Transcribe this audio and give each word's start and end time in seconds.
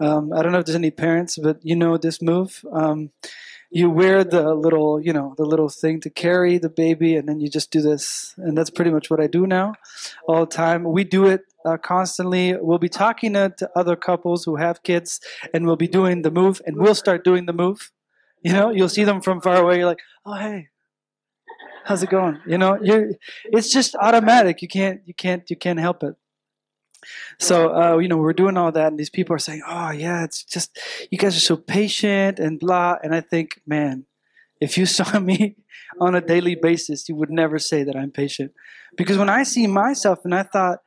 Um, 0.00 0.32
i 0.32 0.42
don't 0.42 0.50
know 0.50 0.58
if 0.58 0.66
there's 0.66 0.74
any 0.74 0.90
parents 0.90 1.38
but 1.38 1.58
you 1.62 1.76
know 1.76 1.96
this 1.96 2.20
move. 2.20 2.64
Um, 2.72 3.10
you 3.74 3.90
wear 3.90 4.22
the 4.22 4.54
little, 4.54 5.00
you 5.00 5.12
know, 5.12 5.34
the 5.36 5.44
little 5.44 5.68
thing 5.68 6.00
to 6.02 6.08
carry 6.08 6.58
the 6.58 6.68
baby, 6.68 7.16
and 7.16 7.28
then 7.28 7.40
you 7.40 7.48
just 7.50 7.72
do 7.72 7.82
this, 7.82 8.32
and 8.38 8.56
that's 8.56 8.70
pretty 8.70 8.92
much 8.92 9.10
what 9.10 9.20
I 9.20 9.26
do 9.26 9.48
now, 9.48 9.74
all 10.28 10.46
the 10.46 10.54
time. 10.54 10.84
We 10.84 11.02
do 11.02 11.26
it 11.26 11.40
uh, 11.66 11.76
constantly. 11.78 12.54
We'll 12.56 12.78
be 12.78 12.88
talking 12.88 13.32
to, 13.32 13.52
to 13.58 13.68
other 13.74 13.96
couples 13.96 14.44
who 14.44 14.54
have 14.56 14.84
kids, 14.84 15.18
and 15.52 15.66
we'll 15.66 15.74
be 15.74 15.88
doing 15.88 16.22
the 16.22 16.30
move, 16.30 16.62
and 16.64 16.76
we'll 16.76 16.94
start 16.94 17.24
doing 17.24 17.46
the 17.46 17.52
move. 17.52 17.90
You 18.44 18.52
know, 18.52 18.70
you'll 18.70 18.88
see 18.88 19.02
them 19.02 19.20
from 19.20 19.40
far 19.40 19.56
away. 19.56 19.78
You're 19.78 19.86
like, 19.86 20.02
oh 20.24 20.34
hey, 20.34 20.68
how's 21.84 22.04
it 22.04 22.10
going? 22.10 22.38
You 22.46 22.58
know, 22.58 22.78
you 22.80 23.14
it's 23.46 23.72
just 23.72 23.96
automatic. 23.96 24.62
You 24.62 24.68
can't, 24.68 25.00
you 25.04 25.14
can't, 25.14 25.50
you 25.50 25.56
can't 25.56 25.80
help 25.80 26.04
it. 26.04 26.14
So 27.38 27.74
uh, 27.74 27.98
you 27.98 28.08
know 28.08 28.16
we're 28.16 28.32
doing 28.32 28.56
all 28.56 28.72
that, 28.72 28.88
and 28.88 28.98
these 28.98 29.10
people 29.10 29.34
are 29.34 29.40
saying, 29.40 29.62
"Oh 29.66 29.90
yeah, 29.90 30.24
it's 30.24 30.44
just 30.44 30.78
you 31.10 31.18
guys 31.18 31.36
are 31.36 31.40
so 31.40 31.56
patient 31.56 32.38
and 32.38 32.58
blah." 32.58 32.96
And 33.02 33.14
I 33.14 33.20
think, 33.20 33.60
man, 33.66 34.06
if 34.60 34.78
you 34.78 34.86
saw 34.98 35.18
me 35.18 35.56
on 36.00 36.14
a 36.14 36.20
daily 36.20 36.54
basis, 36.54 37.08
you 37.08 37.16
would 37.16 37.30
never 37.30 37.58
say 37.58 37.84
that 37.84 37.96
I'm 37.96 38.10
patient, 38.10 38.52
because 38.96 39.18
when 39.18 39.30
I 39.30 39.42
see 39.42 39.66
myself 39.66 40.20
and 40.24 40.34
I 40.34 40.42
thought, 40.44 40.78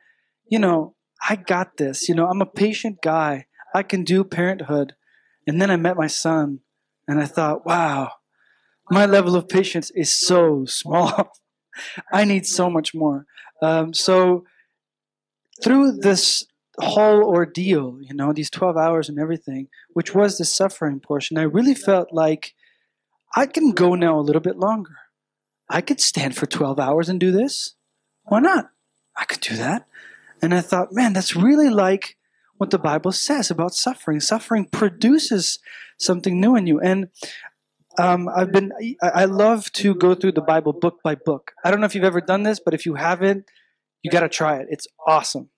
you 0.50 0.58
know, 0.58 0.94
I 1.28 1.36
got 1.36 1.76
this. 1.76 2.08
You 2.08 2.14
know, 2.14 2.26
I'm 2.26 2.42
a 2.42 2.46
patient 2.46 3.02
guy. 3.02 3.46
I 3.74 3.82
can 3.82 4.04
do 4.04 4.24
parenthood. 4.24 4.94
And 5.46 5.60
then 5.60 5.70
I 5.70 5.76
met 5.76 5.96
my 5.96 6.08
son, 6.08 6.60
and 7.06 7.18
I 7.20 7.24
thought, 7.24 7.64
wow, 7.64 8.12
my 8.90 9.06
level 9.06 9.34
of 9.34 9.48
patience 9.48 9.90
is 9.92 10.12
so 10.12 10.64
small. 10.66 11.32
I 12.12 12.24
need 12.24 12.46
so 12.46 12.68
much 12.68 12.94
more. 12.94 13.24
Um, 13.62 13.94
so 13.94 14.44
through 15.62 15.98
this 15.98 16.44
whole 16.78 17.24
ordeal, 17.24 17.98
you 18.00 18.14
know, 18.14 18.32
these 18.32 18.50
12 18.50 18.76
hours 18.76 19.08
and 19.08 19.18
everything, 19.18 19.68
which 19.92 20.14
was 20.14 20.38
the 20.38 20.44
suffering 20.44 21.00
portion, 21.00 21.38
I 21.38 21.42
really 21.42 21.74
felt 21.74 22.12
like 22.12 22.54
I 23.34 23.46
can 23.46 23.72
go 23.72 23.94
now 23.94 24.18
a 24.18 24.22
little 24.22 24.40
bit 24.40 24.56
longer. 24.56 24.96
I 25.68 25.80
could 25.80 26.00
stand 26.00 26.36
for 26.36 26.46
12 26.46 26.78
hours 26.78 27.08
and 27.08 27.20
do 27.20 27.30
this. 27.30 27.74
Why 28.24 28.40
not? 28.40 28.70
I 29.16 29.24
could 29.24 29.40
do 29.40 29.56
that. 29.56 29.86
And 30.40 30.54
I 30.54 30.60
thought, 30.60 30.92
man, 30.92 31.12
that's 31.12 31.34
really 31.34 31.68
like 31.68 32.16
what 32.56 32.70
the 32.70 32.78
Bible 32.78 33.12
says 33.12 33.50
about 33.50 33.74
suffering. 33.74 34.20
Suffering 34.20 34.66
produces 34.66 35.58
something 35.98 36.40
new 36.40 36.56
in 36.56 36.66
you. 36.66 36.80
And 36.80 37.08
um, 37.98 38.28
I've 38.28 38.52
been, 38.52 38.72
I 39.02 39.24
love 39.24 39.72
to 39.72 39.94
go 39.94 40.14
through 40.14 40.32
the 40.32 40.40
Bible 40.40 40.72
book 40.72 41.00
by 41.02 41.16
book. 41.16 41.52
I 41.64 41.70
don't 41.70 41.80
know 41.80 41.86
if 41.86 41.94
you've 41.94 42.04
ever 42.04 42.20
done 42.20 42.44
this, 42.44 42.60
but 42.64 42.74
if 42.74 42.86
you 42.86 42.94
haven't, 42.94 43.46
you 44.02 44.10
got 44.10 44.20
to 44.20 44.28
try 44.28 44.58
it. 44.58 44.68
It's 44.70 44.86
awesome. 45.06 45.50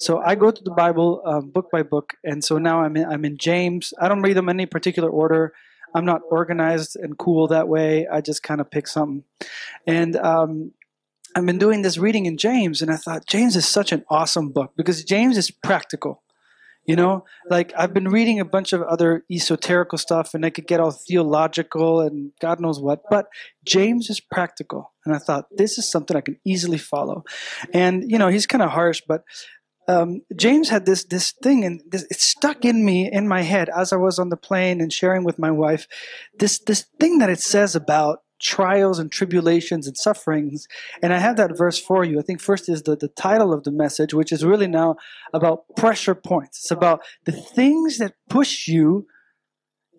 So 0.00 0.18
I 0.18 0.36
go 0.36 0.50
to 0.50 0.62
the 0.62 0.70
Bible 0.70 1.22
um, 1.24 1.50
book 1.50 1.70
by 1.72 1.82
book, 1.82 2.14
and 2.22 2.44
so 2.44 2.58
now 2.58 2.82
I'm 2.82 2.96
in, 2.96 3.04
I'm 3.04 3.24
in 3.24 3.36
James. 3.36 3.92
I 4.00 4.08
don't 4.08 4.22
read 4.22 4.36
them 4.36 4.48
in 4.48 4.56
any 4.56 4.66
particular 4.66 5.10
order. 5.10 5.52
I'm 5.94 6.04
not 6.04 6.20
organized 6.30 6.96
and 6.96 7.18
cool 7.18 7.48
that 7.48 7.66
way. 7.66 8.06
I 8.06 8.20
just 8.20 8.42
kind 8.42 8.60
of 8.60 8.70
pick 8.70 8.86
something, 8.86 9.24
and 9.86 10.16
um, 10.16 10.72
I've 11.34 11.46
been 11.46 11.58
doing 11.58 11.82
this 11.82 11.98
reading 11.98 12.26
in 12.26 12.36
James, 12.36 12.80
and 12.80 12.90
I 12.90 12.96
thought 12.96 13.26
James 13.26 13.56
is 13.56 13.66
such 13.66 13.90
an 13.90 14.04
awesome 14.08 14.50
book 14.50 14.72
because 14.76 15.02
James 15.02 15.36
is 15.36 15.50
practical. 15.50 16.22
You 16.88 16.96
know, 16.96 17.26
like 17.50 17.74
I've 17.76 17.92
been 17.92 18.08
reading 18.08 18.40
a 18.40 18.46
bunch 18.46 18.72
of 18.72 18.80
other 18.80 19.22
esoterical 19.30 19.98
stuff 19.98 20.32
and 20.32 20.46
I 20.46 20.48
could 20.48 20.66
get 20.66 20.80
all 20.80 20.90
theological 20.90 22.00
and 22.00 22.32
God 22.40 22.60
knows 22.60 22.80
what, 22.80 23.02
but 23.10 23.28
James 23.62 24.08
is 24.08 24.20
practical. 24.20 24.94
And 25.04 25.14
I 25.14 25.18
thought, 25.18 25.48
this 25.54 25.76
is 25.76 25.90
something 25.90 26.16
I 26.16 26.22
can 26.22 26.40
easily 26.46 26.78
follow. 26.78 27.24
And, 27.74 28.10
you 28.10 28.16
know, 28.16 28.28
he's 28.28 28.46
kind 28.46 28.62
of 28.62 28.70
harsh, 28.70 29.02
but 29.06 29.22
um, 29.86 30.22
James 30.34 30.70
had 30.70 30.86
this 30.86 31.04
this 31.04 31.32
thing, 31.32 31.64
and 31.64 31.80
this, 31.90 32.02
it 32.10 32.20
stuck 32.20 32.64
in 32.64 32.84
me 32.84 33.10
in 33.10 33.26
my 33.26 33.40
head 33.40 33.70
as 33.74 33.90
I 33.90 33.96
was 33.96 34.18
on 34.18 34.28
the 34.28 34.36
plane 34.36 34.82
and 34.82 34.92
sharing 34.92 35.24
with 35.24 35.38
my 35.38 35.50
wife. 35.50 35.88
This 36.38 36.58
this 36.58 36.84
thing 37.00 37.18
that 37.18 37.30
it 37.30 37.40
says 37.40 37.74
about 37.74 38.20
trials 38.40 38.98
and 38.98 39.10
tribulations 39.10 39.86
and 39.86 39.96
sufferings. 39.96 40.66
And 41.02 41.12
I 41.12 41.18
have 41.18 41.36
that 41.36 41.56
verse 41.56 41.78
for 41.78 42.04
you. 42.04 42.18
I 42.18 42.22
think 42.22 42.40
first 42.40 42.68
is 42.68 42.82
the, 42.82 42.96
the 42.96 43.08
title 43.08 43.52
of 43.52 43.64
the 43.64 43.70
message, 43.70 44.14
which 44.14 44.32
is 44.32 44.44
really 44.44 44.68
now 44.68 44.96
about 45.32 45.64
pressure 45.76 46.14
points. 46.14 46.58
It's 46.58 46.70
about 46.70 47.02
the 47.24 47.32
things 47.32 47.98
that 47.98 48.14
push 48.28 48.68
you 48.68 49.06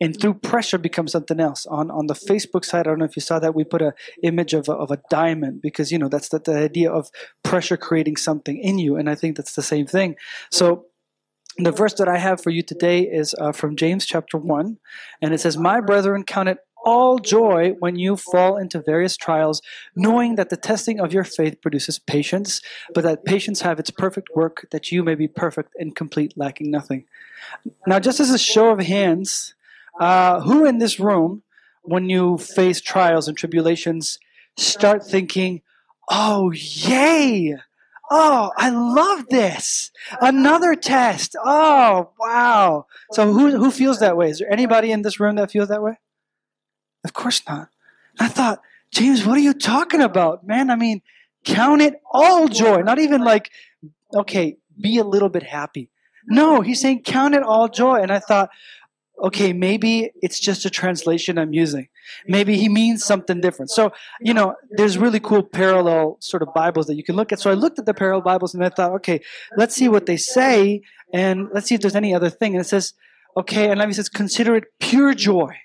and 0.01 0.19
through 0.19 0.35
pressure 0.35 0.77
become 0.77 1.07
something 1.07 1.39
else. 1.39 1.65
On 1.65 1.91
on 1.91 2.07
the 2.07 2.13
Facebook 2.13 2.63
side, 2.63 2.81
I 2.81 2.91
don't 2.91 2.99
know 2.99 3.05
if 3.05 3.17
you 3.17 3.21
saw 3.21 3.39
that 3.39 3.55
we 3.55 3.63
put 3.63 3.81
an 3.81 3.91
image 4.23 4.53
of 4.53 4.69
a, 4.69 4.73
of 4.73 4.91
a 4.91 5.01
diamond 5.09 5.61
because 5.61 5.91
you 5.91 5.97
know 5.97 6.07
that's 6.07 6.29
the, 6.29 6.39
the 6.39 6.57
idea 6.57 6.91
of 6.91 7.09
pressure 7.43 7.77
creating 7.77 8.17
something 8.17 8.57
in 8.57 8.79
you, 8.79 8.95
and 8.95 9.09
I 9.09 9.15
think 9.15 9.35
that's 9.35 9.55
the 9.55 9.61
same 9.61 9.85
thing. 9.85 10.15
So 10.51 10.85
the 11.57 11.71
verse 11.71 11.93
that 11.95 12.07
I 12.07 12.17
have 12.17 12.41
for 12.41 12.51
you 12.51 12.63
today 12.63 13.01
is 13.01 13.35
uh, 13.37 13.51
from 13.51 13.75
James 13.75 14.05
chapter 14.05 14.37
1, 14.37 14.77
and 15.21 15.33
it 15.33 15.39
says, 15.39 15.57
My 15.57 15.81
brethren, 15.81 16.23
count 16.23 16.49
it 16.49 16.59
all 16.83 17.19
joy 17.19 17.71
when 17.79 17.97
you 17.97 18.15
fall 18.15 18.57
into 18.57 18.81
various 18.81 19.17
trials, 19.17 19.61
knowing 19.95 20.35
that 20.35 20.49
the 20.49 20.57
testing 20.57 20.99
of 20.99 21.13
your 21.13 21.23
faith 21.23 21.61
produces 21.61 21.99
patience, 21.99 22.61
but 22.93 23.03
that 23.03 23.25
patience 23.25 23.61
have 23.61 23.79
its 23.79 23.91
perfect 23.91 24.29
work, 24.35 24.67
that 24.71 24.91
you 24.91 25.03
may 25.03 25.15
be 25.15 25.27
perfect 25.27 25.73
and 25.77 25.95
complete, 25.95 26.33
lacking 26.35 26.71
nothing. 26.71 27.05
Now, 27.85 27.99
just 27.99 28.19
as 28.19 28.31
a 28.31 28.37
show 28.37 28.69
of 28.69 28.79
hands, 28.79 29.53
uh, 29.99 30.41
who 30.41 30.65
in 30.65 30.77
this 30.79 30.99
room, 30.99 31.43
when 31.83 32.09
you 32.09 32.37
face 32.37 32.81
trials 32.81 33.27
and 33.27 33.37
tribulations, 33.37 34.19
start 34.57 35.05
thinking, 35.05 35.61
oh, 36.09 36.51
yay! 36.51 37.55
Oh, 38.11 38.51
I 38.57 38.69
love 38.69 39.27
this. 39.29 39.91
Another 40.19 40.73
test. 40.73 41.35
Oh, 41.43 42.09
wow. 42.19 42.87
So 43.11 43.31
who, 43.31 43.57
who 43.57 43.69
feels 43.69 43.99
that 43.99 44.17
way? 44.17 44.29
Is 44.29 44.39
there 44.39 44.51
anybody 44.51 44.91
in 44.91 45.03
this 45.03 45.19
room 45.19 45.35
that 45.35 45.51
feels 45.51 45.69
that 45.69 45.83
way? 45.83 45.99
Of 47.03 47.13
course 47.13 47.41
not. 47.47 47.69
I 48.19 48.27
thought, 48.27 48.61
James, 48.91 49.25
what 49.25 49.37
are 49.37 49.41
you 49.41 49.53
talking 49.53 50.01
about, 50.01 50.45
man? 50.45 50.69
I 50.69 50.75
mean, 50.75 51.01
count 51.45 51.81
it 51.81 51.95
all 52.11 52.47
joy. 52.47 52.81
Not 52.81 52.99
even 52.99 53.23
like, 53.23 53.51
okay, 54.13 54.57
be 54.79 54.97
a 54.97 55.03
little 55.03 55.29
bit 55.29 55.43
happy. 55.43 55.89
No, 56.27 56.61
he's 56.61 56.81
saying 56.81 57.03
count 57.03 57.35
it 57.35 57.43
all 57.43 57.67
joy. 57.69 57.97
And 58.01 58.11
I 58.11 58.19
thought, 58.19 58.49
okay, 59.23 59.53
maybe 59.53 60.11
it's 60.21 60.39
just 60.39 60.65
a 60.65 60.69
translation 60.69 61.37
I'm 61.37 61.53
using. 61.53 61.87
Maybe 62.27 62.57
he 62.57 62.69
means 62.69 63.03
something 63.03 63.41
different. 63.41 63.71
So, 63.71 63.91
you 64.21 64.33
know, 64.33 64.55
there's 64.71 64.97
really 64.97 65.19
cool 65.19 65.43
parallel 65.43 66.17
sort 66.19 66.41
of 66.41 66.53
Bibles 66.53 66.87
that 66.87 66.95
you 66.95 67.03
can 67.03 67.15
look 67.15 67.31
at. 67.31 67.39
So 67.39 67.51
I 67.51 67.53
looked 67.53 67.79
at 67.79 67.85
the 67.85 67.93
parallel 67.93 68.21
Bibles 68.21 68.53
and 68.53 68.63
I 68.63 68.69
thought, 68.69 68.91
okay, 68.93 69.21
let's 69.57 69.75
see 69.75 69.89
what 69.89 70.05
they 70.05 70.17
say 70.17 70.81
and 71.13 71.49
let's 71.53 71.67
see 71.67 71.75
if 71.75 71.81
there's 71.81 71.95
any 71.95 72.13
other 72.13 72.29
thing. 72.29 72.53
And 72.53 72.61
it 72.61 72.67
says, 72.67 72.93
okay, 73.37 73.69
and 73.69 73.81
he 73.81 73.93
says, 73.93 74.09
consider 74.09 74.55
it 74.55 74.65
pure 74.79 75.13
joy. 75.13 75.55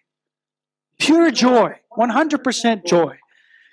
Pure 0.99 1.31
joy. 1.33 1.75
100% 1.97 2.85
joy. 2.87 3.17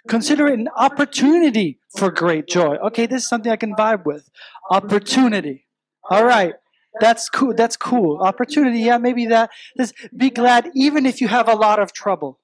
Consider 0.08 0.48
it 0.48 0.60
an 0.60 0.70
opportunity 0.76 1.80
for 1.96 2.12
great 2.12 2.48
joy. 2.48 2.76
Okay, 2.78 3.06
this 3.06 3.24
is 3.24 3.30
something 3.30 3.52
I 3.52 3.56
can 3.56 3.76
vibe 3.76 4.06
with. 4.06 4.30
Opportunity. 4.70 5.68
All 6.10 6.26
right. 6.26 6.54
That's 7.00 7.30
cool. 7.30 7.54
That's 7.56 7.78
cool. 7.78 8.20
Opportunity. 8.20 8.80
Yeah, 8.80 8.98
maybe 8.98 9.28
that. 9.28 9.52
Just 9.78 9.94
be 10.16 10.30
glad 10.30 10.70
even 10.76 11.06
if 11.06 11.22
you 11.22 11.28
have 11.28 11.48
a 11.48 11.56
lot 11.56 11.80
of 11.80 11.94
trouble. 11.94 12.40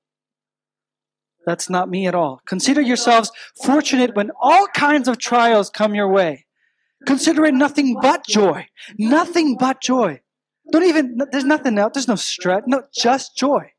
That's 1.45 1.69
not 1.69 1.89
me 1.89 2.07
at 2.07 2.15
all. 2.15 2.41
Consider 2.45 2.81
yourselves 2.81 3.31
fortunate 3.63 4.15
when 4.15 4.31
all 4.41 4.68
kinds 4.68 5.07
of 5.07 5.18
trials 5.18 5.69
come 5.69 5.95
your 5.95 6.09
way. 6.09 6.45
Consider 7.06 7.45
it 7.45 7.53
nothing 7.53 7.97
but 8.01 8.25
joy. 8.27 8.68
Nothing 8.97 9.57
but 9.57 9.81
joy. 9.81 10.21
Don't 10.71 10.83
even, 10.83 11.18
there's 11.31 11.45
nothing 11.45 11.77
else. 11.77 11.94
There's 11.94 12.07
no 12.07 12.15
stress. 12.15 12.63
No, 12.68 12.83
just 12.94 13.38
joy. 13.38 13.71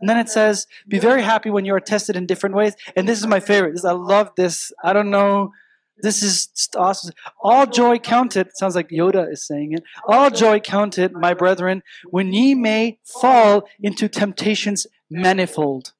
And 0.00 0.08
then 0.08 0.18
it 0.18 0.28
says, 0.28 0.66
be 0.86 0.98
very 0.98 1.22
happy 1.22 1.50
when 1.50 1.64
you 1.64 1.74
are 1.74 1.80
tested 1.80 2.16
in 2.16 2.26
different 2.26 2.54
ways. 2.54 2.74
And 2.96 3.08
this 3.08 3.18
is 3.18 3.26
my 3.26 3.40
favorite. 3.40 3.72
This, 3.74 3.84
I 3.84 3.92
love 3.92 4.30
this. 4.36 4.72
I 4.82 4.92
don't 4.92 5.10
know. 5.10 5.52
This 6.00 6.22
is 6.22 6.48
awesome. 6.76 7.12
All 7.42 7.66
joy 7.66 7.98
counted. 7.98 8.56
Sounds 8.56 8.76
like 8.76 8.90
Yoda 8.90 9.32
is 9.32 9.44
saying 9.44 9.72
it. 9.72 9.82
All 10.06 10.30
joy 10.30 10.60
counted, 10.60 11.12
my 11.12 11.34
brethren, 11.34 11.82
when 12.10 12.32
ye 12.32 12.54
may 12.54 13.00
fall 13.20 13.64
into 13.82 14.08
temptations 14.08 14.86
manifold. 15.10 15.92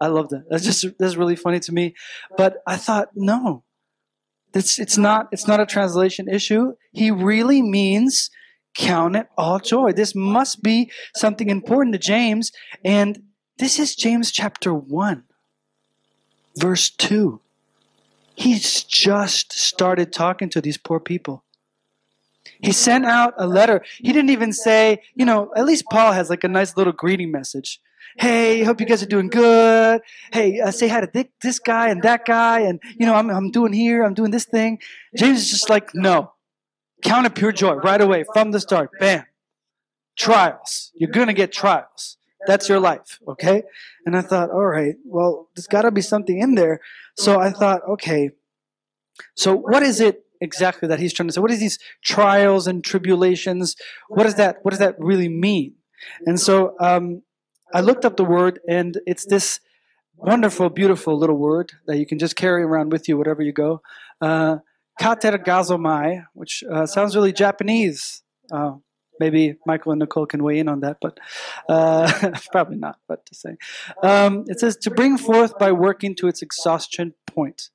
I 0.00 0.08
love 0.08 0.28
that. 0.30 0.44
That's 0.50 0.64
just 0.64 0.98
that's 0.98 1.16
really 1.16 1.36
funny 1.36 1.60
to 1.60 1.72
me. 1.72 1.94
But 2.36 2.56
I 2.66 2.76
thought, 2.76 3.10
no, 3.14 3.64
it's 4.52 4.78
it's 4.78 4.98
not 4.98 5.28
it's 5.32 5.46
not 5.46 5.60
a 5.60 5.66
translation 5.66 6.28
issue. 6.28 6.74
He 6.90 7.10
really 7.10 7.62
means 7.62 8.28
count 8.74 9.16
it 9.16 9.28
all 9.36 9.58
joy. 9.58 9.92
This 9.92 10.14
must 10.14 10.62
be 10.62 10.90
something 11.14 11.50
important 11.50 11.94
to 11.94 11.98
James, 11.98 12.52
and 12.84 13.22
this 13.58 13.78
is 13.78 13.94
James 13.94 14.30
chapter 14.30 14.72
one, 14.72 15.24
verse 16.56 16.90
two. 16.90 17.40
He's 18.34 18.82
just 18.84 19.52
started 19.52 20.12
talking 20.12 20.48
to 20.50 20.60
these 20.60 20.78
poor 20.78 21.00
people. 21.00 21.44
He 22.60 22.72
sent 22.72 23.04
out 23.04 23.34
a 23.36 23.46
letter. 23.46 23.84
He 23.98 24.12
didn't 24.12 24.30
even 24.30 24.52
say, 24.52 25.02
you 25.14 25.24
know, 25.24 25.52
at 25.54 25.64
least 25.64 25.84
Paul 25.90 26.12
has 26.12 26.30
like 26.30 26.44
a 26.44 26.48
nice 26.48 26.76
little 26.76 26.92
greeting 26.92 27.30
message 27.30 27.80
hey, 28.16 28.62
hope 28.62 28.80
you 28.80 28.86
guys 28.86 29.02
are 29.02 29.06
doing 29.06 29.28
good. 29.28 30.00
Hey, 30.32 30.60
uh, 30.60 30.70
say 30.70 30.88
hi 30.88 31.00
to 31.00 31.28
this 31.40 31.58
guy 31.58 31.88
and 31.88 32.02
that 32.02 32.24
guy, 32.24 32.60
and 32.60 32.80
you 32.98 33.06
know, 33.06 33.14
I'm 33.14 33.30
I'm 33.30 33.50
doing 33.50 33.72
here, 33.72 34.02
I'm 34.04 34.14
doing 34.14 34.30
this 34.30 34.44
thing. 34.44 34.78
James 35.16 35.40
is 35.40 35.50
just 35.50 35.70
like, 35.70 35.94
no, 35.94 36.32
count 37.02 37.26
it 37.26 37.34
pure 37.34 37.52
joy 37.52 37.74
right 37.74 38.00
away 38.00 38.24
from 38.32 38.50
the 38.50 38.60
start. 38.60 38.90
Bam, 38.98 39.24
trials. 40.16 40.92
You're 40.94 41.10
gonna 41.10 41.34
get 41.34 41.52
trials. 41.52 42.16
That's 42.46 42.68
your 42.68 42.80
life, 42.80 43.20
okay? 43.28 43.62
And 44.04 44.16
I 44.16 44.20
thought, 44.20 44.50
all 44.50 44.66
right, 44.66 44.96
well, 45.04 45.48
there's 45.54 45.68
got 45.68 45.82
to 45.82 45.92
be 45.92 46.00
something 46.00 46.40
in 46.40 46.56
there. 46.56 46.80
So 47.16 47.38
I 47.38 47.50
thought, 47.50 47.82
okay, 47.88 48.30
so 49.36 49.54
what 49.54 49.82
is 49.82 50.00
it 50.00 50.24
exactly 50.40 50.88
that 50.88 50.98
he's 50.98 51.12
trying 51.12 51.28
to 51.28 51.32
say? 51.32 51.40
What 51.40 51.50
is 51.50 51.60
these 51.60 51.78
trials 52.02 52.66
and 52.66 52.82
tribulations? 52.82 53.76
What 54.08 54.24
does 54.24 54.34
that? 54.36 54.58
What 54.62 54.70
does 54.70 54.80
that 54.80 54.96
really 54.98 55.28
mean? 55.28 55.74
And 56.26 56.40
so 56.40 56.74
um, 56.80 57.22
I 57.72 57.80
looked 57.80 58.04
up 58.04 58.16
the 58.16 58.24
word, 58.24 58.60
and 58.68 58.98
it's 59.06 59.24
this 59.24 59.60
wonderful, 60.16 60.68
beautiful 60.68 61.16
little 61.16 61.36
word 61.36 61.72
that 61.86 61.98
you 61.98 62.06
can 62.06 62.18
just 62.18 62.34
carry 62.34 62.62
around 62.62 62.92
with 62.92 63.08
you 63.08 63.16
wherever 63.16 63.42
you 63.42 63.52
go. 63.52 63.82
Uh, 64.20 64.58
katergazomai, 65.00 66.24
which 66.34 66.62
uh, 66.70 66.86
sounds 66.86 67.16
really 67.16 67.32
Japanese. 67.32 68.22
Uh, 68.52 68.72
maybe 69.18 69.56
Michael 69.66 69.92
and 69.92 70.00
Nicole 70.00 70.26
can 70.26 70.42
weigh 70.42 70.58
in 70.58 70.68
on 70.68 70.80
that, 70.80 70.98
but 71.00 71.18
uh, 71.68 72.32
probably 72.52 72.76
not. 72.76 72.98
But 73.08 73.24
to 73.26 73.34
say, 73.34 73.56
um, 74.02 74.44
it 74.48 74.60
says 74.60 74.76
to 74.78 74.90
bring 74.90 75.18
forth 75.18 75.58
by 75.58 75.72
working 75.72 76.14
to 76.16 76.28
its 76.28 76.42
exhaustion 76.42 77.14
point. 77.26 77.70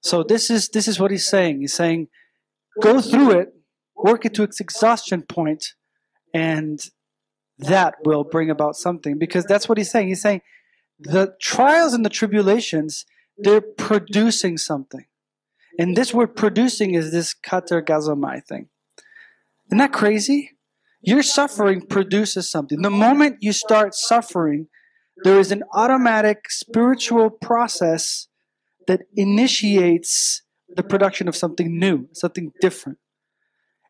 So 0.00 0.22
this 0.22 0.50
is 0.50 0.68
this 0.68 0.86
is 0.86 1.00
what 1.00 1.10
he's 1.10 1.26
saying. 1.26 1.60
He's 1.60 1.74
saying, 1.74 2.08
go 2.80 3.00
through 3.00 3.32
it, 3.40 3.54
work 3.96 4.24
it 4.24 4.34
to 4.34 4.42
its 4.42 4.60
exhaustion 4.60 5.22
point, 5.22 5.74
and 6.32 6.80
that 7.58 7.94
will 8.04 8.24
bring 8.24 8.50
about 8.50 8.76
something 8.76 9.18
because 9.18 9.44
that's 9.44 9.68
what 9.68 9.78
he's 9.78 9.90
saying. 9.90 10.08
He's 10.08 10.22
saying 10.22 10.42
the 10.98 11.34
trials 11.40 11.94
and 11.94 12.04
the 12.04 12.10
tribulations, 12.10 13.04
they're 13.38 13.60
producing 13.60 14.58
something. 14.58 15.06
And 15.78 15.96
this 15.96 16.14
word 16.14 16.36
producing 16.36 16.94
is 16.94 17.10
this 17.10 17.34
katergazomai 17.34 18.44
thing. 18.44 18.68
Isn't 19.68 19.78
that 19.78 19.92
crazy? 19.92 20.50
Your 21.02 21.22
suffering 21.22 21.82
produces 21.86 22.50
something. 22.50 22.80
The 22.80 22.90
moment 22.90 23.38
you 23.40 23.52
start 23.52 23.94
suffering, 23.94 24.68
there 25.22 25.38
is 25.38 25.52
an 25.52 25.62
automatic 25.72 26.50
spiritual 26.50 27.30
process 27.30 28.28
that 28.86 29.02
initiates 29.16 30.42
the 30.68 30.82
production 30.82 31.28
of 31.28 31.36
something 31.36 31.78
new, 31.78 32.08
something 32.12 32.52
different. 32.60 32.98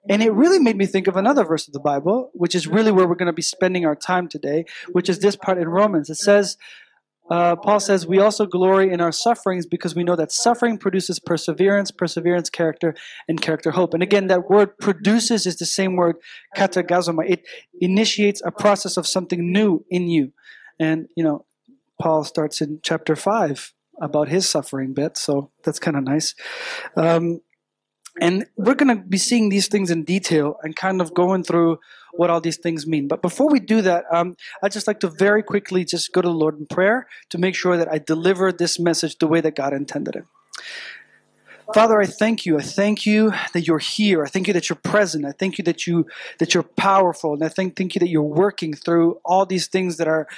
And 0.09 0.23
it 0.23 0.33
really 0.33 0.59
made 0.59 0.77
me 0.77 0.87
think 0.87 1.07
of 1.07 1.17
another 1.17 1.45
verse 1.45 1.67
of 1.67 1.73
the 1.73 1.81
Bible, 1.81 2.31
which 2.35 2.55
is 2.55 2.67
really 2.67 2.93
where 2.93 3.09
we're 3.09 3.15
going 3.15 3.27
to 3.27 3.33
be 3.33 3.43
spending 3.43 3.87
our 3.87 3.97
time 3.97 4.29
today, 4.29 4.67
which 4.93 5.09
is 5.09 5.21
this 5.21 5.35
part 5.35 5.57
in 5.57 5.69
Romans. 5.69 6.11
It 6.11 6.17
says, 6.17 6.59
uh, 7.31 7.57
Paul 7.57 7.81
says, 7.81 8.07
We 8.07 8.19
also 8.19 8.47
glory 8.47 8.93
in 8.93 9.01
our 9.01 9.13
sufferings 9.13 9.67
because 9.67 9.95
we 9.95 10.05
know 10.05 10.17
that 10.17 10.31
suffering 10.31 10.77
produces 10.77 11.19
perseverance, 11.19 11.91
perseverance, 11.91 12.51
character, 12.51 12.95
and 13.29 13.41
character, 13.41 13.71
hope. 13.71 13.95
And 13.95 14.03
again, 14.03 14.27
that 14.27 14.51
word 14.51 14.79
produces 14.79 15.47
is 15.47 15.57
the 15.57 15.67
same 15.67 15.97
word, 15.97 16.17
katergazomai. 16.57 17.31
It 17.31 17.45
initiates 17.81 18.43
a 18.45 18.51
process 18.51 18.97
of 18.97 19.07
something 19.07 19.53
new 19.53 19.85
in 19.91 20.09
you. 20.09 20.33
And, 20.79 21.09
you 21.17 21.25
know, 21.25 21.47
Paul 22.01 22.25
starts 22.25 22.61
in 22.61 22.81
chapter 22.83 23.17
5 23.17 23.73
about 24.01 24.29
his 24.29 24.49
suffering 24.49 24.93
bit, 24.93 25.17
so 25.17 25.51
that's 25.63 25.79
kind 25.79 25.97
of 25.97 26.03
nice. 26.03 26.35
Um, 26.97 27.41
and 28.21 28.47
we're 28.57 28.75
going 28.75 28.97
to 28.97 29.03
be 29.03 29.19
seeing 29.19 29.49
these 29.49 29.69
things 29.69 29.91
in 29.91 30.05
detail 30.05 30.57
and 30.63 30.77
kind 30.77 31.01
of 31.01 31.15
going 31.15 31.43
through 31.43 31.81
what 32.13 32.31
all 32.31 32.41
these 32.41 32.57
things 32.57 32.87
mean. 32.87 33.09
But 33.09 33.23
before 33.23 33.51
we 33.51 33.59
do 33.59 33.83
that, 33.83 34.05
um, 34.11 34.37
I'd 34.63 34.73
just 34.73 34.87
like 34.87 35.01
to 35.01 35.09
very 35.09 35.43
quickly 35.43 35.85
just 35.85 36.13
go 36.13 36.23
to 36.23 36.29
the 36.29 36.35
Lord 36.35 36.59
in 36.59 36.67
prayer 36.67 37.09
to 37.31 37.39
make 37.39 37.57
sure 37.57 37.77
that 37.77 37.91
I 37.91 37.99
deliver 37.99 38.53
this 38.53 38.79
message 38.79 39.19
the 39.19 39.27
way 39.27 39.41
that 39.41 39.57
God 39.57 39.73
intended 39.73 40.17
it. 40.17 40.25
Father, 41.73 42.01
I 42.01 42.07
thank 42.07 42.45
you. 42.45 42.59
I 42.59 42.63
thank 42.63 43.07
you 43.07 43.33
that 43.55 43.67
you're 43.67 43.79
here. 43.79 44.23
I 44.23 44.29
thank 44.29 44.47
you 44.47 44.53
that 44.53 44.69
you're 44.69 44.77
present. 44.77 45.25
I 45.25 45.33
thank 45.33 45.57
you 45.57 45.65
that 45.65 45.87
you 45.87 46.07
that 46.39 46.53
you're 46.53 46.63
powerful, 46.63 47.33
and 47.33 47.43
I 47.43 47.49
thank 47.49 47.75
thank 47.75 47.95
you 47.95 48.01
that 48.01 48.11
you're 48.11 48.23
working 48.23 48.75
through 48.75 49.19
all 49.25 49.47
these 49.47 49.67
things 49.67 49.97
that 49.97 50.07
are 50.07 50.29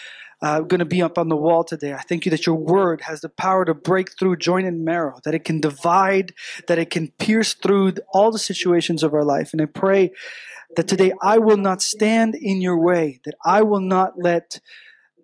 uh, 0.42 0.60
going 0.60 0.80
to 0.80 0.84
be 0.84 1.02
up 1.02 1.18
on 1.18 1.28
the 1.28 1.36
wall 1.36 1.64
today. 1.64 1.94
I 1.94 2.02
thank 2.02 2.24
you 2.24 2.30
that 2.30 2.46
your 2.46 2.56
word 2.56 3.02
has 3.02 3.20
the 3.20 3.28
power 3.28 3.64
to 3.64 3.74
break 3.74 4.18
through 4.18 4.36
joint 4.36 4.66
and 4.66 4.84
marrow, 4.84 5.18
that 5.24 5.34
it 5.34 5.44
can 5.44 5.60
divide, 5.60 6.34
that 6.68 6.78
it 6.78 6.90
can 6.90 7.08
pierce 7.18 7.54
through 7.54 7.94
all 8.12 8.30
the 8.30 8.38
situations 8.38 9.02
of 9.02 9.14
our 9.14 9.24
life. 9.24 9.52
And 9.52 9.62
I 9.62 9.66
pray 9.66 10.12
that 10.76 10.88
today 10.88 11.12
I 11.22 11.38
will 11.38 11.56
not 11.56 11.80
stand 11.80 12.34
in 12.34 12.60
your 12.60 12.78
way, 12.78 13.20
that 13.24 13.34
I 13.44 13.62
will 13.62 13.80
not 13.80 14.18
let 14.18 14.60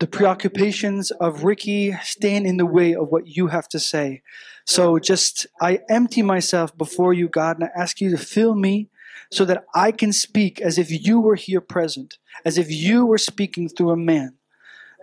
the 0.00 0.06
preoccupations 0.06 1.10
of 1.12 1.44
Ricky 1.44 1.92
stand 2.02 2.46
in 2.46 2.56
the 2.56 2.66
way 2.66 2.94
of 2.94 3.08
what 3.08 3.26
you 3.26 3.48
have 3.48 3.68
to 3.68 3.78
say. 3.78 4.22
So 4.66 4.98
just, 4.98 5.46
I 5.60 5.80
empty 5.88 6.22
myself 6.22 6.76
before 6.76 7.12
you, 7.12 7.28
God, 7.28 7.58
and 7.58 7.64
I 7.64 7.80
ask 7.80 8.00
you 8.00 8.10
to 8.10 8.18
fill 8.18 8.54
me 8.54 8.88
so 9.30 9.44
that 9.44 9.64
I 9.74 9.92
can 9.92 10.12
speak 10.12 10.60
as 10.60 10.78
if 10.78 10.90
you 10.90 11.20
were 11.20 11.36
here 11.36 11.60
present, 11.60 12.18
as 12.44 12.58
if 12.58 12.70
you 12.70 13.06
were 13.06 13.18
speaking 13.18 13.68
through 13.68 13.90
a 13.90 13.96
man. 13.96 14.36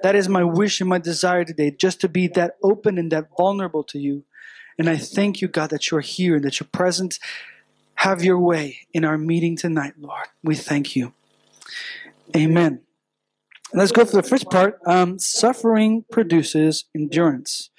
That 0.04 0.16
is 0.16 0.30
my 0.30 0.44
wish 0.44 0.80
and 0.80 0.90
my 0.90 0.98
desire 1.00 1.44
today, 1.46 1.72
just 1.72 2.00
to 2.02 2.10
be 2.10 2.28
that 2.30 2.56
open 2.64 2.98
and 2.98 3.12
that 3.12 3.30
vulnerable 3.38 3.84
to 3.86 4.00
you. 4.00 4.24
And 4.78 4.90
I 4.90 4.98
thank 4.98 5.42
you, 5.42 5.48
God, 5.48 5.70
that 5.72 5.92
you're 5.92 6.00
here 6.00 6.36
and 6.36 6.46
that 6.46 6.60
you're 6.60 6.70
present. 6.72 7.20
Have 7.96 8.24
your 8.24 8.40
way 8.40 8.88
in 8.94 9.04
our 9.04 9.18
meeting 9.18 9.58
tonight, 9.58 9.94
Lord. 10.00 10.28
We 10.42 10.56
thank 10.56 10.96
you. 10.96 11.14
Amen. 12.36 12.82
Let's 13.74 13.92
go 13.92 14.06
for 14.06 14.16
the 14.16 14.24
first 14.24 14.50
part. 14.50 14.80
Um, 14.86 15.20
suffering 15.20 16.06
produces 16.12 16.86
endurance. 16.96 17.70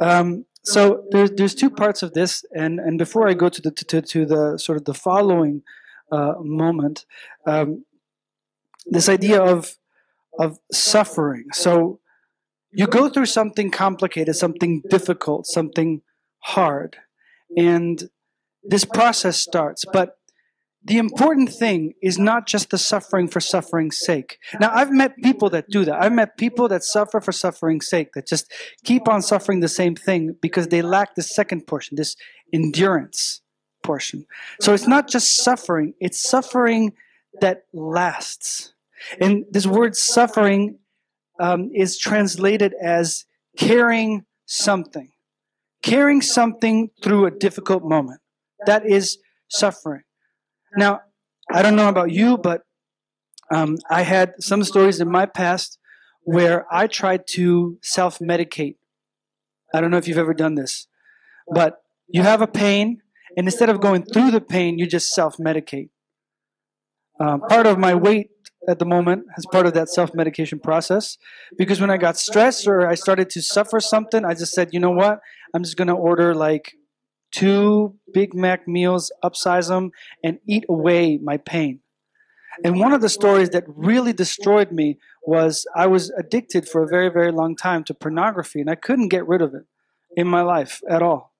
Um, 0.00 0.44
so 0.62 1.04
there's 1.10 1.30
there's 1.32 1.54
two 1.54 1.70
parts 1.70 2.02
of 2.02 2.12
this, 2.12 2.44
and 2.54 2.78
and 2.78 2.98
before 2.98 3.28
I 3.28 3.34
go 3.34 3.48
to 3.48 3.62
the 3.62 3.70
to, 3.70 4.02
to 4.02 4.26
the 4.26 4.58
sort 4.58 4.76
of 4.78 4.84
the 4.84 4.94
following 4.94 5.62
uh, 6.12 6.34
moment, 6.40 7.06
um, 7.46 7.84
this 8.84 9.08
idea 9.08 9.40
of 9.42 9.76
of 10.38 10.58
suffering. 10.72 11.44
So 11.52 12.00
you 12.72 12.86
go 12.86 13.08
through 13.08 13.26
something 13.26 13.70
complicated, 13.70 14.36
something 14.36 14.82
difficult, 14.90 15.46
something 15.46 16.02
hard, 16.40 16.96
and 17.56 18.10
this 18.62 18.84
process 18.84 19.40
starts. 19.40 19.84
But 19.92 20.18
the 20.84 20.98
important 20.98 21.52
thing 21.52 21.94
is 22.00 22.16
not 22.16 22.46
just 22.46 22.70
the 22.70 22.78
suffering 22.78 23.26
for 23.26 23.40
suffering's 23.40 23.98
sake. 23.98 24.38
Now, 24.60 24.70
I've 24.72 24.92
met 24.92 25.16
people 25.16 25.50
that 25.50 25.68
do 25.68 25.84
that. 25.84 26.00
I've 26.00 26.12
met 26.12 26.36
people 26.36 26.68
that 26.68 26.84
suffer 26.84 27.20
for 27.20 27.32
suffering's 27.32 27.88
sake, 27.88 28.12
that 28.14 28.28
just 28.28 28.52
keep 28.84 29.08
on 29.08 29.20
suffering 29.20 29.60
the 29.60 29.68
same 29.68 29.96
thing 29.96 30.36
because 30.40 30.68
they 30.68 30.82
lack 30.82 31.16
the 31.16 31.22
second 31.22 31.66
portion, 31.66 31.96
this 31.96 32.14
endurance 32.52 33.40
portion. 33.82 34.26
So 34.60 34.74
it's 34.74 34.86
not 34.86 35.08
just 35.08 35.36
suffering, 35.42 35.94
it's 35.98 36.20
suffering 36.20 36.92
that 37.40 37.64
lasts. 37.72 38.72
And 39.20 39.44
this 39.50 39.66
word 39.66 39.96
suffering 39.96 40.78
um, 41.40 41.70
is 41.74 41.98
translated 41.98 42.74
as 42.82 43.24
carrying 43.56 44.24
something, 44.46 45.10
carrying 45.82 46.22
something 46.22 46.90
through 47.02 47.26
a 47.26 47.30
difficult 47.30 47.84
moment. 47.84 48.20
That 48.66 48.86
is 48.86 49.18
suffering. 49.48 50.02
Now, 50.76 51.00
I 51.52 51.62
don't 51.62 51.76
know 51.76 51.88
about 51.88 52.10
you, 52.10 52.38
but 52.38 52.62
um, 53.50 53.78
I 53.90 54.02
had 54.02 54.34
some 54.40 54.64
stories 54.64 55.00
in 55.00 55.10
my 55.10 55.26
past 55.26 55.78
where 56.22 56.66
I 56.72 56.86
tried 56.86 57.26
to 57.28 57.78
self 57.82 58.18
medicate. 58.18 58.76
I 59.72 59.80
don't 59.80 59.90
know 59.90 59.98
if 59.98 60.08
you've 60.08 60.18
ever 60.18 60.34
done 60.34 60.54
this, 60.54 60.88
but 61.52 61.78
you 62.08 62.22
have 62.22 62.42
a 62.42 62.46
pain, 62.46 63.02
and 63.36 63.46
instead 63.46 63.68
of 63.68 63.80
going 63.80 64.04
through 64.04 64.32
the 64.32 64.40
pain, 64.40 64.78
you 64.78 64.86
just 64.86 65.10
self 65.10 65.36
medicate. 65.36 65.90
Um, 67.20 67.40
part 67.42 67.66
of 67.66 67.78
my 67.78 67.94
weight 67.94 68.30
at 68.68 68.78
the 68.78 68.84
moment 68.84 69.24
as 69.36 69.46
part 69.52 69.66
of 69.66 69.74
that 69.74 69.88
self 69.88 70.14
medication 70.14 70.58
process 70.58 71.18
because 71.56 71.80
when 71.80 71.90
I 71.90 71.96
got 71.96 72.16
stressed 72.16 72.66
or 72.66 72.86
I 72.86 72.94
started 72.94 73.30
to 73.30 73.42
suffer 73.42 73.80
something, 73.80 74.24
I 74.24 74.34
just 74.34 74.52
said, 74.52 74.70
you 74.72 74.80
know 74.80 74.90
what? 74.90 75.20
I'm 75.54 75.62
just 75.62 75.76
going 75.76 75.88
to 75.88 75.94
order 75.94 76.34
like 76.34 76.74
two 77.32 77.96
Big 78.12 78.34
Mac 78.34 78.66
meals, 78.66 79.12
upsize 79.24 79.68
them, 79.68 79.90
and 80.24 80.38
eat 80.48 80.64
away 80.68 81.18
my 81.22 81.36
pain. 81.36 81.80
And 82.64 82.80
one 82.80 82.92
of 82.92 83.02
the 83.02 83.08
stories 83.08 83.50
that 83.50 83.64
really 83.66 84.12
destroyed 84.12 84.72
me 84.72 84.98
was 85.26 85.66
I 85.74 85.86
was 85.86 86.10
addicted 86.18 86.68
for 86.68 86.82
a 86.82 86.88
very, 86.88 87.10
very 87.10 87.30
long 87.30 87.54
time 87.56 87.84
to 87.84 87.94
pornography, 87.94 88.60
and 88.60 88.70
I 88.70 88.76
couldn't 88.76 89.08
get 89.08 89.28
rid 89.28 89.42
of 89.42 89.54
it 89.54 89.64
in 90.16 90.26
my 90.26 90.40
life 90.40 90.80
at 90.88 91.02
all. 91.02 91.34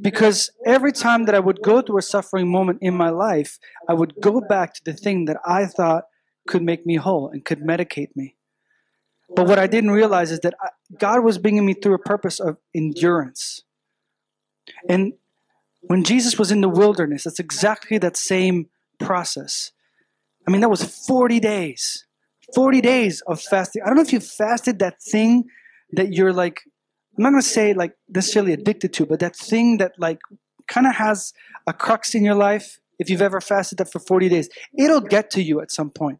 Because 0.00 0.50
every 0.66 0.92
time 0.92 1.26
that 1.26 1.34
I 1.34 1.40
would 1.40 1.62
go 1.62 1.82
through 1.82 1.98
a 1.98 2.02
suffering 2.02 2.50
moment 2.50 2.78
in 2.80 2.94
my 2.94 3.10
life, 3.10 3.58
I 3.88 3.94
would 3.94 4.14
go 4.20 4.40
back 4.40 4.74
to 4.74 4.84
the 4.84 4.94
thing 4.94 5.26
that 5.26 5.36
I 5.46 5.66
thought 5.66 6.04
could 6.50 6.62
make 6.62 6.84
me 6.84 6.96
whole 6.96 7.28
and 7.28 7.44
could 7.44 7.60
medicate 7.60 8.14
me. 8.14 8.36
But 9.34 9.46
what 9.46 9.58
I 9.58 9.66
didn't 9.66 9.92
realize 9.92 10.30
is 10.32 10.40
that 10.40 10.54
God 10.98 11.24
was 11.24 11.38
bringing 11.38 11.64
me 11.64 11.74
through 11.74 11.94
a 11.94 11.98
purpose 11.98 12.40
of 12.40 12.58
endurance. 12.74 13.62
And 14.88 15.14
when 15.82 16.04
Jesus 16.04 16.38
was 16.38 16.50
in 16.50 16.60
the 16.60 16.68
wilderness, 16.68 17.26
it's 17.26 17.38
exactly 17.38 17.98
that 17.98 18.16
same 18.16 18.68
process. 18.98 19.72
I 20.46 20.50
mean, 20.50 20.60
that 20.60 20.68
was 20.68 20.84
40 21.06 21.40
days. 21.40 22.06
40 22.54 22.80
days 22.80 23.22
of 23.22 23.40
fasting. 23.40 23.82
I 23.82 23.86
don't 23.86 23.96
know 23.96 24.02
if 24.02 24.12
you 24.12 24.20
fasted 24.20 24.80
that 24.80 25.00
thing 25.00 25.44
that 25.92 26.12
you're 26.12 26.32
like, 26.32 26.62
I'm 27.16 27.22
not 27.22 27.30
going 27.30 27.42
to 27.42 27.48
say 27.48 27.72
like 27.72 27.94
necessarily 28.08 28.52
addicted 28.52 28.92
to, 28.94 29.06
but 29.06 29.20
that 29.20 29.36
thing 29.36 29.78
that 29.78 29.92
like 29.98 30.18
kind 30.66 30.86
of 30.86 30.96
has 30.96 31.32
a 31.66 31.72
crux 31.72 32.14
in 32.14 32.24
your 32.24 32.34
life. 32.34 32.80
If 32.98 33.08
you've 33.08 33.22
ever 33.22 33.40
fasted 33.40 33.78
that 33.78 33.90
for 33.90 34.00
40 34.00 34.28
days, 34.28 34.48
it'll 34.76 35.00
get 35.00 35.30
to 35.30 35.42
you 35.42 35.60
at 35.60 35.70
some 35.70 35.90
point. 35.90 36.18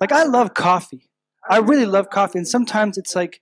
Like, 0.00 0.12
I 0.12 0.24
love 0.24 0.54
coffee. 0.54 1.10
I 1.48 1.58
really 1.58 1.86
love 1.86 2.10
coffee. 2.10 2.38
And 2.38 2.48
sometimes 2.48 2.98
it's 2.98 3.14
like, 3.14 3.40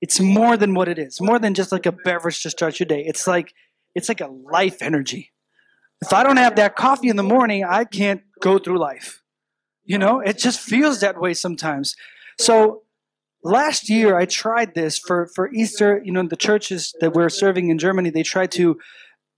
it's 0.00 0.20
more 0.20 0.56
than 0.56 0.74
what 0.74 0.88
it 0.88 0.98
is, 0.98 1.20
more 1.20 1.38
than 1.38 1.54
just 1.54 1.72
like 1.72 1.86
a 1.86 1.92
beverage 1.92 2.42
to 2.42 2.50
start 2.50 2.78
your 2.78 2.86
day. 2.86 3.02
It's 3.04 3.26
like 3.26 3.54
it's 3.94 4.08
like 4.08 4.20
a 4.20 4.26
life 4.28 4.82
energy. 4.82 5.32
If 6.02 6.12
I 6.12 6.22
don't 6.22 6.36
have 6.36 6.56
that 6.56 6.76
coffee 6.76 7.08
in 7.08 7.16
the 7.16 7.22
morning, 7.22 7.64
I 7.64 7.84
can't 7.84 8.22
go 8.40 8.58
through 8.58 8.78
life. 8.78 9.22
You 9.84 9.98
know, 9.98 10.20
it 10.20 10.36
just 10.36 10.60
feels 10.60 11.00
that 11.00 11.18
way 11.18 11.32
sometimes. 11.32 11.96
So 12.38 12.82
last 13.42 13.88
year 13.88 14.18
I 14.18 14.26
tried 14.26 14.74
this 14.74 14.98
for, 14.98 15.28
for 15.34 15.50
Easter. 15.52 16.02
You 16.04 16.12
know, 16.12 16.22
the 16.26 16.36
churches 16.36 16.94
that 17.00 17.14
we're 17.14 17.30
serving 17.30 17.70
in 17.70 17.78
Germany, 17.78 18.10
they 18.10 18.22
tried 18.22 18.52
to 18.52 18.78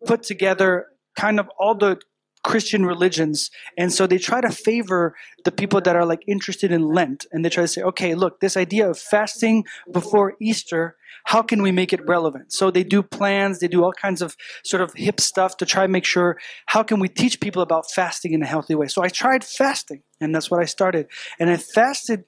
put 0.04 0.24
together 0.24 0.86
kind 1.14 1.38
of 1.38 1.48
all 1.58 1.76
the 1.76 2.00
Christian 2.44 2.86
religions. 2.86 3.50
And 3.76 3.92
so 3.92 4.06
they 4.06 4.18
try 4.18 4.40
to 4.40 4.50
favor 4.50 5.14
the 5.44 5.52
people 5.52 5.80
that 5.80 5.96
are 5.96 6.06
like 6.06 6.22
interested 6.26 6.72
in 6.72 6.82
Lent. 6.82 7.26
And 7.32 7.44
they 7.44 7.48
try 7.48 7.64
to 7.64 7.68
say, 7.68 7.82
okay, 7.82 8.14
look, 8.14 8.40
this 8.40 8.56
idea 8.56 8.88
of 8.88 8.98
fasting 8.98 9.64
before 9.92 10.34
Easter, 10.40 10.96
how 11.24 11.42
can 11.42 11.62
we 11.62 11.72
make 11.72 11.92
it 11.92 12.06
relevant? 12.06 12.52
So 12.52 12.70
they 12.70 12.84
do 12.84 13.02
plans, 13.02 13.58
they 13.58 13.68
do 13.68 13.84
all 13.84 13.92
kinds 13.92 14.22
of 14.22 14.36
sort 14.64 14.82
of 14.82 14.92
hip 14.94 15.20
stuff 15.20 15.56
to 15.58 15.66
try 15.66 15.84
and 15.84 15.92
make 15.92 16.04
sure 16.04 16.38
how 16.66 16.82
can 16.82 17.00
we 17.00 17.08
teach 17.08 17.40
people 17.40 17.62
about 17.62 17.90
fasting 17.90 18.32
in 18.32 18.42
a 18.42 18.46
healthy 18.46 18.74
way. 18.74 18.86
So 18.86 19.02
I 19.02 19.08
tried 19.08 19.44
fasting, 19.44 20.02
and 20.20 20.34
that's 20.34 20.50
what 20.50 20.60
I 20.60 20.64
started. 20.64 21.08
And 21.38 21.50
I 21.50 21.56
fasted 21.56 22.24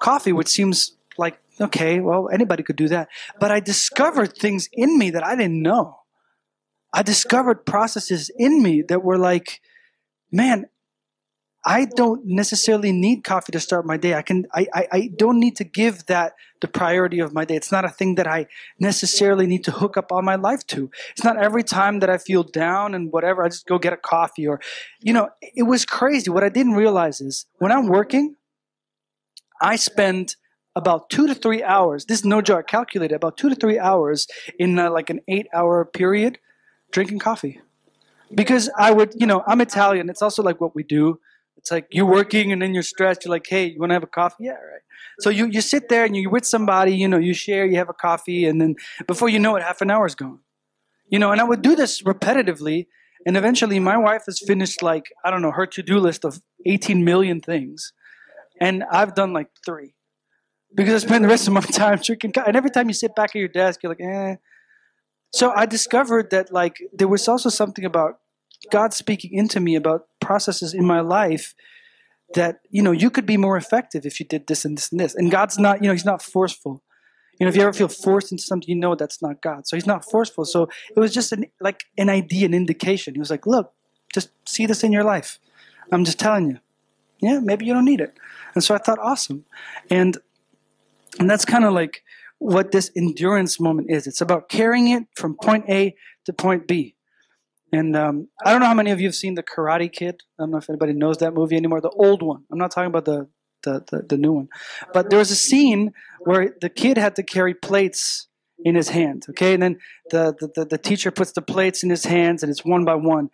coffee, 0.00 0.32
which 0.32 0.48
seems 0.48 0.96
like, 1.18 1.38
okay, 1.60 2.00
well, 2.00 2.28
anybody 2.32 2.62
could 2.62 2.76
do 2.76 2.88
that. 2.88 3.08
But 3.40 3.50
I 3.50 3.60
discovered 3.60 4.36
things 4.36 4.68
in 4.72 4.98
me 4.98 5.10
that 5.10 5.26
I 5.26 5.34
didn't 5.34 5.60
know. 5.60 5.97
I 6.92 7.02
discovered 7.02 7.66
processes 7.66 8.30
in 8.36 8.62
me 8.62 8.82
that 8.88 9.04
were 9.04 9.18
like, 9.18 9.60
man, 10.32 10.66
I 11.64 11.84
don't 11.84 12.24
necessarily 12.24 12.92
need 12.92 13.24
coffee 13.24 13.52
to 13.52 13.60
start 13.60 13.84
my 13.84 13.96
day. 13.96 14.14
I 14.14 14.22
can 14.22 14.46
I, 14.54 14.66
I, 14.72 14.88
I, 14.92 15.10
don't 15.18 15.38
need 15.38 15.56
to 15.56 15.64
give 15.64 16.06
that 16.06 16.34
the 16.60 16.68
priority 16.68 17.18
of 17.18 17.34
my 17.34 17.44
day. 17.44 17.56
It's 17.56 17.72
not 17.72 17.84
a 17.84 17.90
thing 17.90 18.14
that 18.14 18.26
I 18.26 18.46
necessarily 18.78 19.46
need 19.46 19.64
to 19.64 19.72
hook 19.72 19.96
up 19.96 20.12
all 20.12 20.22
my 20.22 20.36
life 20.36 20.66
to. 20.68 20.90
It's 21.10 21.24
not 21.24 21.36
every 21.36 21.64
time 21.64 21.98
that 21.98 22.08
I 22.08 22.16
feel 22.16 22.44
down 22.44 22.94
and 22.94 23.12
whatever, 23.12 23.44
I 23.44 23.48
just 23.48 23.66
go 23.66 23.78
get 23.78 23.92
a 23.92 23.98
coffee 23.98 24.46
or 24.46 24.60
you 25.00 25.12
know, 25.12 25.28
it 25.42 25.64
was 25.64 25.84
crazy. 25.84 26.30
What 26.30 26.44
I 26.44 26.48
didn't 26.48 26.74
realize 26.74 27.20
is 27.20 27.46
when 27.58 27.72
I'm 27.72 27.88
working, 27.88 28.36
I 29.60 29.76
spend 29.76 30.36
about 30.76 31.10
two 31.10 31.26
to 31.26 31.34
three 31.34 31.62
hours. 31.62 32.06
This 32.06 32.20
is 32.20 32.24
no 32.24 32.40
joke. 32.40 32.60
I 32.60 32.70
calculated 32.70 33.16
about 33.16 33.36
two 33.36 33.48
to 33.48 33.56
three 33.56 33.80
hours 33.80 34.28
in 34.58 34.78
uh, 34.78 34.90
like 34.92 35.10
an 35.10 35.20
eight-hour 35.26 35.86
period 35.86 36.38
drinking 36.90 37.18
coffee 37.18 37.60
because 38.34 38.70
I 38.76 38.90
would, 38.90 39.14
you 39.16 39.26
know, 39.26 39.42
I'm 39.46 39.60
Italian. 39.60 40.08
It's 40.10 40.22
also 40.22 40.42
like 40.42 40.60
what 40.60 40.74
we 40.74 40.82
do. 40.82 41.20
It's 41.56 41.70
like 41.70 41.88
you're 41.90 42.06
working 42.06 42.52
and 42.52 42.62
then 42.62 42.74
you're 42.74 42.82
stressed. 42.82 43.24
You're 43.24 43.32
like, 43.32 43.46
hey, 43.46 43.66
you 43.66 43.80
want 43.80 43.90
to 43.90 43.94
have 43.94 44.02
a 44.02 44.08
coffee? 44.08 44.44
Yeah, 44.44 44.52
right. 44.52 44.82
So 45.20 45.30
you, 45.30 45.46
you 45.46 45.60
sit 45.60 45.88
there 45.88 46.04
and 46.04 46.16
you're 46.16 46.30
with 46.30 46.46
somebody, 46.46 46.94
you 46.94 47.08
know, 47.08 47.18
you 47.18 47.34
share, 47.34 47.66
you 47.66 47.76
have 47.76 47.88
a 47.88 47.94
coffee, 47.94 48.46
and 48.46 48.60
then 48.60 48.76
before 49.06 49.28
you 49.28 49.40
know 49.40 49.56
it, 49.56 49.62
half 49.62 49.80
an 49.80 49.90
hour 49.90 50.06
is 50.06 50.14
gone. 50.14 50.40
You 51.10 51.18
know, 51.18 51.32
and 51.32 51.40
I 51.40 51.44
would 51.44 51.62
do 51.62 51.74
this 51.74 52.02
repetitively. 52.02 52.86
And 53.26 53.36
eventually 53.36 53.80
my 53.80 53.96
wife 53.96 54.24
has 54.26 54.38
finished 54.38 54.82
like, 54.82 55.06
I 55.24 55.30
don't 55.30 55.42
know, 55.42 55.50
her 55.50 55.66
to 55.66 55.82
do 55.82 55.98
list 55.98 56.24
of 56.24 56.40
18 56.66 57.04
million 57.04 57.40
things. 57.40 57.92
And 58.60 58.84
I've 58.90 59.14
done 59.14 59.32
like 59.32 59.48
three. 59.64 59.94
Because 60.74 61.02
I 61.02 61.06
spend 61.06 61.24
the 61.24 61.28
rest 61.28 61.48
of 61.48 61.54
my 61.54 61.60
time 61.82 61.98
drinking 61.98 62.32
coffee. 62.32 62.48
And 62.48 62.56
every 62.56 62.70
time 62.70 62.88
you 62.88 62.94
sit 62.94 63.16
back 63.16 63.30
at 63.30 63.36
your 63.36 63.48
desk, 63.48 63.82
you're 63.82 63.90
like, 63.90 64.00
eh, 64.00 64.36
so 65.32 65.52
I 65.54 65.66
discovered 65.66 66.30
that 66.30 66.52
like 66.52 66.76
there 66.92 67.08
was 67.08 67.28
also 67.28 67.48
something 67.48 67.84
about 67.84 68.18
God 68.70 68.92
speaking 68.92 69.32
into 69.32 69.60
me 69.60 69.76
about 69.76 70.06
processes 70.20 70.74
in 70.74 70.84
my 70.84 71.00
life 71.00 71.54
that 72.34 72.60
you 72.70 72.82
know 72.82 72.92
you 72.92 73.10
could 73.10 73.26
be 73.26 73.36
more 73.36 73.56
effective 73.56 74.04
if 74.04 74.20
you 74.20 74.26
did 74.26 74.46
this 74.46 74.64
and 74.64 74.76
this 74.76 74.90
and 74.90 75.00
this. 75.00 75.14
And 75.14 75.30
God's 75.30 75.58
not 75.58 75.82
you 75.82 75.88
know 75.88 75.92
He's 75.94 76.04
not 76.04 76.22
forceful. 76.22 76.82
You 77.38 77.44
know 77.44 77.48
if 77.48 77.56
you 77.56 77.62
ever 77.62 77.72
feel 77.72 77.88
forced 77.88 78.32
into 78.32 78.42
something, 78.42 78.68
you 78.68 78.74
know 78.74 78.94
that's 78.94 79.22
not 79.22 79.40
God. 79.42 79.66
So 79.66 79.76
He's 79.76 79.86
not 79.86 80.04
forceful. 80.04 80.44
So 80.44 80.68
it 80.94 80.98
was 80.98 81.12
just 81.12 81.32
an 81.32 81.46
like 81.60 81.84
an 81.96 82.08
idea, 82.08 82.46
an 82.46 82.54
indication. 82.54 83.14
He 83.14 83.20
was 83.20 83.30
like, 83.30 83.46
look, 83.46 83.72
just 84.12 84.30
see 84.46 84.66
this 84.66 84.82
in 84.82 84.92
your 84.92 85.04
life. 85.04 85.38
I'm 85.92 86.04
just 86.04 86.18
telling 86.18 86.50
you. 86.50 86.58
Yeah, 87.20 87.40
maybe 87.40 87.66
you 87.66 87.74
don't 87.74 87.84
need 87.84 88.00
it. 88.00 88.16
And 88.54 88.62
so 88.62 88.76
I 88.76 88.78
thought, 88.78 88.98
awesome, 89.00 89.44
and 89.90 90.16
and 91.18 91.28
that's 91.28 91.44
kind 91.44 91.64
of 91.64 91.72
like 91.72 92.02
what 92.38 92.70
this 92.70 92.90
endurance 92.96 93.60
moment 93.60 93.90
is. 93.90 94.06
It's 94.06 94.20
about 94.20 94.48
carrying 94.48 94.88
it 94.88 95.04
from 95.16 95.36
point 95.42 95.68
A 95.68 95.94
to 96.26 96.32
point 96.32 96.66
B. 96.66 96.94
And 97.72 97.96
um, 97.96 98.28
I 98.44 98.50
don't 98.50 98.60
know 98.60 98.66
how 98.66 98.74
many 98.74 98.90
of 98.90 99.00
you 99.00 99.08
have 99.08 99.14
seen 99.14 99.34
The 99.34 99.42
Karate 99.42 99.92
Kid. 99.92 100.22
I 100.38 100.42
don't 100.42 100.52
know 100.52 100.58
if 100.58 100.70
anybody 100.70 100.94
knows 100.94 101.18
that 101.18 101.34
movie 101.34 101.56
anymore. 101.56 101.80
The 101.80 101.90
old 101.90 102.22
one. 102.22 102.44
I'm 102.50 102.58
not 102.58 102.70
talking 102.70 102.86
about 102.86 103.04
the, 103.04 103.28
the, 103.62 103.84
the, 103.90 104.02
the 104.08 104.16
new 104.16 104.32
one. 104.32 104.48
But 104.94 105.10
there 105.10 105.18
was 105.18 105.30
a 105.30 105.36
scene 105.36 105.92
where 106.20 106.54
the 106.60 106.70
kid 106.70 106.96
had 106.96 107.16
to 107.16 107.22
carry 107.22 107.54
plates 107.54 108.28
in 108.64 108.74
his 108.74 108.88
hand. 108.88 109.26
Okay, 109.30 109.54
and 109.54 109.62
then 109.62 109.78
the, 110.10 110.34
the, 110.54 110.64
the 110.64 110.78
teacher 110.78 111.10
puts 111.10 111.32
the 111.32 111.42
plates 111.42 111.82
in 111.82 111.90
his 111.90 112.04
hands, 112.04 112.42
and 112.42 112.50
it's 112.50 112.64
one 112.64 112.84
by 112.84 112.94
one. 112.94 113.30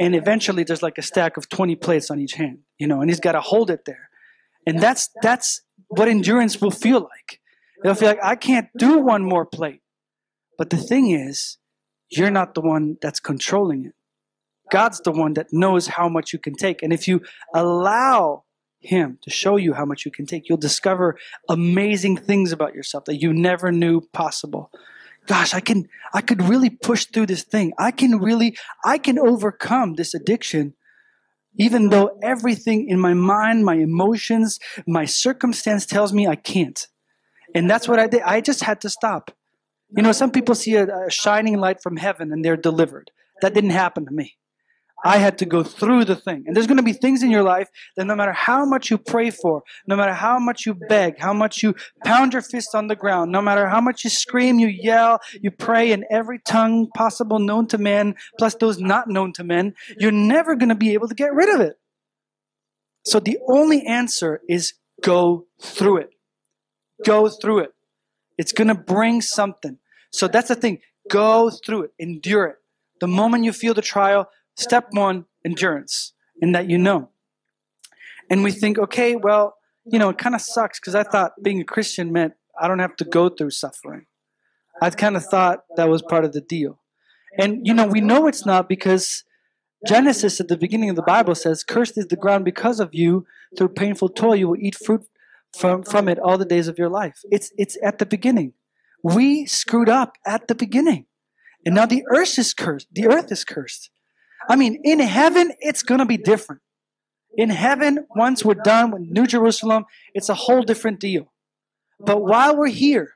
And 0.00 0.14
eventually, 0.14 0.64
there's 0.64 0.82
like 0.82 0.98
a 0.98 1.02
stack 1.02 1.36
of 1.36 1.48
20 1.48 1.76
plates 1.76 2.10
on 2.10 2.20
each 2.20 2.34
hand, 2.34 2.60
you 2.78 2.86
know, 2.86 3.00
and 3.00 3.10
he's 3.10 3.20
got 3.20 3.32
to 3.32 3.40
hold 3.40 3.70
it 3.70 3.84
there. 3.84 4.08
And 4.66 4.80
that's 4.80 5.10
that's 5.22 5.62
what 5.88 6.08
endurance 6.08 6.60
will 6.60 6.70
feel 6.70 7.00
like. 7.00 7.40
They'll 7.82 7.94
feel 7.94 8.08
like, 8.08 8.24
I 8.24 8.36
can't 8.36 8.68
do 8.76 8.98
one 8.98 9.24
more 9.24 9.46
plate. 9.46 9.80
But 10.56 10.70
the 10.70 10.76
thing 10.76 11.10
is, 11.10 11.58
you're 12.10 12.30
not 12.30 12.54
the 12.54 12.60
one 12.60 12.96
that's 13.00 13.20
controlling 13.20 13.86
it. 13.86 13.94
God's 14.70 15.00
the 15.00 15.12
one 15.12 15.34
that 15.34 15.52
knows 15.52 15.86
how 15.86 16.08
much 16.08 16.32
you 16.32 16.38
can 16.38 16.54
take. 16.54 16.82
And 16.82 16.92
if 16.92 17.06
you 17.08 17.22
allow 17.54 18.44
Him 18.80 19.18
to 19.22 19.30
show 19.30 19.56
you 19.56 19.74
how 19.74 19.84
much 19.84 20.04
you 20.04 20.10
can 20.10 20.26
take. 20.26 20.48
You'll 20.48 20.58
discover 20.58 21.16
amazing 21.48 22.16
things 22.16 22.52
about 22.52 22.74
yourself 22.74 23.04
that 23.06 23.20
you 23.20 23.32
never 23.32 23.72
knew 23.72 24.02
possible. 24.12 24.70
Gosh, 25.26 25.52
I 25.52 25.60
can, 25.60 25.88
I 26.14 26.20
could 26.20 26.42
really 26.42 26.70
push 26.70 27.06
through 27.06 27.26
this 27.26 27.42
thing. 27.42 27.72
I 27.78 27.90
can 27.90 28.18
really, 28.18 28.56
I 28.84 28.98
can 28.98 29.18
overcome 29.18 29.94
this 29.94 30.14
addiction 30.14 30.74
even 31.58 31.88
though 31.88 32.16
everything 32.22 32.88
in 32.88 33.00
my 33.00 33.14
mind, 33.14 33.64
my 33.64 33.74
emotions, 33.74 34.60
my 34.86 35.04
circumstance 35.04 35.84
tells 35.84 36.12
me 36.12 36.26
I 36.26 36.36
can't. 36.36 36.86
And 37.54 37.68
that's 37.68 37.88
what 37.88 37.98
I 37.98 38.06
did. 38.06 38.22
I 38.22 38.40
just 38.40 38.62
had 38.62 38.80
to 38.82 38.90
stop. 38.90 39.30
You 39.96 40.02
know, 40.02 40.12
some 40.12 40.30
people 40.30 40.54
see 40.54 40.76
a, 40.76 41.06
a 41.06 41.10
shining 41.10 41.58
light 41.58 41.82
from 41.82 41.96
heaven 41.96 42.32
and 42.32 42.44
they're 42.44 42.56
delivered. 42.56 43.10
That 43.40 43.54
didn't 43.54 43.70
happen 43.70 44.04
to 44.06 44.12
me. 44.12 44.36
I 45.04 45.18
had 45.18 45.38
to 45.38 45.46
go 45.46 45.62
through 45.62 46.06
the 46.06 46.16
thing. 46.16 46.44
And 46.46 46.56
there's 46.56 46.66
going 46.66 46.78
to 46.78 46.82
be 46.82 46.92
things 46.92 47.22
in 47.22 47.30
your 47.30 47.44
life 47.44 47.68
that 47.96 48.04
no 48.04 48.16
matter 48.16 48.32
how 48.32 48.64
much 48.64 48.90
you 48.90 48.98
pray 48.98 49.30
for, 49.30 49.62
no 49.86 49.94
matter 49.94 50.12
how 50.12 50.40
much 50.40 50.66
you 50.66 50.74
beg, 50.74 51.20
how 51.20 51.32
much 51.32 51.62
you 51.62 51.74
pound 52.04 52.32
your 52.32 52.42
fist 52.42 52.74
on 52.74 52.88
the 52.88 52.96
ground, 52.96 53.30
no 53.30 53.40
matter 53.40 53.68
how 53.68 53.80
much 53.80 54.02
you 54.02 54.10
scream, 54.10 54.58
you 54.58 54.66
yell, 54.66 55.20
you 55.40 55.52
pray 55.52 55.92
in 55.92 56.04
every 56.10 56.40
tongue 56.40 56.88
possible 56.96 57.38
known 57.38 57.68
to 57.68 57.78
man, 57.78 58.16
plus 58.38 58.56
those 58.56 58.80
not 58.80 59.08
known 59.08 59.32
to 59.34 59.44
men, 59.44 59.74
you're 59.98 60.10
never 60.10 60.56
going 60.56 60.68
to 60.68 60.74
be 60.74 60.94
able 60.94 61.06
to 61.06 61.14
get 61.14 61.32
rid 61.32 61.54
of 61.54 61.60
it. 61.60 61.76
So 63.04 63.20
the 63.20 63.38
only 63.48 63.86
answer 63.86 64.40
is 64.48 64.74
go 65.00 65.46
through 65.62 65.98
it. 65.98 66.10
Go 67.04 67.28
through 67.28 67.60
it. 67.60 67.74
It's 68.36 68.52
going 68.52 68.68
to 68.68 68.74
bring 68.74 69.20
something. 69.20 69.78
So 70.10 70.28
that's 70.28 70.48
the 70.48 70.54
thing. 70.54 70.80
Go 71.10 71.50
through 71.50 71.84
it. 71.84 71.90
Endure 71.98 72.46
it. 72.46 72.56
The 73.00 73.08
moment 73.08 73.44
you 73.44 73.52
feel 73.52 73.74
the 73.74 73.82
trial, 73.82 74.28
Step 74.58 74.88
one, 74.90 75.24
endurance, 75.44 76.14
in 76.42 76.50
that 76.50 76.68
you 76.68 76.78
know. 76.78 77.10
And 78.28 78.42
we 78.42 78.50
think, 78.50 78.76
okay, 78.76 79.14
well, 79.14 79.54
you 79.84 80.00
know, 80.00 80.08
it 80.08 80.18
kind 80.18 80.34
of 80.34 80.40
sucks 80.40 80.80
because 80.80 80.96
I 80.96 81.04
thought 81.04 81.40
being 81.40 81.60
a 81.60 81.64
Christian 81.64 82.12
meant 82.12 82.34
I 82.60 82.66
don't 82.66 82.80
have 82.80 82.96
to 82.96 83.04
go 83.04 83.28
through 83.28 83.50
suffering. 83.50 84.06
I 84.82 84.90
kind 84.90 85.16
of 85.16 85.24
thought 85.24 85.60
that 85.76 85.88
was 85.88 86.02
part 86.02 86.24
of 86.24 86.32
the 86.32 86.40
deal. 86.40 86.80
And, 87.38 87.64
you 87.64 87.72
know, 87.72 87.86
we 87.86 88.00
know 88.00 88.26
it's 88.26 88.44
not 88.44 88.68
because 88.68 89.22
Genesis 89.86 90.40
at 90.40 90.48
the 90.48 90.56
beginning 90.56 90.90
of 90.90 90.96
the 90.96 91.02
Bible 91.02 91.36
says, 91.36 91.62
Cursed 91.62 91.96
is 91.96 92.08
the 92.08 92.16
ground 92.16 92.44
because 92.44 92.80
of 92.80 92.92
you. 92.92 93.26
Through 93.56 93.70
painful 93.70 94.08
toil, 94.08 94.34
you 94.34 94.48
will 94.48 94.58
eat 94.58 94.74
fruit 94.74 95.04
from, 95.58 95.82
from 95.82 96.08
it 96.08 96.18
all 96.18 96.38
the 96.38 96.44
days 96.44 96.68
of 96.68 96.78
your 96.78 96.88
life. 96.88 97.20
It's, 97.30 97.52
it's 97.56 97.76
at 97.82 97.98
the 97.98 98.06
beginning. 98.06 98.54
We 99.02 99.46
screwed 99.46 99.88
up 99.88 100.16
at 100.26 100.48
the 100.48 100.54
beginning. 100.54 101.06
And 101.66 101.74
now 101.74 101.86
the 101.86 102.04
earth 102.08 102.38
is 102.38 102.54
cursed. 102.54 102.88
The 102.92 103.08
earth 103.08 103.30
is 103.32 103.44
cursed. 103.44 103.90
I 104.48 104.56
mean, 104.56 104.80
in 104.84 105.00
heaven, 105.00 105.52
it's 105.60 105.82
going 105.82 105.98
to 105.98 106.06
be 106.06 106.16
different. 106.16 106.62
In 107.36 107.50
heaven, 107.50 108.06
once 108.16 108.44
we're 108.44 108.54
done 108.54 108.90
with 108.90 109.02
New 109.02 109.26
Jerusalem, 109.26 109.84
it's 110.14 110.28
a 110.28 110.34
whole 110.34 110.62
different 110.62 111.00
deal. 111.00 111.32
But 112.00 112.22
while 112.22 112.56
we're 112.56 112.68
here, 112.68 113.12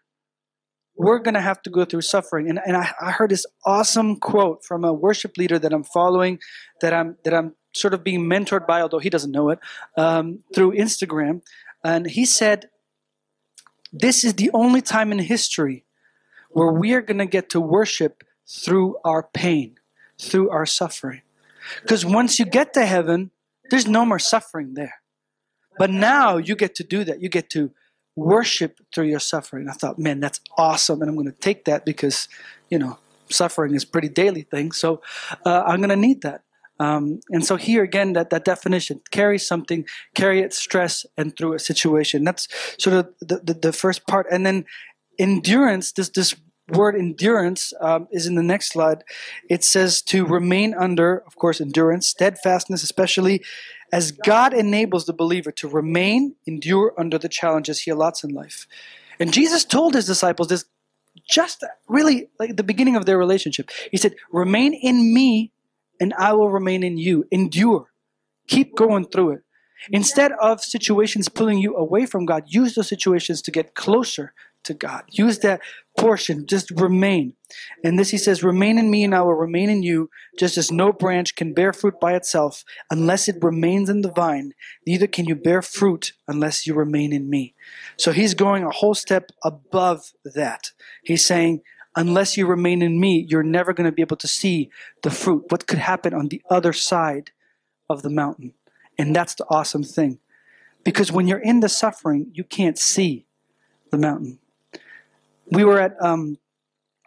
we're 0.96 1.20
going 1.20 1.34
to 1.34 1.40
have 1.40 1.62
to 1.62 1.70
go 1.70 1.84
through 1.84 2.02
suffering. 2.02 2.50
And, 2.50 2.60
and 2.64 2.76
I, 2.76 2.92
I 3.00 3.10
heard 3.12 3.30
this 3.30 3.46
awesome 3.64 4.16
quote 4.16 4.64
from 4.64 4.84
a 4.84 4.92
worship 4.92 5.36
leader 5.38 5.58
that 5.58 5.72
I'm 5.72 5.84
following, 5.84 6.38
that 6.80 6.92
I'm, 6.92 7.16
that 7.24 7.32
I'm 7.32 7.54
sort 7.74 7.94
of 7.94 8.04
being 8.04 8.28
mentored 8.28 8.66
by, 8.66 8.82
although 8.82 8.98
he 8.98 9.08
doesn't 9.08 9.32
know 9.32 9.50
it, 9.50 9.58
um, 9.96 10.40
through 10.54 10.72
Instagram. 10.72 11.40
And 11.84 12.06
he 12.06 12.24
said, 12.24 12.70
This 13.92 14.24
is 14.24 14.34
the 14.34 14.50
only 14.52 14.80
time 14.80 15.12
in 15.12 15.18
history 15.18 15.84
where 16.50 16.72
we 16.72 16.92
are 16.94 17.00
going 17.00 17.18
to 17.18 17.26
get 17.26 17.48
to 17.50 17.60
worship 17.60 18.24
through 18.46 18.96
our 19.04 19.22
pain 19.22 19.76
through 20.22 20.50
our 20.50 20.66
suffering. 20.66 21.22
Because 21.82 22.04
once 22.04 22.38
you 22.38 22.44
get 22.44 22.74
to 22.74 22.86
heaven, 22.86 23.30
there's 23.70 23.86
no 23.86 24.04
more 24.04 24.18
suffering 24.18 24.74
there. 24.74 25.00
But 25.78 25.90
now 25.90 26.36
you 26.36 26.54
get 26.54 26.74
to 26.76 26.84
do 26.84 27.04
that. 27.04 27.20
You 27.22 27.28
get 27.28 27.50
to 27.50 27.72
worship 28.14 28.80
through 28.94 29.06
your 29.06 29.20
suffering. 29.20 29.68
I 29.68 29.72
thought, 29.72 29.98
man, 29.98 30.20
that's 30.20 30.40
awesome. 30.58 31.00
And 31.00 31.08
I'm 31.08 31.16
going 31.16 31.26
to 31.26 31.32
take 31.32 31.64
that 31.64 31.84
because, 31.84 32.28
you 32.68 32.78
know, 32.78 32.98
suffering 33.30 33.74
is 33.74 33.84
pretty 33.84 34.08
daily 34.08 34.42
thing. 34.42 34.72
So 34.72 35.00
uh, 35.46 35.62
I'm 35.66 35.78
going 35.78 35.90
to 35.90 35.96
need 35.96 36.22
that. 36.22 36.42
Um, 36.80 37.20
and 37.30 37.44
so 37.44 37.56
here 37.56 37.82
again, 37.82 38.14
that, 38.14 38.30
that 38.30 38.44
definition, 38.44 39.00
carry 39.10 39.38
something, 39.38 39.84
carry 40.14 40.40
it, 40.40 40.52
stress, 40.52 41.06
and 41.16 41.36
through 41.36 41.54
a 41.54 41.58
situation. 41.58 42.24
That's 42.24 42.48
sort 42.78 42.96
of 42.96 43.14
the, 43.20 43.40
the, 43.44 43.54
the 43.54 43.72
first 43.72 44.06
part. 44.06 44.26
And 44.30 44.44
then 44.44 44.64
endurance, 45.18 45.92
this, 45.92 46.08
this 46.08 46.34
word 46.68 46.96
endurance 46.96 47.72
um, 47.80 48.08
is 48.10 48.26
in 48.26 48.34
the 48.34 48.42
next 48.42 48.72
slide. 48.72 49.04
It 49.48 49.62
says 49.64 50.02
to 50.02 50.24
remain 50.24 50.74
under, 50.74 51.22
of 51.26 51.36
course, 51.36 51.60
endurance, 51.60 52.08
steadfastness, 52.08 52.82
especially 52.82 53.42
as 53.92 54.10
God 54.10 54.54
enables 54.54 55.04
the 55.04 55.12
believer 55.12 55.52
to 55.52 55.68
remain, 55.68 56.34
endure 56.46 56.94
under 56.98 57.18
the 57.18 57.28
challenges 57.28 57.80
he 57.80 57.90
allots 57.90 58.24
in 58.24 58.30
life. 58.30 58.66
And 59.20 59.32
Jesus 59.32 59.64
told 59.64 59.94
his 59.94 60.06
disciples 60.06 60.48
this 60.48 60.64
just 61.28 61.62
really 61.88 62.28
like 62.38 62.56
the 62.56 62.62
beginning 62.62 62.96
of 62.96 63.06
their 63.06 63.18
relationship. 63.18 63.70
He 63.90 63.98
said, 63.98 64.14
Remain 64.32 64.72
in 64.72 65.12
me, 65.12 65.51
and 66.02 66.12
I 66.18 66.32
will 66.32 66.50
remain 66.50 66.82
in 66.82 66.98
you. 66.98 67.24
Endure. 67.30 67.86
Keep 68.48 68.74
going 68.74 69.04
through 69.04 69.30
it. 69.30 69.42
Instead 69.90 70.32
of 70.32 70.60
situations 70.60 71.28
pulling 71.28 71.58
you 71.58 71.76
away 71.76 72.06
from 72.06 72.26
God, 72.26 72.42
use 72.48 72.74
those 72.74 72.88
situations 72.88 73.40
to 73.42 73.52
get 73.52 73.76
closer 73.76 74.34
to 74.64 74.74
God. 74.74 75.04
Use 75.10 75.38
that 75.40 75.60
portion, 75.96 76.46
just 76.46 76.72
remain. 76.72 77.34
And 77.84 77.98
this 77.98 78.10
he 78.10 78.18
says, 78.18 78.42
Remain 78.42 78.78
in 78.78 78.90
me 78.90 79.04
and 79.04 79.14
I 79.14 79.22
will 79.22 79.34
remain 79.34 79.70
in 79.70 79.84
you, 79.84 80.10
just 80.38 80.58
as 80.58 80.72
no 80.72 80.92
branch 80.92 81.36
can 81.36 81.54
bear 81.54 81.72
fruit 81.72 82.00
by 82.00 82.14
itself 82.14 82.64
unless 82.90 83.28
it 83.28 83.36
remains 83.40 83.88
in 83.88 84.00
the 84.02 84.10
vine, 84.10 84.54
neither 84.84 85.06
can 85.06 85.26
you 85.26 85.36
bear 85.36 85.62
fruit 85.62 86.14
unless 86.26 86.66
you 86.66 86.74
remain 86.74 87.12
in 87.12 87.30
me. 87.30 87.54
So 87.96 88.10
he's 88.10 88.34
going 88.34 88.64
a 88.64 88.70
whole 88.70 88.94
step 88.94 89.30
above 89.44 90.12
that. 90.24 90.70
He's 91.04 91.24
saying, 91.24 91.62
Unless 91.94 92.36
you 92.36 92.46
remain 92.46 92.80
in 92.80 92.98
me, 92.98 93.26
you're 93.28 93.42
never 93.42 93.72
going 93.72 93.84
to 93.84 93.92
be 93.92 94.02
able 94.02 94.16
to 94.16 94.28
see 94.28 94.70
the 95.02 95.10
fruit. 95.10 95.44
What 95.50 95.66
could 95.66 95.78
happen 95.78 96.14
on 96.14 96.28
the 96.28 96.42
other 96.48 96.72
side 96.72 97.30
of 97.90 98.02
the 98.02 98.10
mountain? 98.10 98.54
And 98.98 99.14
that's 99.14 99.34
the 99.34 99.44
awesome 99.48 99.84
thing. 99.84 100.18
Because 100.84 101.12
when 101.12 101.28
you're 101.28 101.38
in 101.38 101.60
the 101.60 101.68
suffering, 101.68 102.30
you 102.32 102.44
can't 102.44 102.78
see 102.78 103.26
the 103.90 103.98
mountain 103.98 104.38
we 105.52 105.64
were 105.64 105.78
at 105.78 106.02
um, 106.02 106.38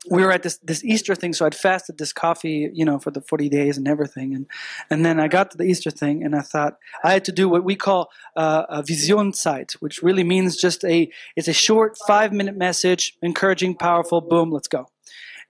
we 0.10 0.24
were 0.24 0.32
at 0.32 0.44
this 0.44 0.58
this 0.64 0.84
Easter 0.84 1.16
thing, 1.16 1.34
so 1.34 1.46
I'd 1.46 1.56
fasted 1.56 1.98
this 1.98 2.14
coffee, 2.14 2.70
you 2.74 2.86
know, 2.86 3.00
for 3.00 3.12
the 3.12 3.22
forty 3.22 3.50
days 3.50 3.78
and 3.78 3.88
everything, 3.88 4.34
and 4.36 4.46
and 4.90 5.06
then 5.06 5.20
I 5.20 5.28
got 5.28 5.52
to 5.52 5.58
the 5.58 5.64
Easter 5.64 5.92
thing, 5.92 6.24
and 6.24 6.36
I 6.36 6.42
thought 6.42 6.78
I 7.04 7.14
had 7.14 7.26
to 7.26 7.32
do 7.32 7.50
what 7.50 7.64
we 7.64 7.76
call 7.76 8.10
uh, 8.36 8.64
a 8.70 8.84
Visionszeit, 8.84 9.74
which 9.74 10.02
really 10.02 10.24
means 10.24 10.58
just 10.58 10.84
a 10.84 11.10
it's 11.36 11.48
a 11.48 11.54
short 11.54 11.98
five 12.08 12.32
minute 12.32 12.58
message, 12.58 13.18
encouraging, 13.22 13.76
powerful, 13.76 14.22
boom, 14.22 14.52
let's 14.52 14.68
go. 14.68 14.88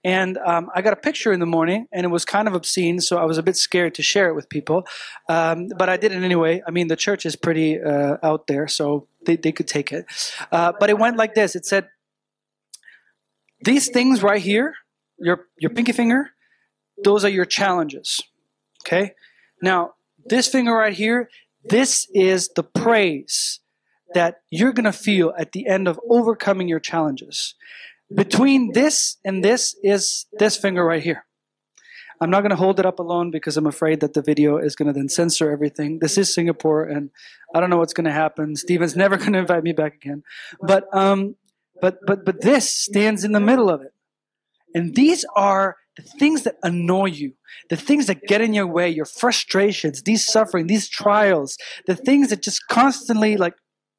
And 0.04 0.38
um, 0.38 0.70
I 0.74 0.82
got 0.82 0.92
a 0.92 0.96
picture 0.96 1.32
in 1.32 1.40
the 1.40 1.46
morning, 1.46 1.86
and 1.90 2.04
it 2.04 2.10
was 2.10 2.24
kind 2.24 2.46
of 2.46 2.54
obscene, 2.54 3.00
so 3.00 3.18
I 3.18 3.24
was 3.24 3.38
a 3.38 3.42
bit 3.42 3.56
scared 3.56 3.94
to 3.96 4.02
share 4.02 4.28
it 4.28 4.34
with 4.34 4.48
people, 4.48 4.86
um, 5.28 5.68
but 5.76 5.88
I 5.88 5.96
did 5.96 6.12
it 6.12 6.22
anyway. 6.22 6.62
I 6.66 6.70
mean, 6.70 6.86
the 6.86 6.96
church 6.96 7.26
is 7.26 7.34
pretty 7.34 7.80
uh, 7.80 8.18
out 8.22 8.46
there, 8.46 8.68
so 8.68 9.08
they 9.24 9.36
they 9.36 9.52
could 9.52 9.66
take 9.66 9.92
it. 9.92 10.06
Uh, 10.52 10.72
but 10.78 10.90
it 10.90 10.98
went 10.98 11.16
like 11.16 11.34
this: 11.34 11.56
it 11.56 11.66
said 11.66 11.88
these 13.60 13.88
things 13.88 14.22
right 14.22 14.40
here, 14.40 14.74
your, 15.18 15.46
your 15.58 15.70
pinky 15.70 15.92
finger, 15.92 16.30
those 17.02 17.24
are 17.24 17.30
your 17.30 17.44
challenges. 17.44 18.20
Okay? 18.86 19.12
Now, 19.62 19.94
this 20.24 20.48
finger 20.48 20.72
right 20.72 20.94
here, 20.94 21.28
this 21.64 22.06
is 22.12 22.48
the 22.54 22.62
praise 22.62 23.60
that 24.14 24.42
you're 24.50 24.72
going 24.72 24.84
to 24.84 24.92
feel 24.92 25.32
at 25.38 25.52
the 25.52 25.66
end 25.66 25.88
of 25.88 26.00
overcoming 26.08 26.68
your 26.68 26.80
challenges. 26.80 27.54
Between 28.14 28.72
this 28.72 29.16
and 29.24 29.44
this 29.44 29.74
is 29.82 30.26
this 30.38 30.56
finger 30.56 30.84
right 30.84 31.02
here. 31.02 31.24
I'm 32.20 32.30
not 32.30 32.40
going 32.40 32.50
to 32.50 32.56
hold 32.56 32.80
it 32.80 32.86
up 32.86 32.98
alone 32.98 33.30
because 33.30 33.56
I'm 33.56 33.66
afraid 33.66 34.00
that 34.00 34.14
the 34.14 34.22
video 34.22 34.56
is 34.56 34.74
going 34.74 34.86
to 34.86 34.92
then 34.92 35.08
censor 35.08 35.50
everything. 35.50 35.98
This 35.98 36.16
is 36.16 36.32
Singapore, 36.32 36.84
and 36.84 37.10
I 37.54 37.60
don't 37.60 37.68
know 37.68 37.76
what's 37.76 37.92
going 37.92 38.06
to 38.06 38.12
happen. 38.12 38.56
Steven's 38.56 38.96
never 39.04 39.16
going 39.16 39.34
to 39.34 39.40
invite 39.40 39.62
me 39.62 39.72
back 39.72 39.96
again. 39.96 40.22
But 40.62 40.84
um, 40.94 41.36
but 41.80 41.98
but 42.06 42.24
but 42.24 42.40
this 42.40 42.70
stands 42.70 43.24
in 43.24 43.32
the 43.32 43.40
middle 43.40 43.70
of 43.70 43.82
it. 43.82 43.92
And 44.74 44.94
these 44.94 45.24
are 45.34 45.76
the 45.96 46.02
things 46.02 46.42
that 46.42 46.56
annoy 46.62 47.06
you, 47.06 47.32
the 47.70 47.76
things 47.76 48.06
that 48.06 48.22
get 48.22 48.42
in 48.42 48.52
your 48.52 48.66
way, 48.66 48.90
your 48.90 49.06
frustrations, 49.06 50.02
these 50.02 50.26
suffering, 50.26 50.66
these 50.66 50.88
trials, 50.88 51.56
the 51.86 51.96
things 51.96 52.28
that 52.28 52.42
just 52.42 52.68
constantly 52.68 53.36
like 53.36 53.54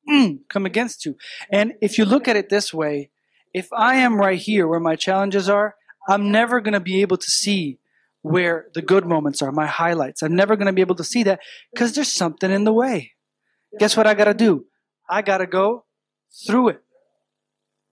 mm, 0.07 0.39
come 0.49 0.65
against 0.65 1.05
you. 1.05 1.15
And 1.51 1.73
if 1.81 1.97
you 1.97 2.05
look 2.05 2.27
at 2.27 2.35
it 2.35 2.49
this 2.49 2.73
way, 2.73 3.09
if 3.53 3.71
I 3.73 3.95
am 3.95 4.19
right 4.19 4.39
here 4.39 4.67
where 4.67 4.79
my 4.79 4.95
challenges 4.95 5.49
are, 5.49 5.75
I'm 6.07 6.31
never 6.31 6.61
going 6.61 6.73
to 6.73 6.79
be 6.79 7.01
able 7.01 7.17
to 7.17 7.31
see 7.31 7.79
where 8.21 8.67
the 8.73 8.81
good 8.81 9.05
moments 9.05 9.41
are, 9.41 9.51
my 9.51 9.65
highlights. 9.65 10.21
I'm 10.21 10.35
never 10.35 10.55
going 10.55 10.67
to 10.67 10.73
be 10.73 10.81
able 10.81 10.95
to 10.95 11.03
see 11.03 11.23
that 11.23 11.39
because 11.73 11.93
there's 11.93 12.11
something 12.11 12.51
in 12.51 12.63
the 12.65 12.73
way. 12.73 13.13
Guess 13.79 13.97
what 13.97 14.07
I 14.07 14.13
got 14.13 14.25
to 14.25 14.33
do? 14.33 14.65
I 15.09 15.21
got 15.21 15.39
to 15.39 15.47
go 15.47 15.85
through 16.45 16.69
it. 16.69 16.83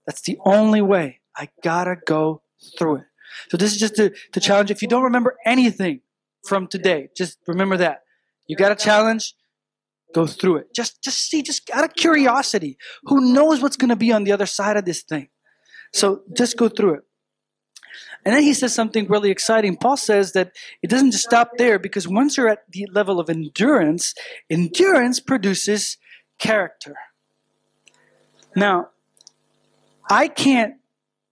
That's 0.06 0.22
the 0.22 0.38
only 0.44 0.80
way. 0.80 1.20
I 1.36 1.48
gotta 1.62 1.96
go 2.06 2.42
through 2.78 2.96
it. 2.96 3.04
So 3.50 3.56
this 3.56 3.72
is 3.72 3.78
just 3.78 3.96
to, 3.96 4.12
to 4.32 4.40
challenge. 4.40 4.70
If 4.70 4.82
you 4.82 4.88
don't 4.88 5.02
remember 5.02 5.36
anything 5.44 6.00
from 6.44 6.66
today, 6.68 7.08
just 7.16 7.38
remember 7.46 7.76
that. 7.78 8.02
You 8.46 8.56
got 8.56 8.72
a 8.72 8.76
challenge, 8.76 9.34
go 10.14 10.26
through 10.26 10.58
it. 10.58 10.74
Just, 10.74 11.02
just 11.02 11.18
see, 11.18 11.42
just 11.42 11.68
out 11.70 11.84
of 11.84 11.94
curiosity. 11.94 12.78
Who 13.04 13.32
knows 13.32 13.60
what's 13.60 13.76
to 13.76 13.96
be 13.96 14.12
on 14.12 14.24
the 14.24 14.32
other 14.32 14.46
side 14.46 14.76
of 14.76 14.84
this 14.84 15.02
thing? 15.02 15.28
So 15.92 16.22
just 16.32 16.56
go 16.56 16.68
through 16.68 16.94
it. 16.94 17.00
And 18.24 18.34
then 18.34 18.42
he 18.42 18.54
says 18.54 18.74
something 18.74 19.06
really 19.06 19.30
exciting. 19.30 19.76
Paul 19.76 19.96
says 19.96 20.32
that 20.32 20.52
it 20.82 20.90
doesn't 20.90 21.12
just 21.12 21.24
stop 21.24 21.52
there 21.58 21.78
because 21.78 22.08
once 22.08 22.36
you're 22.36 22.48
at 22.48 22.64
the 22.70 22.86
level 22.92 23.20
of 23.20 23.30
endurance, 23.30 24.14
endurance 24.50 25.20
produces 25.20 25.96
character. 26.38 26.96
Now, 28.56 28.88
I 30.08 30.28
can't 30.28 30.74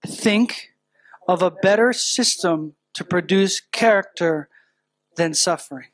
think 0.05 0.71
of 1.27 1.41
a 1.41 1.51
better 1.51 1.93
system 1.93 2.75
to 2.93 3.03
produce 3.03 3.61
character 3.71 4.49
than 5.15 5.33
suffering. 5.33 5.87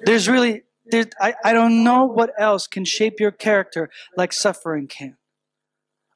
There's 0.00 0.28
really, 0.28 0.62
there's, 0.86 1.06
I, 1.20 1.34
I 1.44 1.52
don't 1.52 1.84
know 1.84 2.04
what 2.04 2.32
else 2.38 2.66
can 2.66 2.84
shape 2.84 3.20
your 3.20 3.30
character 3.30 3.90
like 4.16 4.32
suffering 4.32 4.86
can. 4.86 5.16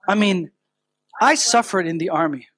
I 0.07 0.15
mean, 0.15 0.51
I 1.21 1.35
suffered 1.35 1.87
in 1.87 1.99
the 1.99 2.09
army. 2.09 2.49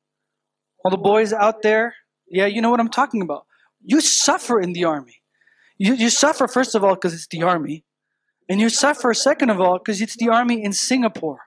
All 0.85 0.91
the 0.91 0.97
boys 0.97 1.33
out 1.33 1.63
there, 1.63 1.95
yeah, 2.29 2.47
you 2.47 2.63
know 2.63 2.71
what 2.71 2.81
I'm 2.81 2.91
talking 2.91 3.23
about. 3.23 3.47
You 3.83 4.01
suffer 4.01 4.61
in 4.61 4.73
the 4.73 4.85
army. 4.85 5.21
You, 5.77 5.95
you 5.95 6.09
suffer, 6.09 6.47
first 6.47 6.75
of 6.75 6.85
all, 6.85 6.95
because 6.95 7.15
it's 7.15 7.27
the 7.27 7.43
army. 7.43 7.85
And 8.49 8.61
you 8.61 8.69
suffer, 8.69 9.13
second 9.15 9.51
of 9.51 9.61
all, 9.61 9.79
because 9.79 10.01
it's 10.01 10.17
the 10.17 10.29
army 10.29 10.63
in 10.63 10.73
Singapore. 10.73 11.41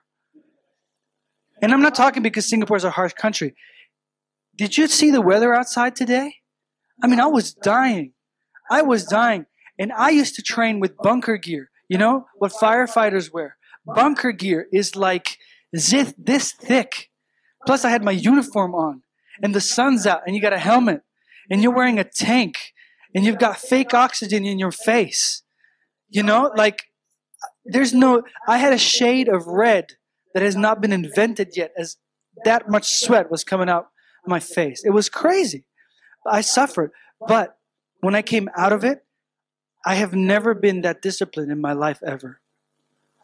And 1.60 1.72
I'm 1.72 1.82
not 1.82 1.94
talking 1.94 2.22
because 2.22 2.48
Singapore 2.48 2.76
is 2.76 2.84
a 2.84 2.90
harsh 2.90 3.14
country. 3.14 3.54
Did 4.56 4.76
you 4.76 4.86
see 4.86 5.10
the 5.10 5.20
weather 5.20 5.54
outside 5.54 5.96
today? 5.96 6.36
I 7.02 7.06
mean, 7.06 7.20
I 7.20 7.26
was 7.26 7.54
dying. 7.54 8.12
I 8.70 8.82
was 8.82 9.04
dying. 9.04 9.46
And 9.78 9.92
I 9.92 10.10
used 10.10 10.34
to 10.36 10.42
train 10.42 10.80
with 10.80 10.96
bunker 10.98 11.36
gear. 11.36 11.70
You 11.88 11.98
know 11.98 12.26
what 12.36 12.52
firefighters 12.52 13.32
wear? 13.32 13.56
Bunker 13.86 14.32
gear 14.32 14.66
is 14.72 14.96
like 14.96 15.38
this, 15.72 16.12
this 16.18 16.52
thick. 16.52 17.10
Plus, 17.66 17.84
I 17.84 17.90
had 17.90 18.04
my 18.04 18.12
uniform 18.12 18.74
on, 18.74 19.02
and 19.42 19.54
the 19.54 19.60
sun's 19.60 20.06
out, 20.06 20.22
and 20.26 20.34
you 20.34 20.42
got 20.42 20.52
a 20.52 20.58
helmet, 20.58 21.02
and 21.50 21.62
you're 21.62 21.74
wearing 21.74 21.98
a 21.98 22.04
tank, 22.04 22.56
and 23.14 23.24
you've 23.24 23.38
got 23.38 23.58
fake 23.58 23.94
oxygen 23.94 24.44
in 24.44 24.58
your 24.58 24.70
face. 24.70 25.42
You 26.08 26.22
know, 26.22 26.52
like, 26.56 26.84
there's 27.64 27.94
no, 27.94 28.22
I 28.46 28.58
had 28.58 28.72
a 28.72 28.78
shade 28.78 29.28
of 29.28 29.46
red 29.46 29.86
that 30.34 30.42
has 30.42 30.56
not 30.56 30.80
been 30.80 30.92
invented 30.92 31.56
yet, 31.56 31.72
as 31.76 31.96
that 32.44 32.68
much 32.68 32.88
sweat 32.88 33.30
was 33.30 33.44
coming 33.44 33.68
out 33.68 33.88
my 34.26 34.40
face. 34.40 34.82
It 34.84 34.90
was 34.90 35.08
crazy. 35.08 35.64
I 36.26 36.40
suffered. 36.40 36.90
But 37.26 37.56
when 38.00 38.14
I 38.14 38.22
came 38.22 38.48
out 38.56 38.72
of 38.72 38.84
it, 38.84 39.04
I 39.84 39.94
have 39.94 40.14
never 40.14 40.54
been 40.54 40.82
that 40.82 41.02
disciplined 41.02 41.50
in 41.50 41.60
my 41.60 41.72
life 41.72 42.00
ever. 42.04 42.40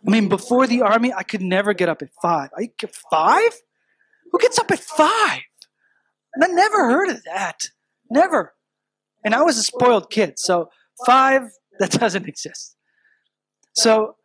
I 0.07 0.11
mean, 0.11 0.29
before 0.29 0.67
the 0.67 0.83
army, 0.83 1.13
I 1.13 1.23
could 1.23 1.43
never 1.43 1.73
get 1.73 1.89
up 1.89 2.03
at 2.03 2.11
five. 2.21 2.51
I 2.57 2.71
get 2.79 2.95
five? 3.11 3.53
Who 4.33 4.39
gets 4.39 4.59
up 4.59 4.71
at 4.71 4.81
five? 4.81 5.43
I 6.43 6.47
never 6.49 6.91
heard 6.91 7.11
of 7.11 7.25
that. 7.25 7.71
Never. 8.11 8.55
And 9.25 9.35
I 9.35 9.43
was 9.43 9.57
a 9.57 9.63
spoiled 9.63 10.11
kid, 10.11 10.39
so 10.39 10.71
five, 11.07 11.43
that 11.79 11.91
doesn't 12.01 12.29
exist. 12.29 12.77
So 13.73 14.17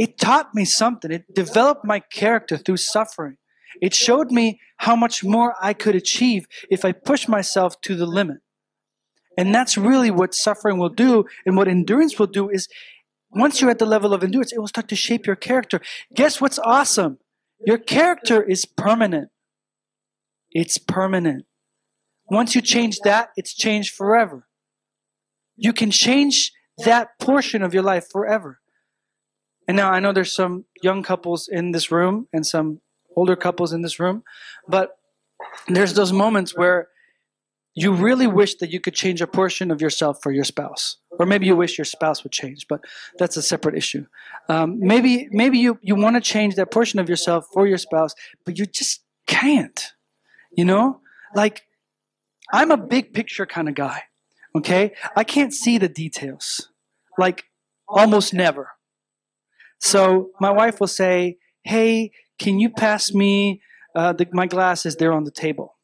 it 0.00 0.16
taught 0.16 0.54
me 0.54 0.64
something. 0.64 1.10
It 1.10 1.34
developed 1.34 1.84
my 1.84 2.00
character 2.00 2.56
through 2.56 2.78
suffering. 2.78 3.36
It 3.82 3.94
showed 3.94 4.30
me 4.30 4.58
how 4.78 4.96
much 4.96 5.22
more 5.22 5.54
I 5.60 5.74
could 5.74 5.94
achieve 5.94 6.46
if 6.70 6.86
I 6.86 6.92
pushed 6.92 7.28
myself 7.28 7.78
to 7.82 7.94
the 7.94 8.06
limit. 8.06 8.38
And 9.36 9.54
that's 9.54 9.76
really 9.76 10.10
what 10.10 10.34
suffering 10.34 10.78
will 10.78 10.88
do 10.88 11.26
and 11.44 11.54
what 11.54 11.68
endurance 11.68 12.18
will 12.18 12.28
do 12.28 12.48
is 12.48 12.66
once 13.30 13.60
you're 13.60 13.68
at 13.68 13.78
the 13.78 13.84
level 13.84 14.14
of 14.14 14.24
endurance, 14.24 14.54
it 14.54 14.58
will 14.58 14.68
start 14.68 14.88
to 14.88 14.96
shape 14.96 15.26
your 15.26 15.36
character. 15.36 15.82
Guess 16.14 16.40
what's 16.40 16.58
awesome? 16.58 17.18
Your 17.66 17.76
character 17.76 18.42
is 18.42 18.64
permanent. 18.64 19.28
It's 20.50 20.78
permanent. 20.78 21.44
Once 22.30 22.54
you 22.54 22.62
change 22.62 23.00
that, 23.04 23.32
it's 23.36 23.54
changed 23.54 23.94
forever. 23.94 24.48
You 25.56 25.74
can 25.74 25.90
change 25.90 26.52
that 26.86 27.18
portion 27.20 27.62
of 27.62 27.74
your 27.74 27.82
life 27.82 28.06
forever. 28.10 28.60
And 29.70 29.76
now 29.76 29.92
I 29.92 30.00
know 30.00 30.12
there's 30.12 30.34
some 30.34 30.64
young 30.82 31.04
couples 31.04 31.46
in 31.46 31.70
this 31.70 31.92
room 31.92 32.26
and 32.32 32.44
some 32.44 32.80
older 33.14 33.36
couples 33.36 33.72
in 33.72 33.82
this 33.82 34.00
room, 34.00 34.24
but 34.66 34.98
there's 35.68 35.94
those 35.94 36.12
moments 36.12 36.56
where 36.56 36.88
you 37.76 37.92
really 37.92 38.26
wish 38.26 38.56
that 38.56 38.70
you 38.70 38.80
could 38.80 38.94
change 38.94 39.20
a 39.20 39.28
portion 39.28 39.70
of 39.70 39.80
yourself 39.80 40.18
for 40.24 40.32
your 40.32 40.42
spouse. 40.42 40.96
Or 41.20 41.24
maybe 41.24 41.46
you 41.46 41.54
wish 41.54 41.78
your 41.78 41.84
spouse 41.84 42.24
would 42.24 42.32
change 42.32 42.66
but 42.66 42.80
that's 43.16 43.36
a 43.36 43.42
separate 43.42 43.76
issue. 43.76 44.06
Um, 44.48 44.80
maybe 44.80 45.28
maybe 45.30 45.58
you, 45.58 45.78
you 45.82 45.94
want 45.94 46.16
to 46.16 46.20
change 46.20 46.56
that 46.56 46.72
portion 46.72 46.98
of 46.98 47.08
yourself 47.08 47.46
for 47.52 47.64
your 47.64 47.78
spouse 47.78 48.12
but 48.44 48.58
you 48.58 48.66
just 48.66 49.04
can't 49.28 49.92
you 50.50 50.64
know? 50.64 51.00
Like 51.32 51.62
i'm 52.52 52.72
a 52.72 52.76
big 52.76 53.14
picture 53.14 53.46
kind 53.46 53.68
of 53.68 53.76
guy 53.76 54.02
okay? 54.56 54.94
I 55.14 55.22
can't 55.22 55.54
see 55.54 55.78
the 55.78 55.88
details. 55.88 56.70
Like 57.16 57.44
almost 57.86 58.34
never 58.34 58.70
so 59.80 60.30
my 60.40 60.50
wife 60.50 60.78
will 60.78 60.86
say 60.86 61.36
hey 61.64 62.12
can 62.38 62.60
you 62.60 62.70
pass 62.70 63.12
me 63.12 63.60
uh, 63.94 64.12
the, 64.12 64.26
my 64.32 64.46
glasses 64.46 64.94
They're 64.96 65.12
on 65.12 65.24
the 65.24 65.32
table 65.32 65.76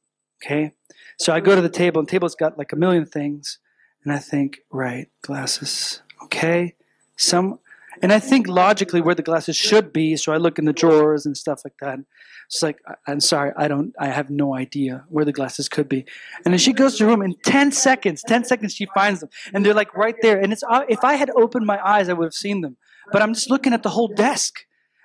okay 0.45 0.73
so 1.19 1.33
I 1.33 1.41
go 1.41 1.55
to 1.55 1.63
the 1.63 1.69
table, 1.69 2.01
and 2.01 2.09
the 2.09 2.11
table's 2.11 2.35
got 2.35 2.59
like 2.59 2.73
a 2.73 2.77
million 2.77 3.07
things, 3.07 3.59
and 4.05 4.13
I 4.13 4.19
think, 4.19 4.59
right, 4.71 5.09
glasses, 5.23 6.03
okay, 6.25 6.75
some, 7.17 7.59
and 8.03 8.13
I 8.13 8.19
think 8.19 8.47
logically 8.47 9.01
where 9.01 9.15
the 9.15 9.23
glasses 9.23 9.57
should 9.57 9.93
be. 9.93 10.17
So 10.17 10.33
I 10.33 10.37
look 10.37 10.59
in 10.59 10.67
the 10.67 10.75
drawers 10.75 11.25
and 11.25 11.35
stuff 11.35 11.63
like 11.65 11.77
that. 11.81 11.99
It's 12.47 12.63
like, 12.63 12.79
I'm 13.07 13.21
sorry, 13.21 13.53
I 13.57 13.69
don't, 13.69 13.95
I 13.99 14.09
have 14.09 14.29
no 14.29 14.55
idea 14.55 15.05
where 15.09 15.25
the 15.25 15.33
glasses 15.33 15.69
could 15.69 15.89
be. 15.89 16.05
And 16.45 16.53
then 16.53 16.59
she 16.59 16.75
goes 16.75 16.99
to 16.99 17.05
the 17.05 17.09
room 17.09 17.23
in 17.23 17.35
10 17.43 17.73
seconds, 17.73 18.23
10 18.29 18.45
seconds 18.45 18.75
she 18.75 18.87
finds 18.95 19.21
them. 19.21 19.31
And 19.55 19.65
they're 19.65 19.75
like 19.75 19.95
right 19.97 20.15
there. 20.21 20.39
And 20.39 20.53
it's, 20.53 20.63
uh, 20.69 20.83
if 20.89 21.03
I 21.03 21.15
had 21.15 21.31
opened 21.31 21.67
my 21.67 21.81
eyes, 21.85 22.11
I 22.11 22.13
would 22.13 22.27
have 22.27 22.35
seen 22.35 22.61
them. 22.61 22.77
But 23.13 23.23
I'm 23.23 23.35
just 23.35 23.51
looking 23.51 23.73
at 23.73 23.83
the 23.83 23.91
whole 23.91 24.09
desk. 24.09 24.61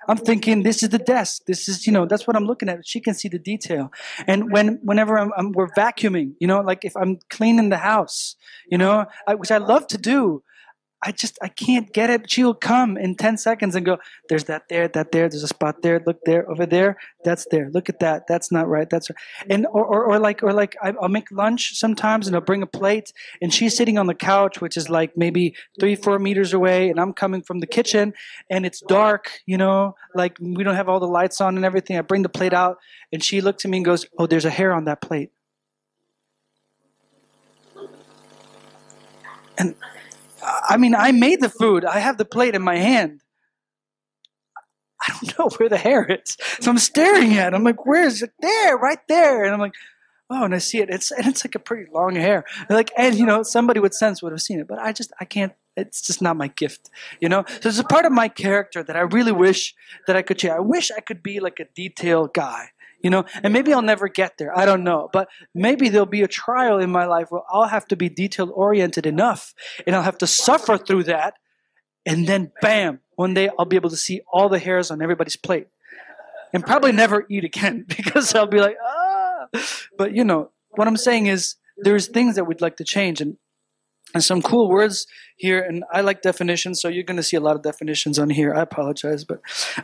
I'm 0.08 0.16
thinking 0.16 0.62
this 0.62 0.82
is 0.82 0.88
the 0.88 0.98
desk. 0.98 1.42
This 1.46 1.68
is 1.68 1.86
you 1.86 1.92
know 1.92 2.06
that's 2.06 2.26
what 2.26 2.36
I'm 2.36 2.44
looking 2.44 2.68
at. 2.68 2.86
She 2.86 3.00
can 3.00 3.14
see 3.14 3.28
the 3.28 3.38
detail. 3.38 3.92
And 4.26 4.50
when 4.52 4.80
whenever 4.82 5.18
I'm, 5.18 5.30
I'm 5.36 5.52
we're 5.52 5.68
vacuuming, 5.68 6.32
you 6.40 6.46
know, 6.46 6.60
like 6.60 6.84
if 6.84 6.96
I'm 6.96 7.18
cleaning 7.30 7.68
the 7.68 7.78
house, 7.78 8.36
you 8.68 8.78
know, 8.78 9.06
I, 9.26 9.34
which 9.34 9.50
I 9.50 9.58
love 9.58 9.86
to 9.88 9.98
do, 9.98 10.42
I 11.02 11.10
just 11.10 11.38
I 11.42 11.48
can't 11.48 11.92
get 11.92 12.10
it. 12.10 12.30
She'll 12.30 12.54
come 12.54 12.96
in 12.96 13.16
ten 13.16 13.36
seconds 13.36 13.74
and 13.74 13.84
go, 13.84 13.98
"There's 14.28 14.44
that 14.44 14.68
there, 14.68 14.86
that 14.88 15.10
there. 15.10 15.28
There's 15.28 15.42
a 15.42 15.48
spot 15.48 15.82
there. 15.82 16.00
Look 16.06 16.18
there, 16.24 16.48
over 16.48 16.64
there. 16.64 16.96
That's 17.24 17.46
there. 17.50 17.70
Look 17.70 17.88
at 17.88 17.98
that. 18.00 18.26
That's 18.28 18.52
not 18.52 18.68
right. 18.68 18.88
That's 18.88 19.10
right." 19.10 19.18
And 19.50 19.66
or 19.66 19.84
or, 19.84 20.04
or 20.04 20.18
like 20.20 20.42
or 20.42 20.52
like 20.52 20.76
I'll 20.82 21.08
make 21.08 21.30
lunch 21.32 21.74
sometimes 21.74 22.26
and 22.26 22.36
I'll 22.36 22.42
bring 22.42 22.62
a 22.62 22.66
plate 22.66 23.12
and 23.40 23.52
she's 23.52 23.76
sitting 23.76 23.98
on 23.98 24.06
the 24.06 24.14
couch, 24.14 24.60
which 24.60 24.76
is 24.76 24.88
like 24.88 25.16
maybe 25.16 25.56
three 25.80 25.96
four 25.96 26.18
meters 26.20 26.52
away, 26.52 26.88
and 26.88 27.00
I'm 27.00 27.12
coming 27.12 27.42
from 27.42 27.58
the 27.58 27.66
kitchen 27.66 28.14
and 28.48 28.64
it's 28.64 28.80
dark. 28.80 29.40
You 29.44 29.58
know, 29.58 29.96
like 30.14 30.36
we 30.40 30.62
don't 30.62 30.76
have 30.76 30.88
all 30.88 31.00
the 31.00 31.08
lights 31.08 31.40
on 31.40 31.56
and 31.56 31.64
everything. 31.64 31.98
I 31.98 32.02
bring 32.02 32.22
the 32.22 32.28
plate 32.28 32.52
out 32.52 32.78
and 33.12 33.24
she 33.24 33.40
looks 33.40 33.64
at 33.64 33.70
me 33.70 33.78
and 33.78 33.84
goes, 33.84 34.06
"Oh, 34.18 34.26
there's 34.26 34.44
a 34.44 34.50
hair 34.50 34.72
on 34.72 34.84
that 34.84 35.00
plate." 35.00 35.30
And 39.58 39.74
I 40.42 40.76
mean, 40.76 40.94
I 40.94 41.12
made 41.12 41.40
the 41.40 41.48
food. 41.48 41.84
I 41.84 41.98
have 41.98 42.18
the 42.18 42.24
plate 42.24 42.54
in 42.54 42.62
my 42.62 42.76
hand. 42.76 43.20
I 45.00 45.12
don't 45.12 45.38
know 45.38 45.48
where 45.56 45.68
the 45.68 45.76
hair 45.76 46.04
is. 46.04 46.36
So 46.60 46.70
I'm 46.70 46.78
staring 46.78 47.34
at 47.34 47.52
it. 47.52 47.56
I'm 47.56 47.64
like, 47.64 47.86
where 47.86 48.04
is 48.04 48.22
it? 48.22 48.32
There, 48.40 48.76
right 48.76 49.00
there. 49.08 49.44
And 49.44 49.52
I'm 49.52 49.60
like, 49.60 49.74
oh, 50.30 50.44
and 50.44 50.54
I 50.54 50.58
see 50.58 50.78
it. 50.78 50.90
It's 50.90 51.10
and 51.10 51.26
it's 51.26 51.44
like 51.44 51.54
a 51.54 51.58
pretty 51.58 51.90
long 51.92 52.14
hair. 52.14 52.44
And 52.68 52.70
like, 52.70 52.90
and 52.96 53.16
you 53.16 53.26
know, 53.26 53.42
somebody 53.42 53.80
with 53.80 53.94
sense 53.94 54.22
would 54.22 54.32
have 54.32 54.42
seen 54.42 54.60
it, 54.60 54.68
but 54.68 54.78
I 54.78 54.92
just 54.92 55.12
I 55.20 55.24
can't. 55.24 55.52
It's 55.74 56.02
just 56.02 56.20
not 56.20 56.36
my 56.36 56.48
gift, 56.48 56.90
you 57.18 57.28
know. 57.28 57.44
So 57.60 57.68
it's 57.68 57.78
a 57.78 57.84
part 57.84 58.04
of 58.04 58.12
my 58.12 58.28
character 58.28 58.82
that 58.82 58.94
I 58.94 59.00
really 59.00 59.32
wish 59.32 59.74
that 60.06 60.16
I 60.16 60.22
could 60.22 60.38
change. 60.38 60.52
I 60.52 60.60
wish 60.60 60.90
I 60.90 61.00
could 61.00 61.22
be 61.22 61.40
like 61.40 61.60
a 61.60 61.66
detailed 61.74 62.34
guy 62.34 62.70
you 63.02 63.10
know? 63.10 63.24
And 63.42 63.52
maybe 63.52 63.72
i'll 63.72 63.82
never 63.82 64.08
get 64.08 64.38
there. 64.38 64.56
I 64.56 64.64
don't 64.64 64.84
know. 64.84 65.08
But 65.12 65.28
maybe 65.54 65.88
there'll 65.88 66.06
be 66.06 66.22
a 66.22 66.28
trial 66.28 66.78
in 66.78 66.90
my 66.90 67.06
life 67.06 67.30
where 67.30 67.42
i'll 67.50 67.68
have 67.68 67.86
to 67.88 67.96
be 67.96 68.08
detail 68.08 68.50
oriented 68.54 69.06
enough 69.06 69.54
and 69.86 69.94
i'll 69.94 70.02
have 70.02 70.18
to 70.18 70.26
suffer 70.26 70.78
through 70.78 71.04
that. 71.04 71.34
And 72.04 72.26
then 72.26 72.52
bam 72.60 73.00
one 73.16 73.34
day 73.34 73.50
i'll 73.58 73.66
be 73.66 73.76
able 73.76 73.90
to 73.90 73.96
see 73.96 74.22
all 74.32 74.48
the 74.48 74.58
hairs 74.58 74.90
on 74.90 75.02
everybody's 75.02 75.36
plate. 75.36 75.68
And 76.54 76.64
probably 76.64 76.92
never 76.92 77.26
eat 77.30 77.44
again 77.44 77.84
because 77.96 78.34
i'll 78.34 78.46
be 78.46 78.60
like 78.60 78.76
ah. 78.82 79.48
But 79.98 80.14
you 80.14 80.24
know 80.24 80.50
what 80.70 80.88
i'm 80.88 80.96
saying 80.96 81.26
is 81.26 81.56
there's 81.76 82.06
things 82.06 82.36
that 82.36 82.44
we'd 82.44 82.60
like 82.60 82.76
to 82.76 82.84
change. 82.84 83.20
And 83.20 83.36
and 84.14 84.22
some 84.22 84.42
cool 84.42 84.68
words 84.68 85.06
here 85.36 85.60
and 85.60 85.84
i 85.92 86.00
like 86.00 86.22
definitions 86.22 86.80
so 86.80 86.88
you're 86.88 87.04
going 87.04 87.16
to 87.16 87.22
see 87.22 87.36
a 87.36 87.40
lot 87.40 87.56
of 87.56 87.62
definitions 87.62 88.18
on 88.18 88.30
here 88.30 88.54
i 88.54 88.60
apologize 88.60 89.24
but 89.24 89.40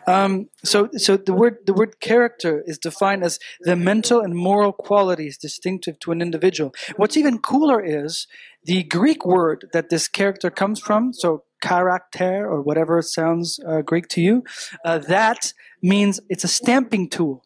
um, 0.07 0.49
so 0.65 0.89
so 0.97 1.17
the 1.17 1.33
word 1.33 1.59
the 1.67 1.73
word 1.73 2.01
character 2.01 2.63
is 2.67 2.79
defined 2.79 3.25
as 3.25 3.39
the 3.61 3.77
mental 3.77 4.21
and 4.21 4.35
moral 4.35 4.73
qualities 4.73 5.39
distinctive 5.39 5.99
to 5.99 6.13
an 6.13 6.21
individual 6.21 6.75
what's 6.97 7.17
even 7.17 7.39
cooler 7.39 7.83
is 7.85 8.27
the 8.65 8.83
greek 8.85 9.25
word 9.25 9.67
that 9.73 9.89
this 9.89 10.09
character 10.09 10.51
comes 10.51 10.81
from 10.81 11.13
so 11.13 11.45
character 11.61 12.47
or 12.49 12.63
whatever 12.63 13.03
sounds 13.03 13.59
uh, 13.67 13.83
Greek 13.83 14.09
to 14.09 14.21
you, 14.21 14.45
uh, 14.85 14.99
that 14.99 15.53
means 15.83 16.21
it's 16.29 16.45
a 16.45 16.49
stamping 16.49 17.09
tool. 17.09 17.45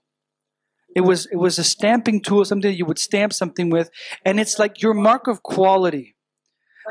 It 0.94 1.02
was 1.02 1.26
it 1.26 1.36
was 1.36 1.58
a 1.58 1.64
stamping 1.64 2.20
tool, 2.20 2.44
something 2.44 2.74
you 2.74 2.84
would 2.84 2.98
stamp 2.98 3.32
something 3.32 3.70
with, 3.70 3.90
and 4.26 4.38
it's 4.38 4.58
like 4.58 4.82
your 4.82 4.92
mark 4.92 5.26
of 5.26 5.42
quality. 5.42 6.11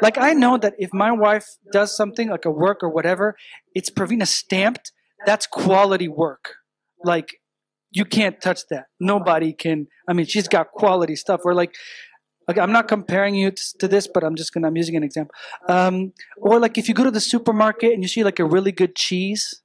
Like 0.02 0.18
I 0.18 0.34
know 0.34 0.58
that 0.58 0.74
if 0.78 0.94
my 0.94 1.12
wife 1.12 1.46
does 1.72 1.96
something 1.96 2.30
like 2.30 2.46
a 2.46 2.52
work 2.52 2.80
or 2.82 2.90
whatever, 2.90 3.36
it's 3.74 3.90
Pravina 3.90 4.28
stamped. 4.28 4.92
That's 5.26 5.48
quality 5.48 6.08
work. 6.08 6.56
Like 7.04 7.30
you 7.92 8.06
can't 8.06 8.42
touch 8.42 8.68
that. 8.70 8.86
Nobody 9.00 9.54
can. 9.54 9.88
I 10.08 10.14
mean, 10.14 10.26
she's 10.26 10.48
got 10.48 10.72
quality 10.72 11.16
stuff. 11.16 11.42
We're 11.44 11.54
like, 11.54 11.76
okay, 12.50 12.62
I'm 12.62 12.72
not 12.72 12.88
comparing 12.88 13.36
you 13.36 13.52
to 13.80 13.88
this, 13.88 14.08
but 14.08 14.24
I'm 14.24 14.36
just 14.36 14.54
gonna. 14.54 14.68
I'm 14.68 14.78
using 14.78 14.96
an 14.96 15.04
example. 15.04 15.36
Um, 15.68 16.14
or 16.38 16.60
like 16.60 16.78
if 16.78 16.88
you 16.88 16.94
go 16.94 17.04
to 17.04 17.12
the 17.12 17.22
supermarket 17.22 17.94
and 17.94 18.02
you 18.02 18.08
see 18.08 18.24
like 18.24 18.40
a 18.40 18.46
really 18.46 18.72
good 18.72 18.96
cheese, 18.96 19.62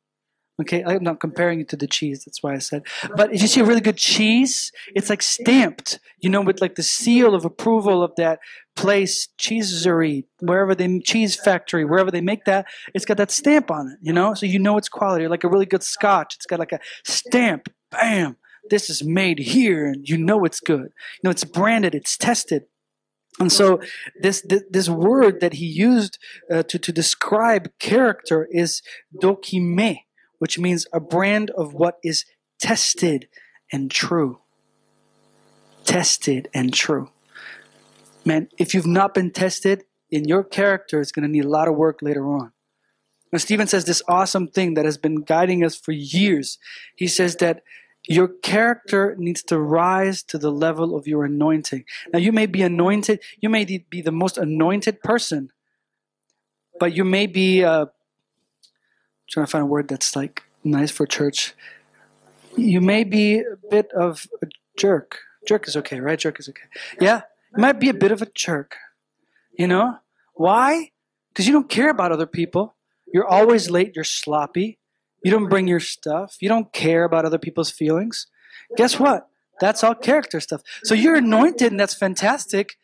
Okay, 0.59 0.83
I'm 0.83 1.03
not 1.03 1.21
comparing 1.21 1.61
it 1.61 1.69
to 1.69 1.77
the 1.77 1.87
cheese. 1.87 2.25
That's 2.25 2.42
why 2.42 2.55
I 2.55 2.59
said. 2.59 2.87
But 3.14 3.35
if 3.35 3.42
you 3.42 3.49
see 3.49 3.61
a 3.61 3.64
really 3.64 3.83
good 3.83 3.99
cheese, 3.99 4.73
it's 4.95 5.11
like 5.11 5.21
stamped, 5.21 5.99
you 6.21 6.31
know, 6.31 6.40
with 6.40 6.62
like 6.62 6.77
the 6.77 6.83
seal 6.83 7.35
of 7.35 7.45
approval 7.45 8.03
of 8.03 8.12
that 8.16 8.38
place, 8.75 9.29
cheesery, 9.37 10.25
wherever 10.40 10.75
they 10.75 10.99
cheese 11.01 11.38
factory, 11.38 11.85
wherever 11.85 12.11
they 12.11 12.23
make 12.23 12.47
that, 12.47 12.66
it's 12.95 13.05
got 13.05 13.19
that 13.19 13.31
stamp 13.31 13.71
on 13.71 13.88
it, 13.88 13.99
you 14.01 14.14
know, 14.14 14.33
so 14.33 14.47
you 14.47 14.59
know 14.59 14.79
it's 14.79 14.88
quality. 14.88 15.29
Like 15.29 15.45
a 15.45 15.49
really 15.49 15.66
good 15.66 15.83
Scotch, 15.83 16.35
it's 16.37 16.47
got 16.47 16.59
like 16.59 16.73
a 16.73 16.81
stamp. 17.05 17.69
Bam, 17.90 18.37
this 18.71 18.88
is 18.88 19.05
made 19.05 19.38
here, 19.38 19.87
and 19.87 20.09
you 20.09 20.16
know 20.16 20.45
it's 20.45 20.61
good. 20.61 20.87
You 20.87 21.21
know, 21.25 21.31
it's 21.31 21.45
branded, 21.45 21.95
it's 21.95 22.16
tested. 22.16 22.64
And 23.38 23.53
so 23.53 23.81
this, 24.23 24.40
this, 24.40 24.62
this 24.71 24.88
word 24.88 25.40
that 25.40 25.55
he 25.55 25.66
used 25.66 26.19
uh, 26.51 26.62
to 26.64 26.79
to 26.79 26.90
describe 26.90 27.71
character 27.79 28.49
is 28.51 28.81
dokime 29.23 30.06
which 30.38 30.59
means 30.59 30.87
a 30.92 31.01
brand 31.01 31.51
of 31.51 31.75
what 31.75 31.99
is 32.03 32.25
tested 32.59 33.29
and 33.72 33.90
true. 33.90 34.40
Tested 35.85 36.49
and 36.53 36.72
true. 36.72 37.11
Man, 38.25 38.49
if 38.59 38.75
you've 38.75 38.87
not 38.87 39.14
been 39.14 39.31
tested 39.31 39.85
in 40.11 40.25
your 40.27 40.42
character, 40.42 41.01
it's 41.01 41.12
going 41.12 41.22
to 41.22 41.31
need 41.31 41.44
a 41.44 41.49
lot 41.49 41.68
of 41.68 41.77
work 41.77 42.01
later 42.03 42.27
on. 42.27 42.53
Now, 43.33 43.38
Stephen 43.38 43.66
says 43.66 43.85
this 43.85 44.03
awesome 44.09 44.49
thing 44.49 44.75
that 44.75 44.85
has 44.85 44.99
been 44.99 45.22
guiding 45.22 45.64
us 45.64 45.77
for 45.77 45.92
years. 45.92 46.59
He 46.96 47.07
says 47.07 47.37
that 47.37 47.62
your 48.09 48.29
character 48.29 49.16
needs 49.18 49.42
to 49.44 49.59
rise 49.59 50.22
to 50.25 50.38
the 50.38 50.51
level 50.51 50.96
of 50.96 51.07
your 51.07 51.25
anointing. 51.25 51.85
Now, 52.12 52.20
you 52.20 52.31
may 52.33 52.46
be 52.46 52.62
anointed, 52.62 53.20
you 53.40 53.49
may 53.49 53.64
be 53.64 54.01
the 54.01 54.12
most 54.12 54.38
anointed 54.38 55.01
person, 55.03 55.51
but 56.79 56.94
you 56.94 57.05
may 57.05 57.27
be 57.27 57.64
uh, 57.64 57.87
trying 59.29 59.47
to 59.47 59.51
find 59.51 59.62
a 59.62 59.67
word 59.67 59.89
that's 59.89 60.15
like 60.17 60.43
nice 60.65 60.91
for 60.91 61.07
church. 61.07 61.55
You 62.57 62.81
may 62.81 63.05
be 63.05 63.39
a 63.41 63.57
bit 63.71 63.91
of 63.93 64.27
a 64.43 64.47
jerk. 64.77 65.19
Jerk 65.47 65.69
is 65.69 65.77
okay, 65.77 66.01
right? 66.01 66.19
Jerk 66.19 66.41
is 66.41 66.49
okay. 66.49 66.65
Yeah, 67.01 67.23
you 67.55 67.61
might 67.61 67.79
be 67.79 67.89
a 67.89 67.95
bit 67.95 68.12
of 68.12 68.23
a 68.23 68.27
jerk. 68.27 68.77
You 69.59 69.69
know 69.69 69.99
why? 70.35 70.91
Because 71.29 71.47
you 71.47 71.53
don't 71.53 71.69
care 71.69 71.91
about 71.91 72.12
other 72.12 72.27
people. 72.27 72.75
You're 73.12 73.27
always 73.27 73.71
late. 73.71 73.93
You're 73.95 74.05
sloppy. 74.05 74.79
You 75.23 75.31
don't 75.31 75.49
bring 75.49 75.67
your 75.67 75.81
stuff. 75.81 76.37
You 76.41 76.49
don't 76.49 76.73
care 76.73 77.05
about 77.05 77.25
other 77.25 77.39
people's 77.39 77.71
feelings. 77.71 78.27
Guess 78.77 78.99
what? 78.99 79.29
That's 79.61 79.83
all 79.83 79.95
character 79.95 80.41
stuff. 80.41 80.62
So 80.85 80.95
you're 80.95 81.17
anointed, 81.17 81.73
and 81.73 81.81
that's 81.81 81.95
fantastic. 81.95 82.77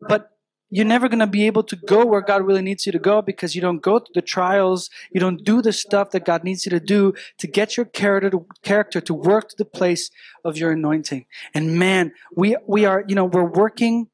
But 0.00 0.30
you're 0.70 0.86
never 0.86 1.08
going 1.08 1.18
to 1.18 1.26
be 1.26 1.46
able 1.46 1.64
to 1.64 1.76
go 1.76 2.06
where 2.06 2.20
God 2.20 2.46
really 2.46 2.62
needs 2.62 2.86
you 2.86 2.92
to 2.92 2.98
go 2.98 3.20
because 3.20 3.54
you 3.54 3.60
don't 3.60 3.82
go 3.82 3.98
through 3.98 4.14
the 4.14 4.22
trials. 4.22 4.88
You 5.10 5.20
don't 5.20 5.44
do 5.44 5.60
the 5.60 5.72
stuff 5.72 6.12
that 6.12 6.24
God 6.24 6.44
needs 6.44 6.64
you 6.64 6.70
to 6.70 6.80
do 6.80 7.12
to 7.38 7.46
get 7.48 7.76
your 7.76 7.86
character 7.86 8.30
to, 8.30 8.46
character 8.62 9.00
to 9.00 9.14
work 9.14 9.48
to 9.50 9.56
the 9.58 9.64
place 9.64 10.10
of 10.44 10.56
your 10.56 10.70
anointing. 10.72 11.26
And 11.52 11.76
man, 11.78 12.12
we, 12.36 12.56
we 12.66 12.84
are, 12.84 13.04
you 13.06 13.16
know, 13.16 13.24
we're 13.24 13.44
working 13.44 14.08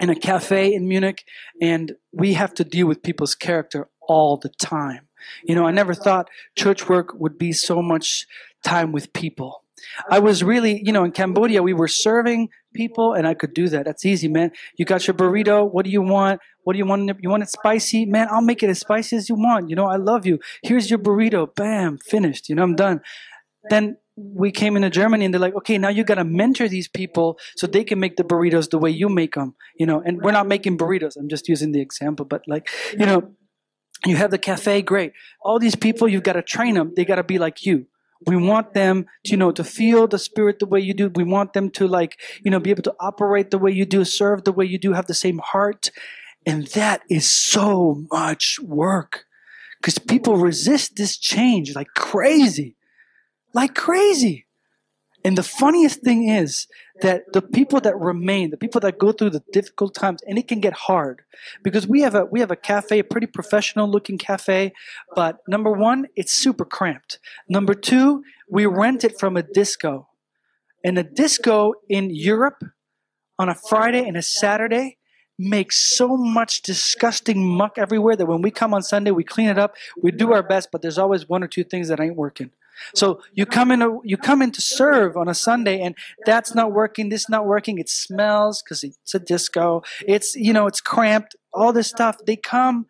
in 0.00 0.10
a 0.10 0.16
cafe 0.16 0.74
in 0.74 0.88
Munich 0.88 1.24
and 1.62 1.92
we 2.12 2.34
have 2.34 2.52
to 2.54 2.64
deal 2.64 2.86
with 2.86 3.02
people's 3.02 3.34
character 3.34 3.88
all 4.08 4.36
the 4.36 4.48
time. 4.48 5.08
You 5.44 5.54
know, 5.54 5.66
I 5.66 5.70
never 5.70 5.94
thought 5.94 6.28
church 6.56 6.88
work 6.88 7.14
would 7.14 7.38
be 7.38 7.52
so 7.52 7.80
much 7.80 8.26
time 8.62 8.92
with 8.92 9.12
people. 9.12 9.62
I 10.10 10.18
was 10.18 10.42
really, 10.42 10.82
you 10.84 10.92
know, 10.92 11.04
in 11.04 11.12
Cambodia, 11.12 11.62
we 11.62 11.72
were 11.72 11.88
serving 11.88 12.50
people 12.76 13.14
and 13.14 13.26
I 13.26 13.34
could 13.34 13.54
do 13.54 13.68
that. 13.68 13.86
That's 13.86 14.04
easy, 14.04 14.28
man. 14.28 14.52
You 14.76 14.84
got 14.84 15.06
your 15.06 15.14
burrito. 15.14 15.70
What 15.70 15.84
do 15.84 15.90
you 15.90 16.02
want? 16.02 16.40
What 16.64 16.74
do 16.74 16.78
you 16.78 16.86
want? 16.86 17.10
You 17.22 17.30
want 17.30 17.42
it 17.42 17.48
spicy? 17.48 18.06
Man, 18.06 18.28
I'll 18.30 18.42
make 18.42 18.62
it 18.62 18.70
as 18.70 18.80
spicy 18.80 19.16
as 19.16 19.28
you 19.28 19.34
want. 19.34 19.70
You 19.70 19.76
know, 19.76 19.86
I 19.86 19.96
love 19.96 20.26
you. 20.26 20.38
Here's 20.62 20.90
your 20.90 20.98
burrito. 20.98 21.54
Bam, 21.54 21.98
finished. 21.98 22.48
You 22.48 22.54
know, 22.56 22.62
I'm 22.62 22.76
done. 22.76 23.00
Then 23.70 23.96
we 24.16 24.50
came 24.50 24.76
into 24.76 24.90
Germany 24.90 25.24
and 25.24 25.34
they're 25.34 25.40
like, 25.40 25.56
okay, 25.56 25.78
now 25.78 25.88
you 25.88 26.04
got 26.04 26.14
to 26.14 26.24
mentor 26.24 26.68
these 26.68 26.88
people 26.88 27.38
so 27.56 27.66
they 27.66 27.84
can 27.84 27.98
make 27.98 28.16
the 28.16 28.24
burritos 28.24 28.70
the 28.70 28.78
way 28.78 28.90
you 28.90 29.08
make 29.08 29.34
them. 29.34 29.54
You 29.78 29.86
know, 29.86 30.02
and 30.04 30.22
we're 30.22 30.32
not 30.32 30.46
making 30.46 30.78
burritos. 30.78 31.16
I'm 31.16 31.28
just 31.28 31.48
using 31.48 31.72
the 31.72 31.80
example, 31.80 32.24
but 32.24 32.42
like, 32.46 32.68
you 32.92 33.06
know, 33.06 33.32
you 34.04 34.16
have 34.16 34.30
the 34.30 34.38
cafe, 34.38 34.82
great. 34.82 35.12
All 35.42 35.58
these 35.58 35.74
people, 35.74 36.08
you've 36.08 36.22
got 36.22 36.34
to 36.34 36.42
train 36.42 36.74
them. 36.74 36.92
They 36.94 37.04
got 37.04 37.16
to 37.16 37.24
be 37.24 37.38
like 37.38 37.64
you. 37.66 37.86
We 38.24 38.36
want 38.36 38.72
them, 38.72 39.06
to, 39.24 39.30
you 39.30 39.36
know, 39.36 39.52
to 39.52 39.64
feel 39.64 40.06
the 40.06 40.18
spirit 40.18 40.58
the 40.58 40.66
way 40.66 40.80
you 40.80 40.94
do. 40.94 41.10
We 41.14 41.24
want 41.24 41.52
them 41.52 41.70
to 41.72 41.86
like, 41.86 42.18
you 42.42 42.50
know, 42.50 42.60
be 42.60 42.70
able 42.70 42.82
to 42.84 42.94
operate 42.98 43.50
the 43.50 43.58
way 43.58 43.72
you 43.72 43.84
do, 43.84 44.04
serve 44.04 44.44
the 44.44 44.52
way 44.52 44.64
you 44.64 44.78
do, 44.78 44.92
have 44.92 45.06
the 45.06 45.14
same 45.14 45.38
heart. 45.38 45.90
And 46.46 46.66
that 46.68 47.02
is 47.10 47.28
so 47.28 48.04
much 48.10 48.58
work 48.60 49.24
because 49.80 49.98
people 49.98 50.36
resist 50.36 50.96
this 50.96 51.18
change 51.18 51.74
like 51.74 51.88
crazy, 51.94 52.76
like 53.52 53.74
crazy. 53.74 54.45
And 55.26 55.36
the 55.36 55.42
funniest 55.42 56.02
thing 56.02 56.28
is 56.28 56.68
that 57.02 57.32
the 57.32 57.42
people 57.42 57.80
that 57.80 57.98
remain, 57.98 58.50
the 58.50 58.56
people 58.56 58.80
that 58.82 58.96
go 58.96 59.10
through 59.10 59.30
the 59.30 59.42
difficult 59.52 59.92
times, 59.92 60.22
and 60.24 60.38
it 60.38 60.46
can 60.46 60.60
get 60.60 60.72
hard 60.72 61.22
because 61.64 61.84
we 61.84 62.02
have 62.02 62.14
a 62.14 62.26
we 62.26 62.38
have 62.38 62.52
a 62.52 62.56
cafe, 62.56 63.00
a 63.00 63.04
pretty 63.04 63.26
professional 63.26 63.90
looking 63.90 64.18
cafe, 64.18 64.72
but 65.16 65.38
number 65.48 65.72
one, 65.72 66.06
it's 66.14 66.32
super 66.32 66.64
cramped. 66.64 67.18
Number 67.48 67.74
two, 67.74 68.22
we 68.48 68.66
rent 68.66 69.02
it 69.02 69.18
from 69.18 69.36
a 69.36 69.42
disco, 69.42 70.06
and 70.84 70.96
a 70.96 71.02
disco 71.02 71.72
in 71.88 72.14
Europe 72.14 72.62
on 73.36 73.48
a 73.48 73.56
Friday 73.56 74.06
and 74.06 74.16
a 74.16 74.22
Saturday 74.22 74.96
makes 75.40 75.96
so 75.96 76.16
much 76.16 76.62
disgusting 76.62 77.44
muck 77.44 77.78
everywhere 77.78 78.14
that 78.14 78.26
when 78.26 78.42
we 78.42 78.52
come 78.52 78.72
on 78.72 78.84
Sunday, 78.84 79.10
we 79.10 79.24
clean 79.24 79.48
it 79.48 79.58
up, 79.58 79.74
we 80.00 80.12
do 80.12 80.32
our 80.32 80.44
best, 80.44 80.68
but 80.70 80.82
there's 80.82 80.98
always 80.98 81.28
one 81.28 81.42
or 81.42 81.48
two 81.48 81.64
things 81.64 81.88
that 81.88 81.98
ain't 81.98 82.14
working. 82.14 82.52
So 82.94 83.20
you 83.32 83.46
come 83.46 83.70
in, 83.70 83.82
a, 83.82 83.98
you 84.04 84.16
come 84.16 84.42
in 84.42 84.52
to 84.52 84.60
serve 84.60 85.16
on 85.16 85.28
a 85.28 85.34
Sunday, 85.34 85.80
and 85.80 85.94
that's 86.24 86.54
not 86.54 86.72
working. 86.72 87.08
This 87.08 87.28
not 87.28 87.46
working. 87.46 87.78
It 87.78 87.88
smells 87.88 88.62
because 88.62 88.84
it's 88.84 89.14
a 89.14 89.18
disco. 89.18 89.82
It's 90.06 90.34
you 90.34 90.52
know 90.52 90.66
it's 90.66 90.80
cramped. 90.80 91.36
All 91.52 91.72
this 91.72 91.88
stuff. 91.88 92.18
They 92.26 92.36
come 92.36 92.86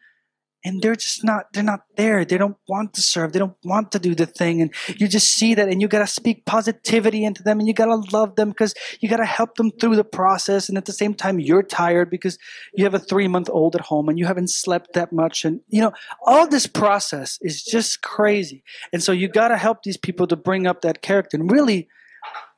and 0.66 0.83
they're 0.83 0.96
just 0.96 1.22
not 1.22 1.52
they're 1.52 1.62
not 1.62 1.83
there. 1.96 2.24
They 2.24 2.38
don't 2.38 2.57
want 2.68 2.92
to 2.94 3.00
serve. 3.00 3.33
They 3.33 3.38
don't 3.38 3.57
want 3.64 3.92
to 3.92 4.00
do 4.00 4.14
the 4.14 4.26
thing. 4.26 4.61
And 4.61 4.74
you 4.88 5.07
just 5.07 5.33
see 5.33 5.55
that 5.55 5.68
and 5.68 5.81
you 5.81 5.87
got 5.87 6.00
to 6.00 6.07
speak 6.07 6.44
positivity 6.44 7.24
into 7.24 7.42
them 7.44 7.61
and 7.61 7.68
you 7.68 7.74
got 7.74 7.87
to 7.87 8.16
love 8.16 8.35
them 8.35 8.48
because 8.48 8.74
you 9.00 9.09
got 9.09 9.18
to 9.18 9.24
help 9.24 9.55
them 9.55 9.70
through 9.70 9.94
the 9.94 10.05
process. 10.05 10.68
And 10.68 10.76
at 10.76 10.85
the 10.85 10.92
same 10.92 11.14
time 11.14 11.38
you're 11.38 11.62
tired 11.62 12.11
because 12.11 12.37
you 12.74 12.85
have 12.85 12.94
a 12.94 12.98
3 12.98 13.29
month 13.29 13.48
old 13.48 13.76
at 13.76 13.83
home 13.83 14.09
and 14.09 14.18
you 14.18 14.26
haven't 14.26 14.50
slept 14.50 14.92
that 14.94 15.12
much. 15.12 15.44
And 15.44 15.61
you 15.68 15.81
know 15.81 15.92
all 16.26 16.48
this 16.48 16.66
process 16.66 17.38
is 17.40 17.62
just 17.62 18.02
crazy. 18.02 18.64
And 18.92 19.02
so 19.02 19.12
you 19.12 19.29
got 19.29 19.48
to 19.48 19.57
help 19.57 19.85
these 19.85 19.96
people 19.96 20.26
to 20.26 20.37
bring 20.37 20.66
up 20.66 20.83
that 20.83 21.00
character. 21.00 21.37
And 21.37 21.50
really 21.50 21.88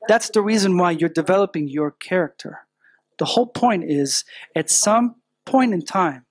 that's 0.09 0.31
the 0.31 0.41
reason 0.41 0.79
why 0.79 0.93
you're 0.93 1.11
developing 1.11 1.69
your 1.69 1.91
character. 1.91 2.61
The 3.19 3.27
whole 3.27 3.49
point 3.49 3.85
is 3.85 4.25
at 4.57 4.71
some 4.71 5.17
point 5.45 5.75
in 5.75 5.83
time 5.85 6.25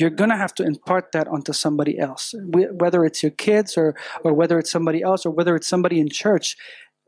you're 0.00 0.10
going 0.10 0.30
to 0.30 0.36
have 0.36 0.54
to 0.54 0.64
impart 0.64 1.12
that 1.12 1.28
onto 1.28 1.52
somebody 1.52 1.98
else. 1.98 2.34
Whether 2.38 3.04
it's 3.04 3.22
your 3.22 3.32
kids 3.32 3.76
or 3.76 3.94
or 4.24 4.32
whether 4.32 4.58
it's 4.58 4.70
somebody 4.70 5.02
else 5.02 5.26
or 5.26 5.30
whether 5.30 5.54
it's 5.54 5.68
somebody 5.68 6.00
in 6.00 6.08
church 6.08 6.56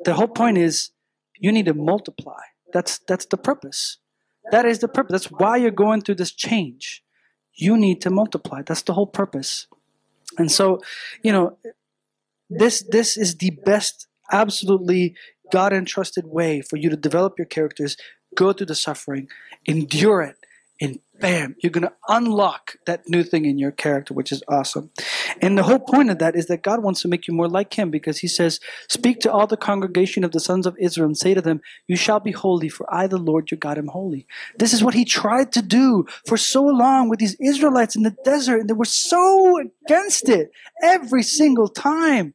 the 0.04 0.14
whole 0.14 0.28
point 0.28 0.58
is 0.58 0.90
you 1.38 1.52
need 1.52 1.66
to 1.66 1.74
multiply. 1.74 2.40
That's 2.72 2.98
that's 2.98 3.26
the 3.26 3.36
purpose. 3.36 3.98
That 4.50 4.64
is 4.64 4.80
the 4.80 4.88
purpose. 4.88 5.12
That's 5.12 5.30
why 5.30 5.56
you're 5.56 5.70
going 5.70 6.02
through 6.02 6.16
this 6.16 6.32
change. 6.32 7.02
You 7.54 7.76
need 7.76 8.00
to 8.02 8.10
multiply. 8.10 8.62
That's 8.62 8.82
the 8.82 8.94
whole 8.94 9.06
purpose. 9.06 9.66
And 10.38 10.50
so 10.50 10.80
you 11.22 11.32
know 11.32 11.58
this 12.48 12.82
this 12.90 13.16
is 13.16 13.36
the 13.36 13.50
best 13.50 14.06
absolutely 14.30 15.14
god 15.52 15.72
entrusted 15.72 16.26
way 16.26 16.62
for 16.62 16.76
you 16.76 16.88
to 16.88 16.96
develop 16.96 17.34
your 17.38 17.46
characters 17.46 17.96
go 18.34 18.52
through 18.52 18.66
the 18.66 18.74
suffering 18.74 19.28
endure 19.66 20.22
it 20.22 20.36
bam, 21.22 21.54
you're 21.62 21.70
going 21.70 21.86
to 21.86 21.92
unlock 22.08 22.74
that 22.84 23.08
new 23.08 23.22
thing 23.22 23.44
in 23.44 23.56
your 23.56 23.70
character, 23.70 24.12
which 24.12 24.32
is 24.32 24.42
awesome. 24.48 24.90
And 25.40 25.56
the 25.56 25.62
whole 25.62 25.78
point 25.78 26.10
of 26.10 26.18
that 26.18 26.34
is 26.34 26.46
that 26.46 26.64
God 26.64 26.82
wants 26.82 27.00
to 27.02 27.08
make 27.08 27.28
you 27.28 27.32
more 27.32 27.48
like 27.48 27.72
Him 27.74 27.90
because 27.90 28.18
He 28.18 28.26
says, 28.26 28.58
Speak 28.88 29.20
to 29.20 29.32
all 29.32 29.46
the 29.46 29.56
congregation 29.56 30.24
of 30.24 30.32
the 30.32 30.40
sons 30.40 30.66
of 30.66 30.76
Israel 30.78 31.06
and 31.06 31.16
say 31.16 31.32
to 31.32 31.40
them, 31.40 31.62
You 31.86 31.96
shall 31.96 32.18
be 32.18 32.32
holy, 32.32 32.68
for 32.68 32.92
I, 32.92 33.06
the 33.06 33.18
Lord 33.18 33.50
your 33.52 33.58
God, 33.58 33.78
am 33.78 33.86
holy. 33.86 34.26
This 34.58 34.74
is 34.74 34.82
what 34.82 34.94
He 34.94 35.04
tried 35.04 35.52
to 35.52 35.62
do 35.62 36.06
for 36.26 36.36
so 36.36 36.64
long 36.64 37.08
with 37.08 37.20
these 37.20 37.36
Israelites 37.40 37.94
in 37.94 38.02
the 38.02 38.16
desert, 38.24 38.60
and 38.60 38.68
they 38.68 38.74
were 38.74 38.84
so 38.84 39.60
against 39.86 40.28
it 40.28 40.50
every 40.82 41.22
single 41.22 41.68
time. 41.68 42.34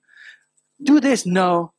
Do 0.81 1.01
this, 1.01 1.25
no. 1.25 1.73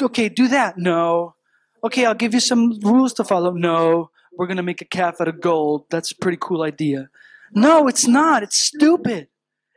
Okay, 0.00 0.28
do 0.28 0.46
that, 0.48 0.78
no. 0.78 1.34
Okay, 1.82 2.06
I'll 2.06 2.14
give 2.14 2.34
you 2.34 2.40
some 2.40 2.78
rules 2.80 3.14
to 3.14 3.24
follow, 3.24 3.50
no 3.50 4.11
we're 4.36 4.46
going 4.46 4.56
to 4.56 4.62
make 4.62 4.80
a 4.80 4.86
calf 4.86 5.20
out 5.20 5.28
of 5.28 5.40
gold. 5.40 5.86
That's 5.90 6.10
a 6.10 6.16
pretty 6.16 6.38
cool 6.40 6.62
idea. 6.62 7.08
No, 7.54 7.86
it's 7.86 8.06
not. 8.06 8.42
It's 8.42 8.56
stupid. 8.56 9.28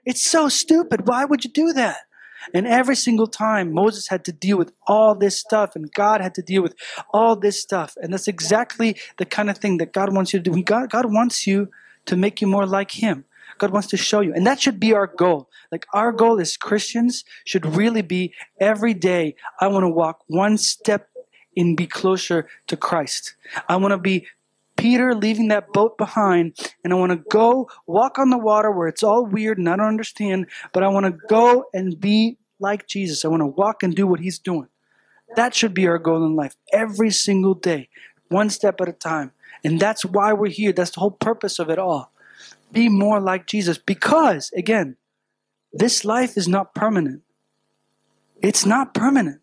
It's 0.06 0.26
so 0.26 0.50
stupid. 0.50 1.08
Why 1.08 1.26
would 1.26 1.44
you 1.44 1.52
do 1.52 1.74
that? 1.74 1.98
And 2.54 2.68
every 2.68 2.96
single 2.96 3.28
time 3.28 3.74
Moses 3.74 4.08
had 4.08 4.24
to 4.26 4.32
deal 4.32 4.58
with 4.58 4.72
all 4.88 5.15
this 5.15 5.39
stuff 5.39 5.76
and 5.76 5.91
God 5.91 6.22
had 6.22 6.36
to 6.36 6.41
deal 6.41 6.62
with 6.62 6.76
all 7.12 7.36
this 7.36 7.62
stuff. 7.62 7.96
And 8.02 8.13
that's 8.13 8.28
exactly 8.28 8.98
the 9.18 9.26
kind 9.26 9.50
of 9.50 9.58
thing 9.58 9.78
that 9.78 9.94
God 9.94 10.13
wants 10.13 10.34
you 10.34 10.39
to 10.39 10.52
do. 10.52 10.63
God, 10.63 10.91
God 10.91 11.12
wants 11.12 11.48
you 11.48 11.70
to 12.06 12.15
make 12.15 12.41
you 12.41 12.48
more 12.48 12.65
like 12.68 12.91
Him. 12.91 13.26
God 13.58 13.72
wants 13.72 13.88
to 13.89 13.98
show 13.98 14.20
you. 14.20 14.34
And 14.34 14.46
that 14.46 14.60
should 14.60 14.80
be 14.80 14.94
our 14.94 15.08
goal. 15.08 15.50
Like 15.72 15.88
our 15.94 16.12
goal 16.12 16.39
as 16.39 16.58
Christians 16.58 17.24
should 17.46 17.65
really 17.65 18.02
be 18.02 18.34
every 18.60 18.94
day, 18.94 19.36
I 19.60 19.68
want 19.68 19.84
to 19.84 19.89
walk 19.89 20.24
one 20.28 20.58
step 20.58 21.10
and 21.58 21.78
be 21.78 21.88
closer 21.88 22.50
to 22.68 22.78
Christ. 22.78 23.36
I 23.70 23.78
want 23.78 23.94
to 23.94 23.98
be 23.98 24.28
Peter 24.78 25.14
leaving 25.14 25.48
that 25.50 25.72
boat 25.74 25.98
behind, 25.98 26.58
and 26.84 26.94
I 26.94 26.96
want 26.96 27.12
to 27.12 27.30
go 27.30 27.70
walk 27.88 28.20
on 28.20 28.30
the 28.30 28.38
water 28.38 28.70
where 28.72 28.88
it's 28.88 29.04
all 29.04 29.26
weird 29.26 29.58
and 29.58 29.70
I 29.70 29.76
don't 29.76 29.88
understand, 29.88 30.48
but 30.74 30.84
I 30.84 30.88
want 30.88 31.06
to 31.06 31.28
go 31.28 31.66
and 31.74 32.00
be 32.00 32.38
like 32.60 32.88
Jesus. 32.88 33.24
I 33.24 33.30
want 33.30 33.42
to 33.42 33.48
walk 33.48 33.84
and 33.84 33.96
do 33.96 34.08
what 34.08 34.20
he's 34.20 34.40
doing. 34.40 34.68
That 35.36 35.56
should 35.56 35.74
be 35.74 35.88
our 35.88 35.98
goal 35.98 36.26
in 36.26 36.36
life 36.36 36.56
every 36.72 37.12
single 37.12 37.54
day, 37.54 37.90
one 38.30 38.50
step 38.50 38.80
at 38.82 38.90
a 38.90 38.94
time. 38.94 39.32
And 39.64 39.80
that's 39.80 40.06
why 40.06 40.34
we're 40.34 40.52
here. 40.52 40.72
That's 40.72 40.92
the 40.92 41.00
whole 41.00 41.12
purpose 41.12 41.60
of 41.60 41.70
it 41.70 41.80
all. 41.80 42.12
Be 42.72 42.90
more 42.90 43.20
like 43.20 43.48
Jesus 43.48 43.78
because, 43.78 44.52
again, 44.56 44.98
this 45.74 46.06
life 46.06 46.38
is 46.38 46.48
not 46.48 46.76
permanent. 46.76 47.24
It's 48.42 48.66
not 48.66 48.94
permanent. 48.94 49.42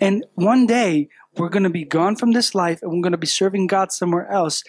And 0.00 0.24
one 0.34 0.66
day 0.66 1.08
we're 1.38 1.48
going 1.48 1.62
to 1.62 1.70
be 1.70 1.84
gone 1.84 2.16
from 2.16 2.32
this 2.32 2.54
life 2.54 2.82
and 2.82 2.90
we're 2.90 3.02
going 3.02 3.12
to 3.12 3.18
be 3.18 3.26
serving 3.26 3.66
God 3.66 3.92
somewhere 3.92 4.30
else 4.30 4.62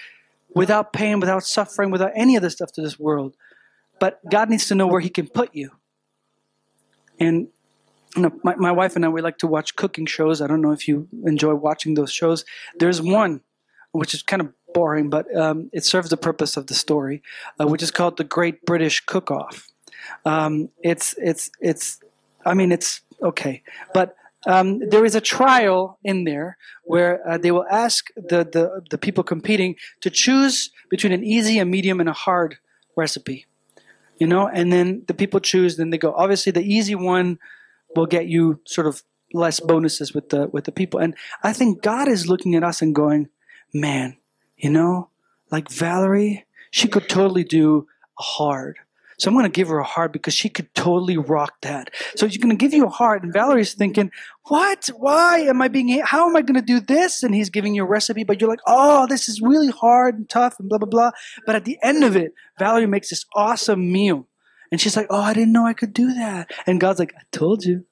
without 0.54 0.94
pain, 0.94 1.20
without 1.20 1.44
suffering, 1.44 1.92
without 1.92 2.12
any 2.16 2.36
of 2.36 2.42
the 2.42 2.50
stuff 2.50 2.72
to 2.74 2.82
this 2.82 3.00
world. 3.00 3.36
But 4.00 4.20
God 4.30 4.50
needs 4.50 4.68
to 4.68 4.76
know 4.76 4.88
where 4.88 5.02
He 5.02 5.10
can 5.10 5.28
put 5.28 5.56
you. 5.56 5.72
And 7.20 7.48
you 8.16 8.22
know, 8.24 8.32
my, 8.44 8.56
my 8.56 8.72
wife 8.72 8.96
and 8.96 9.06
I, 9.06 9.10
we 9.10 9.22
like 9.22 9.38
to 9.40 9.48
watch 9.48 9.76
cooking 9.76 10.06
shows. 10.06 10.42
I 10.42 10.48
don't 10.48 10.62
know 10.62 10.72
if 10.72 10.88
you 10.88 11.08
enjoy 11.26 11.54
watching 11.56 11.94
those 11.94 12.12
shows. 12.12 12.46
There's 12.80 13.02
one 13.02 13.42
which 13.92 14.14
is 14.14 14.22
kind 14.22 14.42
of 14.42 14.54
boring, 14.74 15.10
but 15.10 15.34
um, 15.36 15.70
it 15.74 15.84
serves 15.84 16.10
the 16.10 16.18
purpose 16.18 16.58
of 16.58 16.68
the 16.68 16.74
story, 16.74 17.24
uh, 17.60 17.68
which 17.68 17.82
is 17.82 17.92
called 17.92 18.18
The 18.18 18.24
Great 18.24 18.66
British 18.66 19.02
Cook 19.06 19.32
Off. 19.32 19.68
Um, 20.26 20.70
it's, 20.84 21.16
it's, 21.18 21.50
it's, 21.60 22.00
I 22.46 22.54
mean, 22.54 22.72
it's 22.72 23.02
okay. 23.22 23.64
But 23.94 24.16
um, 24.48 24.80
there 24.80 25.06
is 25.06 25.14
a 25.14 25.22
trial 25.22 26.00
in 26.04 26.24
there 26.24 26.58
where 26.84 27.28
uh, 27.28 27.38
they 27.38 27.52
will 27.52 27.66
ask 27.70 28.08
the, 28.16 28.44
the, 28.46 28.82
the 28.90 28.98
people 28.98 29.24
competing 29.24 29.76
to 30.02 30.10
choose 30.10 30.72
between 30.90 31.12
an 31.12 31.24
easy, 31.24 31.60
a 31.60 31.66
medium, 31.66 32.00
and 32.00 32.08
a 32.08 32.14
hard 32.14 32.58
recipe. 32.96 33.46
You 34.18 34.26
know, 34.26 34.48
and 34.48 34.74
then 34.74 35.04
the 35.08 35.14
people 35.14 35.40
choose, 35.40 35.78
then 35.78 35.92
they 35.92 35.98
go. 35.98 36.14
Obviously, 36.14 36.52
the 36.52 36.64
easy 36.64 36.96
one 36.96 37.38
will 37.96 38.08
get 38.08 38.28
you 38.28 38.60
sort 38.66 38.88
of 38.88 39.04
less 39.34 39.60
bonuses 39.60 40.14
with 40.14 40.30
the 40.30 40.48
with 40.48 40.64
the 40.64 40.72
people. 40.72 41.00
And 41.00 41.14
I 41.44 41.54
think 41.54 41.84
God 41.84 42.08
is 42.08 42.28
looking 42.28 42.56
at 42.56 42.64
us 42.64 42.82
and 42.82 42.96
going, 42.96 43.30
man, 43.74 44.18
you 44.58 44.72
know, 44.72 45.10
like 45.52 45.70
Valerie, 45.70 46.46
she 46.72 46.88
could 46.88 47.08
totally 47.08 47.44
do 47.44 47.88
a 48.18 48.24
hard. 48.24 48.80
So 49.18 49.30
I'm 49.30 49.36
going 49.36 49.46
to 49.46 49.50
give 49.50 49.68
her 49.70 49.80
a 49.80 49.84
heart 49.84 50.14
because 50.14 50.36
she 50.36 50.48
could 50.48 50.74
totally 50.76 51.18
rock 51.18 51.62
that. 51.62 51.90
So 52.16 52.28
she's 52.28 52.38
going 52.38 52.56
to 52.56 52.56
give 52.56 52.74
you 52.74 52.86
a 52.86 52.90
heart. 52.90 53.24
And 53.24 53.34
Valerie's 53.34 53.74
thinking, 53.74 54.12
what? 54.48 54.90
Why 54.96 55.40
am 55.40 55.62
I 55.62 55.68
being, 55.70 56.02
how 56.06 56.30
am 56.30 56.36
I 56.36 56.44
going 56.44 56.60
to 56.60 56.62
do 56.62 56.80
this? 56.80 57.24
And 57.24 57.34
he's 57.34 57.50
giving 57.50 57.74
you 57.74 57.84
a 57.84 57.88
recipe, 57.88 58.24
but 58.24 58.40
you're 58.40 58.50
like, 58.50 58.60
oh, 58.68 59.08
this 59.08 59.28
is 59.28 59.42
really 59.42 59.70
hard 59.70 60.16
and 60.16 60.30
tough 60.30 60.60
and 60.60 60.70
blah, 60.70 60.78
blah, 60.78 60.88
blah. 60.88 61.12
But 61.48 61.56
at 61.56 61.66
the 61.66 61.80
end 61.82 62.04
of 62.04 62.16
it, 62.16 62.34
Valerie 62.60 62.86
makes 62.86 63.10
this 63.10 63.26
awesome 63.34 63.92
meal. 63.92 64.28
And 64.72 64.80
she's 64.80 64.96
like, 64.96 65.08
oh, 65.10 65.22
I 65.22 65.34
didn't 65.34 65.54
know 65.54 65.66
I 65.66 65.74
could 65.74 65.94
do 65.94 66.14
that. 66.14 66.52
And 66.68 66.80
God's 66.80 67.00
like, 67.00 67.14
I 67.18 67.24
told 67.32 67.64
you. 67.64 67.86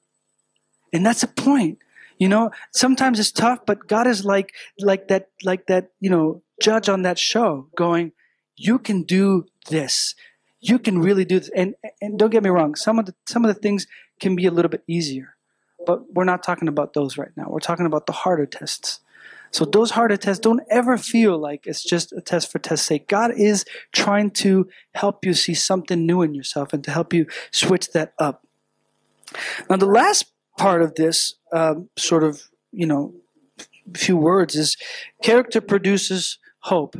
And 0.92 1.04
that's 1.04 1.22
the 1.22 1.26
point. 1.26 1.78
You 2.18 2.28
know, 2.28 2.50
sometimes 2.72 3.18
it's 3.18 3.32
tough, 3.32 3.60
but 3.66 3.88
God 3.88 4.06
is 4.06 4.24
like, 4.24 4.54
like 4.78 5.08
that, 5.08 5.28
like 5.42 5.66
that, 5.66 5.90
you 6.00 6.08
know, 6.08 6.42
judge 6.62 6.88
on 6.88 7.02
that 7.02 7.18
show 7.18 7.68
going, 7.76 8.12
you 8.54 8.78
can 8.78 9.02
do 9.02 9.46
this 9.68 10.14
you 10.60 10.78
can 10.78 10.98
really 11.00 11.24
do 11.24 11.38
this. 11.38 11.50
And 11.54 11.74
and 12.00 12.18
don't 12.18 12.30
get 12.30 12.42
me 12.42 12.50
wrong, 12.50 12.74
some 12.74 12.98
of 12.98 13.06
the 13.06 13.14
some 13.26 13.44
of 13.44 13.54
the 13.54 13.60
things 13.60 13.86
can 14.20 14.36
be 14.36 14.46
a 14.46 14.50
little 14.50 14.70
bit 14.70 14.82
easier, 14.86 15.36
but 15.86 16.12
we're 16.12 16.24
not 16.24 16.42
talking 16.42 16.68
about 16.68 16.94
those 16.94 17.18
right 17.18 17.32
now. 17.36 17.46
We're 17.48 17.60
talking 17.60 17.86
about 17.86 18.06
the 18.06 18.12
harder 18.12 18.46
tests. 18.46 19.00
So 19.50 19.64
those 19.64 19.92
harder 19.92 20.16
tests 20.16 20.40
don't 20.40 20.60
ever 20.70 20.98
feel 20.98 21.38
like 21.38 21.66
it's 21.66 21.82
just 21.82 22.12
a 22.12 22.20
test 22.20 22.50
for 22.50 22.58
test's 22.58 22.86
sake. 22.86 23.08
God 23.08 23.32
is 23.34 23.64
trying 23.92 24.30
to 24.32 24.68
help 24.94 25.24
you 25.24 25.34
see 25.34 25.54
something 25.54 26.04
new 26.04 26.22
in 26.22 26.34
yourself 26.34 26.72
and 26.72 26.82
to 26.84 26.90
help 26.90 27.14
you 27.14 27.26
switch 27.52 27.92
that 27.92 28.12
up. 28.18 28.44
Now, 29.70 29.76
the 29.76 29.86
last 29.86 30.26
part 30.58 30.82
of 30.82 30.94
this 30.96 31.34
um, 31.52 31.88
sort 31.96 32.24
of, 32.24 32.42
you 32.72 32.86
know, 32.86 33.14
few 33.94 34.16
words 34.16 34.56
is 34.56 34.76
character 35.22 35.60
produces 35.60 36.38
hope. 36.60 36.96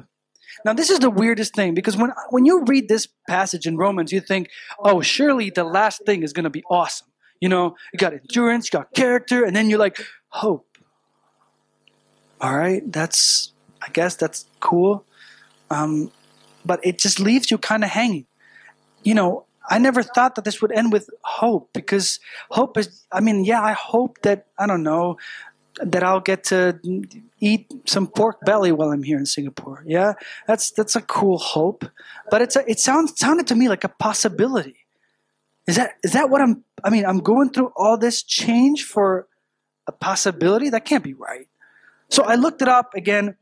Now, 0.65 0.73
this 0.73 0.91
is 0.91 0.99
the 0.99 1.11
weirdest 1.11 1.55
thing 1.55 1.75
because 1.75 1.97
when 1.97 2.13
when 2.31 2.45
you 2.45 2.65
read 2.65 2.89
this 2.89 3.09
passage 3.29 3.67
in 3.67 3.77
Romans, 3.77 4.13
you 4.13 4.21
think, 4.21 4.51
"Oh, 4.79 5.01
surely 5.01 5.51
the 5.51 5.65
last 5.65 6.03
thing 6.07 6.23
is 6.23 6.33
going 6.33 6.45
to 6.45 6.51
be 6.51 6.65
awesome." 6.71 7.09
You 7.41 7.49
know, 7.49 7.77
you 7.93 7.99
got 7.99 8.13
endurance, 8.13 8.67
you 8.67 8.79
got 8.79 8.95
character, 8.95 9.45
and 9.45 9.55
then 9.55 9.69
you're 9.69 9.79
like, 9.79 9.99
"Hope." 10.29 10.67
All 12.41 12.57
right, 12.57 12.83
that's 12.91 13.53
I 13.83 13.89
guess 13.93 14.17
that's 14.17 14.47
cool, 14.61 15.05
um, 15.71 16.11
but 16.65 16.81
it 16.83 16.99
just 16.99 17.21
leaves 17.21 17.51
you 17.51 17.59
kind 17.59 17.85
of 17.85 17.91
hanging. 17.91 18.27
You 19.03 19.15
know, 19.15 19.47
I 19.69 19.79
never 19.79 20.03
thought 20.03 20.35
that 20.37 20.45
this 20.45 20.63
would 20.63 20.73
end 20.73 20.93
with 20.93 21.11
hope 21.23 21.71
because 21.73 22.21
hope 22.51 22.77
is, 22.77 23.05
I 23.13 23.21
mean, 23.21 23.45
yeah, 23.45 23.63
I 23.63 23.73
hope 23.73 24.19
that, 24.23 24.47
I 24.59 24.67
don't 24.67 24.83
know, 24.83 25.17
that 25.83 26.03
I'll 26.03 26.21
get 26.21 26.45
to 26.45 26.79
eat 27.41 27.73
some 27.87 28.07
pork 28.07 28.41
belly 28.45 28.73
while 28.73 28.91
I'm 28.91 29.03
here 29.03 29.19
in 29.19 29.27
Singapore. 29.27 29.83
Yeah, 29.87 30.15
that's 30.47 30.71
that's 30.71 30.97
a 30.97 31.01
cool 31.01 31.39
hope, 31.39 31.85
but 32.31 32.43
it's 32.43 32.57
a, 32.57 32.69
it 32.71 32.81
sounds 32.81 33.19
sounded 33.19 33.47
to 33.49 33.55
me 33.55 33.69
like 33.69 33.85
a 33.85 33.89
possibility. 33.89 34.87
Is 35.67 35.77
that 35.77 35.97
is 36.03 36.13
that 36.13 36.31
what 36.31 36.41
I'm? 36.41 36.65
I 36.85 36.91
mean, 36.91 37.05
I'm 37.05 37.19
going 37.19 37.51
through 37.51 37.73
all 37.77 37.99
this 37.99 38.23
change 38.23 38.85
for 38.85 39.27
a 39.87 39.93
possibility. 39.93 40.71
That 40.71 40.85
can't 40.85 41.05
be 41.05 41.15
right. 41.15 41.49
So 42.09 42.23
I 42.23 42.37
looked 42.37 42.63
it 42.63 42.69
up 42.69 42.95
again, 42.95 43.37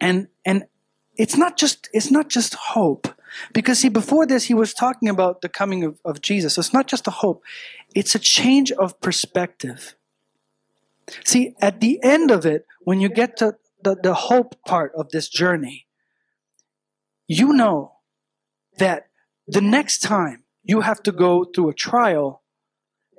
and 0.00 0.28
and 0.44 0.64
it's 1.16 1.36
not 1.36 1.56
just 1.56 1.88
it's 1.92 2.10
not 2.10 2.28
just 2.28 2.54
hope 2.54 3.08
because 3.52 3.80
see 3.80 3.88
before 3.88 4.26
this 4.26 4.44
he 4.44 4.54
was 4.54 4.72
talking 4.74 5.08
about 5.08 5.40
the 5.40 5.48
coming 5.48 5.84
of, 5.84 5.98
of 6.04 6.20
Jesus. 6.20 6.54
So 6.54 6.60
it's 6.60 6.72
not 6.72 6.86
just 6.86 7.06
a 7.06 7.10
hope; 7.10 7.42
it's 7.94 8.14
a 8.14 8.18
change 8.18 8.70
of 8.72 9.00
perspective. 9.00 9.94
See, 11.24 11.54
at 11.60 11.80
the 11.80 12.00
end 12.02 12.30
of 12.30 12.46
it, 12.46 12.66
when 12.82 13.00
you 13.00 13.08
get 13.08 13.36
to 13.38 13.56
the, 13.82 13.96
the 14.02 14.14
hope 14.14 14.56
part 14.66 14.92
of 14.96 15.10
this 15.10 15.28
journey, 15.28 15.86
you 17.26 17.52
know 17.52 17.92
that 18.78 19.08
the 19.46 19.60
next 19.60 20.00
time 20.00 20.44
you 20.62 20.80
have 20.82 21.02
to 21.02 21.12
go 21.12 21.44
through 21.44 21.70
a 21.70 21.74
trial 21.74 22.42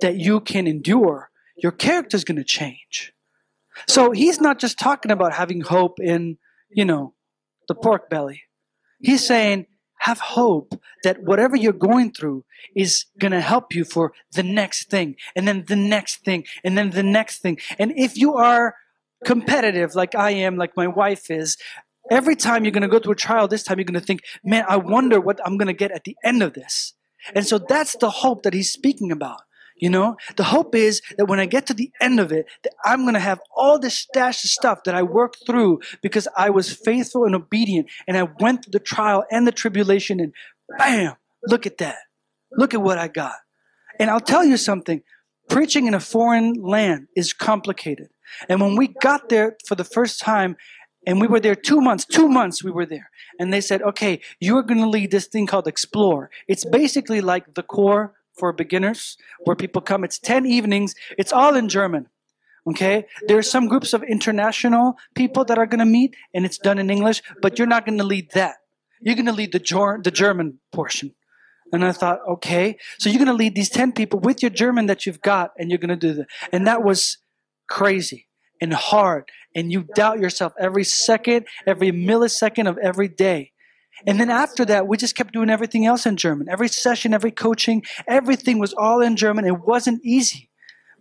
that 0.00 0.16
you 0.16 0.40
can 0.40 0.66
endure, 0.66 1.30
your 1.56 1.72
character 1.72 2.16
is 2.16 2.24
going 2.24 2.38
to 2.38 2.44
change. 2.44 3.12
So 3.88 4.10
he's 4.10 4.40
not 4.40 4.58
just 4.58 4.78
talking 4.78 5.10
about 5.10 5.32
having 5.32 5.60
hope 5.60 5.98
in, 6.00 6.38
you 6.70 6.84
know, 6.84 7.14
the 7.68 7.74
pork 7.74 8.10
belly. 8.10 8.42
He's 9.00 9.26
saying 9.26 9.66
have 10.00 10.18
hope 10.18 10.74
that 11.04 11.22
whatever 11.22 11.56
you're 11.56 11.72
going 11.72 12.12
through 12.12 12.44
is 12.74 13.04
going 13.18 13.32
to 13.32 13.40
help 13.40 13.74
you 13.74 13.84
for 13.84 14.12
the 14.32 14.42
next 14.42 14.88
thing 14.90 15.14
and 15.36 15.46
then 15.46 15.64
the 15.68 15.76
next 15.76 16.24
thing 16.24 16.44
and 16.64 16.76
then 16.76 16.90
the 16.90 17.02
next 17.02 17.40
thing. 17.40 17.58
And 17.78 17.92
if 17.96 18.16
you 18.16 18.34
are 18.34 18.76
competitive 19.24 19.94
like 19.94 20.14
I 20.14 20.30
am, 20.30 20.56
like 20.56 20.76
my 20.76 20.86
wife 20.86 21.30
is, 21.30 21.58
every 22.10 22.34
time 22.34 22.64
you're 22.64 22.72
going 22.72 22.82
to 22.82 22.88
go 22.88 22.98
through 22.98 23.12
a 23.12 23.16
trial, 23.16 23.46
this 23.46 23.62
time 23.62 23.78
you're 23.78 23.84
going 23.84 24.00
to 24.00 24.06
think, 24.06 24.22
man, 24.42 24.64
I 24.68 24.76
wonder 24.78 25.20
what 25.20 25.38
I'm 25.44 25.58
going 25.58 25.68
to 25.68 25.74
get 25.74 25.90
at 25.90 26.04
the 26.04 26.16
end 26.24 26.42
of 26.42 26.54
this. 26.54 26.94
And 27.34 27.46
so 27.46 27.58
that's 27.58 27.96
the 27.98 28.10
hope 28.10 28.44
that 28.44 28.54
he's 28.54 28.72
speaking 28.72 29.12
about. 29.12 29.42
You 29.80 29.88
know, 29.88 30.16
the 30.36 30.44
hope 30.44 30.74
is 30.74 31.00
that 31.16 31.24
when 31.24 31.40
I 31.40 31.46
get 31.46 31.66
to 31.66 31.74
the 31.74 31.90
end 32.00 32.20
of 32.20 32.30
it, 32.32 32.46
that 32.62 32.74
I'm 32.84 33.02
going 33.02 33.14
to 33.14 33.20
have 33.20 33.40
all 33.56 33.78
this 33.78 33.96
stash 33.96 34.44
of 34.44 34.50
stuff 34.50 34.84
that 34.84 34.94
I 34.94 35.02
worked 35.02 35.46
through 35.46 35.80
because 36.02 36.28
I 36.36 36.50
was 36.50 36.70
faithful 36.72 37.24
and 37.24 37.34
obedient 37.34 37.88
and 38.06 38.16
I 38.16 38.28
went 38.40 38.64
through 38.64 38.72
the 38.72 38.78
trial 38.78 39.24
and 39.30 39.46
the 39.46 39.52
tribulation 39.52 40.20
and 40.20 40.34
bam, 40.78 41.14
look 41.46 41.66
at 41.66 41.78
that. 41.78 41.96
Look 42.52 42.74
at 42.74 42.82
what 42.82 42.98
I 42.98 43.08
got. 43.08 43.36
And 43.98 44.10
I'll 44.10 44.20
tell 44.20 44.44
you 44.44 44.58
something. 44.58 45.02
Preaching 45.48 45.86
in 45.86 45.94
a 45.94 46.00
foreign 46.00 46.54
land 46.54 47.08
is 47.16 47.32
complicated. 47.32 48.08
And 48.48 48.60
when 48.60 48.76
we 48.76 48.88
got 48.88 49.28
there 49.30 49.56
for 49.66 49.74
the 49.74 49.84
first 49.84 50.20
time, 50.20 50.56
and 51.06 51.20
we 51.20 51.26
were 51.26 51.40
there 51.40 51.54
two 51.54 51.80
months, 51.80 52.04
two 52.04 52.28
months 52.28 52.62
we 52.62 52.70
were 52.70 52.84
there. 52.84 53.10
And 53.38 53.52
they 53.52 53.62
said, 53.62 53.82
okay, 53.82 54.20
you're 54.38 54.62
going 54.62 54.80
to 54.80 54.88
lead 54.88 55.10
this 55.10 55.26
thing 55.26 55.46
called 55.46 55.66
Explore. 55.66 56.30
It's 56.46 56.64
basically 56.64 57.22
like 57.22 57.54
the 57.54 57.62
core 57.62 58.14
for 58.40 58.52
beginners 58.52 59.16
where 59.44 59.54
people 59.54 59.82
come. 59.82 60.02
It's 60.02 60.18
10 60.18 60.46
evenings. 60.46 60.94
It's 61.16 61.32
all 61.32 61.54
in 61.54 61.68
German. 61.68 62.06
Okay. 62.68 63.06
There 63.26 63.38
are 63.38 63.42
some 63.42 63.68
groups 63.68 63.92
of 63.92 64.02
international 64.02 64.96
people 65.14 65.44
that 65.44 65.58
are 65.58 65.66
going 65.66 65.78
to 65.78 65.86
meet 65.86 66.16
and 66.34 66.44
it's 66.44 66.58
done 66.58 66.78
in 66.78 66.90
English, 66.90 67.22
but 67.40 67.58
you're 67.58 67.68
not 67.68 67.86
going 67.86 67.98
to 67.98 68.04
lead 68.04 68.32
that. 68.32 68.56
You're 69.00 69.14
going 69.14 69.26
to 69.26 69.32
lead 69.32 69.52
the, 69.52 70.00
the 70.02 70.10
German 70.10 70.58
portion. 70.72 71.14
And 71.72 71.84
I 71.84 71.92
thought, 71.92 72.18
okay, 72.28 72.76
so 72.98 73.08
you're 73.08 73.24
going 73.24 73.36
to 73.36 73.42
lead 73.44 73.54
these 73.54 73.70
10 73.70 73.92
people 73.92 74.18
with 74.18 74.42
your 74.42 74.50
German 74.50 74.86
that 74.86 75.06
you've 75.06 75.22
got 75.22 75.52
and 75.56 75.70
you're 75.70 75.78
going 75.78 75.96
to 75.96 75.96
do 75.96 76.14
that. 76.14 76.26
And 76.52 76.66
that 76.66 76.82
was 76.82 77.18
crazy 77.68 78.26
and 78.60 78.74
hard. 78.74 79.30
And 79.54 79.72
you 79.72 79.86
doubt 79.94 80.18
yourself 80.18 80.52
every 80.58 80.84
second, 80.84 81.46
every 81.66 81.92
millisecond 81.92 82.68
of 82.68 82.76
every 82.78 83.08
day. 83.08 83.52
And 84.06 84.20
then 84.20 84.30
after 84.30 84.64
that, 84.66 84.86
we 84.86 84.96
just 84.96 85.14
kept 85.14 85.32
doing 85.32 85.50
everything 85.50 85.86
else 85.86 86.06
in 86.06 86.16
German. 86.16 86.48
Every 86.48 86.68
session, 86.68 87.14
every 87.14 87.30
coaching, 87.30 87.82
everything 88.06 88.58
was 88.58 88.72
all 88.74 89.00
in 89.00 89.16
German. 89.16 89.46
It 89.46 89.60
wasn't 89.60 90.04
easy 90.04 90.48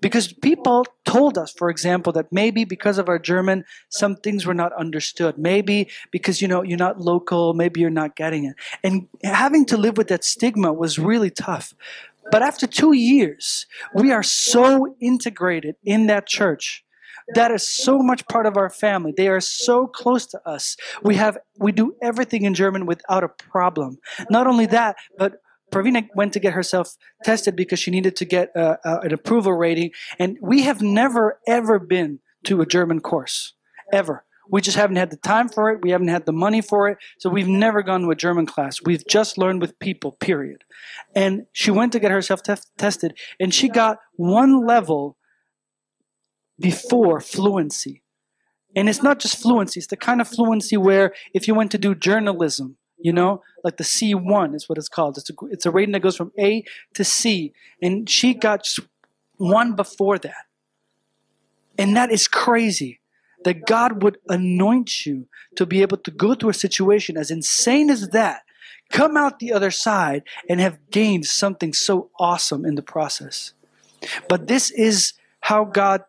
because 0.02 0.32
people 0.32 0.86
told 1.06 1.38
us, 1.38 1.52
for 1.52 1.70
example, 1.70 2.14
that 2.14 2.32
maybe 2.32 2.64
because 2.66 2.98
of 2.98 3.10
our 3.10 3.20
German, 3.20 3.66
some 3.90 4.16
things 4.16 4.46
were 4.46 4.54
not 4.54 4.74
understood. 4.74 5.38
Maybe 5.38 5.90
because, 6.12 6.42
you 6.42 6.48
know, 6.48 6.64
you're 6.64 6.78
not 6.78 7.00
local, 7.00 7.54
maybe 7.54 7.82
you're 7.82 7.90
not 7.90 8.16
getting 8.16 8.46
it. 8.46 8.56
And 8.84 9.08
having 9.24 9.66
to 9.68 9.78
live 9.78 9.98
with 9.98 10.08
that 10.08 10.24
stigma 10.24 10.74
was 10.74 11.00
really 11.00 11.30
tough. 11.30 11.74
But 12.32 12.44
after 12.44 12.68
two 12.68 12.94
years, 12.94 13.66
we 13.94 14.12
are 14.12 14.24
so 14.24 14.96
integrated 15.00 15.76
in 15.84 16.08
that 16.08 16.28
church 16.28 16.84
that 17.36 17.52
is 17.52 17.68
so 17.68 18.00
much 18.00 18.28
part 18.28 18.46
of 18.46 18.58
our 18.58 18.70
family. 18.70 19.14
They 19.16 19.28
are 19.28 19.40
so 19.40 19.88
close 19.88 20.26
to 20.28 20.42
us. 20.48 20.76
We 21.04 21.16
have 21.16 21.38
we 21.60 21.72
do 21.72 21.96
everything 22.02 22.44
in 22.44 22.54
German 22.54 22.86
without 22.86 23.24
a 23.24 23.30
problem. 23.30 23.98
Not 24.30 24.48
only 24.48 24.66
that, 24.68 24.96
but 25.18 25.34
Pravina 25.72 26.08
went 26.16 26.34
to 26.34 26.40
get 26.40 26.54
herself 26.54 26.96
tested 27.24 27.56
because 27.56 27.80
she 27.80 27.92
needed 27.92 28.16
to 28.18 28.26
get 28.26 28.50
uh, 28.56 28.78
uh, 28.84 29.00
an 29.04 29.14
approval 29.14 29.54
rating, 29.54 29.92
and 30.18 30.38
we 30.42 30.64
have 30.64 30.82
never 30.82 31.40
ever 31.48 31.80
been 31.80 32.20
to 32.46 32.62
a 32.62 32.66
German 32.66 33.00
course 33.02 33.54
ever. 33.92 34.26
We 34.52 34.62
just 34.62 34.78
haven't 34.78 34.96
had 34.96 35.12
the 35.12 35.18
time 35.18 35.48
for 35.48 35.70
it. 35.70 35.82
We 35.84 35.92
haven't 35.92 36.08
had 36.08 36.26
the 36.26 36.34
money 36.34 36.62
for 36.62 36.90
it. 36.90 36.98
So 37.20 37.30
we've 37.30 37.48
never 37.48 37.84
gone 37.84 38.02
to 38.02 38.10
a 38.10 38.16
German 38.16 38.48
class. 38.48 38.80
We've 38.84 39.06
just 39.08 39.38
learned 39.38 39.62
with 39.62 39.78
people, 39.78 40.14
period. 40.14 40.64
And 41.16 41.46
she 41.54 41.70
went 41.70 41.92
to 41.92 42.00
get 42.00 42.10
herself 42.10 42.42
te- 42.42 42.56
tested 42.78 43.16
and 43.40 43.54
she 43.54 43.70
got 43.70 44.00
one 44.16 44.66
level 44.66 45.18
before 46.60 47.20
fluency. 47.20 48.02
And 48.76 48.88
it's 48.88 49.02
not 49.02 49.20
just 49.20 49.42
fluency, 49.42 49.80
it's 49.80 49.88
the 49.88 49.98
kind 49.98 50.22
of 50.22 50.28
fluency 50.28 50.78
where 50.78 51.14
if 51.34 51.48
you 51.48 51.56
went 51.56 51.72
to 51.72 51.78
do 51.78 51.96
journalism, 51.96 52.78
you 53.00 53.14
know, 53.14 53.42
like 53.64 53.78
the 53.78 53.84
C1 53.84 54.54
is 54.56 54.68
what 54.68 54.78
it's 54.78 54.90
called. 54.90 55.18
It's 55.18 55.30
a, 55.30 55.34
it's 55.50 55.66
a 55.66 55.72
rating 55.72 55.94
that 55.94 56.02
goes 56.02 56.18
from 56.18 56.32
A 56.38 56.64
to 56.94 57.04
C. 57.04 57.54
And 57.82 58.10
she 58.10 58.34
got 58.34 58.68
one 59.38 59.76
before 59.76 60.20
that. 60.20 60.46
And 61.78 61.96
that 61.96 62.12
is 62.12 62.28
crazy 62.28 63.00
that 63.46 63.66
God 63.66 64.04
would 64.04 64.18
anoint 64.28 65.06
you 65.06 65.28
to 65.56 65.66
be 65.66 65.82
able 65.82 65.98
to 65.98 66.12
go 66.12 66.36
through 66.36 66.50
a 66.50 66.54
situation 66.54 67.18
as 67.18 67.32
insane 67.32 67.90
as 67.90 68.10
that, 68.10 68.42
come 68.92 69.16
out 69.16 69.40
the 69.40 69.54
other 69.54 69.72
side, 69.72 70.24
and 70.50 70.60
have 70.60 70.78
gained 70.92 71.26
something 71.26 71.74
so 71.74 72.10
awesome 72.20 72.66
in 72.66 72.76
the 72.76 72.82
process. 72.82 73.54
But 74.28 74.48
this 74.48 74.72
is 74.72 75.14
how 75.42 75.64
God 75.64 76.04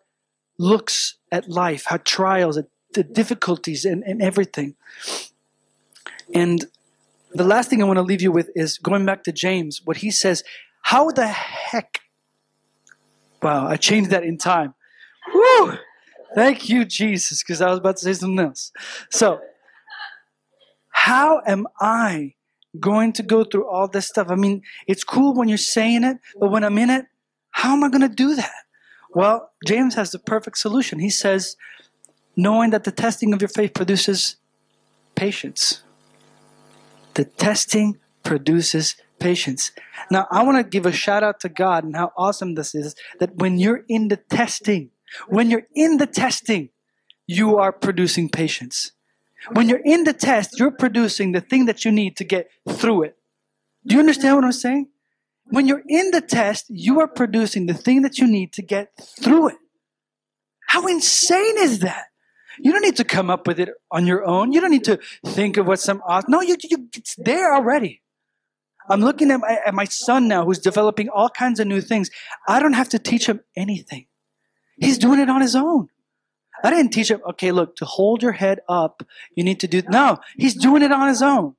looks 0.61 1.17
at 1.33 1.49
life, 1.49 1.85
how 1.87 1.97
trials, 1.99 2.59
at 2.59 2.67
the 2.93 3.03
difficulties, 3.03 3.85
and, 3.87 4.03
and 4.05 4.21
everything. 4.21 4.75
And 6.35 6.67
the 7.33 7.45
last 7.45 7.71
thing 7.71 7.83
I 7.83 7.87
want 7.87 7.97
to 7.97 8.03
leave 8.03 8.21
you 8.21 8.31
with 8.31 8.51
is 8.55 8.77
going 8.77 9.07
back 9.07 9.25
to 9.25 9.33
James, 9.33 9.81
what 9.85 9.99
he 9.99 10.11
says, 10.11 10.45
how 10.83 11.11
the 11.11 11.27
heck? 11.27 12.01
Wow, 13.43 13.67
I 13.67 13.77
changed 13.77 14.11
that 14.11 14.23
in 14.23 14.37
time. 14.37 14.75
Woo! 15.33 15.79
Thank 16.35 16.69
you, 16.69 16.85
Jesus, 16.85 17.43
because 17.43 17.63
I 17.63 17.71
was 17.71 17.79
about 17.79 17.97
to 17.97 18.05
say 18.05 18.13
something 18.13 18.45
else. 18.45 18.71
So, 19.11 19.41
how 20.91 21.41
am 21.47 21.67
I 21.81 22.35
going 22.79 23.15
to 23.15 23.23
go 23.23 23.45
through 23.45 23.67
all 23.67 23.89
this 23.89 24.09
stuff? 24.09 24.27
I 24.31 24.35
mean, 24.35 24.63
it's 24.87 25.05
cool 25.05 25.35
when 25.35 25.49
you're 25.49 25.59
saying 25.59 26.05
it, 26.05 26.19
but 26.39 26.51
when 26.51 26.65
I'm 26.65 26.77
in 26.77 26.91
it, 26.91 27.07
how 27.51 27.73
am 27.73 27.83
I 27.83 27.89
going 27.89 28.03
to 28.03 28.15
do 28.15 28.35
that? 28.35 28.53
Well, 29.15 29.51
James 29.67 29.95
has 29.95 30.13
the 30.13 30.19
perfect 30.19 30.59
solution. 30.59 30.99
He 30.99 31.11
says, 31.11 31.57
knowing 32.37 32.71
that 32.71 32.85
the 32.85 32.93
testing 32.93 33.33
of 33.33 33.43
your 33.43 33.49
faith 33.49 33.75
produces 33.75 34.37
patience. 35.15 35.83
The 37.15 37.25
testing 37.25 37.99
produces 38.23 38.97
patience. 39.19 39.73
Now, 40.11 40.27
I 40.31 40.43
want 40.43 40.59
to 40.59 40.65
give 40.65 40.87
a 40.87 40.93
shout 40.93 41.23
out 41.23 41.41
to 41.41 41.49
God 41.49 41.85
and 41.85 41.97
how 41.97 42.13
awesome 42.17 42.55
this 42.55 42.75
is 42.75 42.95
that 43.19 43.37
when 43.37 43.59
you're 43.59 43.85
in 43.89 44.09
the 44.09 44.17
testing, 44.17 44.91
when 45.29 45.51
you're 45.51 45.67
in 45.75 45.99
the 45.99 46.07
testing, 46.07 46.71
you 47.27 47.59
are 47.59 47.73
producing 47.73 48.29
patience. 48.29 48.93
When 49.53 49.69
you're 49.69 49.83
in 49.85 50.05
the 50.05 50.13
test, 50.13 50.59
you're 50.59 50.71
producing 50.71 51.33
the 51.33 51.41
thing 51.41 51.67
that 51.67 51.85
you 51.85 51.93
need 51.93 52.17
to 52.19 52.25
get 52.25 52.51
through 52.69 53.05
it. 53.05 53.17
Do 53.87 53.95
you 53.95 54.01
understand 54.01 54.37
what 54.37 54.45
I'm 54.45 54.53
saying? 54.53 54.89
When 55.51 55.67
you're 55.67 55.83
in 55.89 56.11
the 56.11 56.21
test, 56.21 56.67
you 56.69 57.01
are 57.01 57.09
producing 57.09 57.67
the 57.67 57.75
thing 57.75 58.03
that 58.03 58.19
you 58.19 58.27
need 58.27 58.53
to 58.55 58.63
get 58.63 58.91
through 59.21 59.49
it. 59.49 59.57
How 60.69 60.87
insane 60.87 61.59
is 61.59 61.81
that? 61.81 62.07
You 62.59 62.73
don't 62.73 62.83
need 62.83 62.97
to 62.97 63.05
come 63.05 63.31
up 63.31 63.47
with 63.47 63.59
it 63.59 63.71
on 63.91 64.07
your 64.07 64.25
own. 64.25 64.53
You 64.53 64.61
don't 64.61 64.71
need 64.71 64.85
to 64.85 64.99
think 65.27 65.57
of 65.57 65.67
what 65.67 65.81
some 65.81 66.03
no, 66.29 66.41
you, 66.41 66.57
you 66.63 66.89
it's 66.95 67.17
there 67.17 67.55
already. 67.55 68.03
I'm 68.89 69.01
looking 69.01 69.31
at 69.31 69.41
my, 69.41 69.59
at 69.67 69.75
my 69.75 69.85
son 69.85 70.29
now 70.29 70.45
who's 70.45 70.59
developing 70.59 71.09
all 71.09 71.29
kinds 71.29 71.61
of 71.61 71.67
new 71.67 71.81
things. 71.81 72.11
I 72.49 72.61
don't 72.61 72.73
have 72.73 72.89
to 72.91 72.99
teach 72.99 73.27
him 73.27 73.41
anything. 73.57 74.07
He's 74.79 74.99
doing 74.99 75.21
it 75.21 75.31
on 75.31 75.41
his 75.41 75.55
own. 75.55 75.89
I 76.63 76.71
didn't 76.71 76.93
teach 76.93 77.11
him, 77.11 77.21
okay, 77.31 77.53
look, 77.53 77.77
to 77.77 77.85
hold 77.85 78.23
your 78.23 78.33
head 78.33 78.61
up, 78.69 79.03
you 79.35 79.45
need 79.45 79.61
to 79.61 79.69
do, 79.69 79.83
no, 79.89 80.19
he's 80.37 80.55
doing 80.55 80.83
it 80.83 80.93
on 80.93 81.09
his 81.09 81.23
own. 81.23 81.57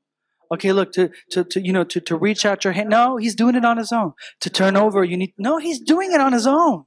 Okay, 0.51 0.73
look, 0.73 0.91
to, 0.93 1.09
to, 1.29 1.45
to, 1.45 1.61
you 1.61 1.71
know, 1.71 1.85
to, 1.85 2.01
to 2.01 2.15
reach 2.15 2.45
out 2.45 2.65
your 2.65 2.73
hand. 2.73 2.89
No, 2.89 3.15
he's 3.15 3.35
doing 3.35 3.55
it 3.55 3.63
on 3.63 3.77
his 3.77 3.91
own. 3.91 4.13
To 4.41 4.49
turn 4.49 4.75
over, 4.75 5.03
you 5.03 5.15
need, 5.15 5.33
no, 5.37 5.57
he's 5.57 5.79
doing 5.79 6.11
it 6.11 6.19
on 6.19 6.33
his 6.33 6.45
own. 6.45 6.85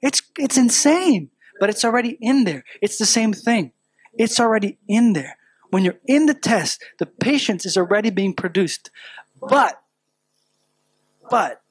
It's, 0.00 0.22
it's 0.38 0.56
insane, 0.56 1.30
but 1.58 1.68
it's 1.68 1.84
already 1.84 2.16
in 2.20 2.44
there. 2.44 2.64
It's 2.80 2.96
the 2.96 3.06
same 3.06 3.32
thing. 3.32 3.72
It's 4.16 4.38
already 4.38 4.78
in 4.88 5.14
there. 5.14 5.36
When 5.70 5.84
you're 5.84 5.98
in 6.06 6.26
the 6.26 6.34
test, 6.34 6.82
the 6.98 7.06
patience 7.06 7.66
is 7.66 7.76
already 7.76 8.10
being 8.10 8.34
produced. 8.34 8.90
But, 9.40 9.80
but, 11.28 11.62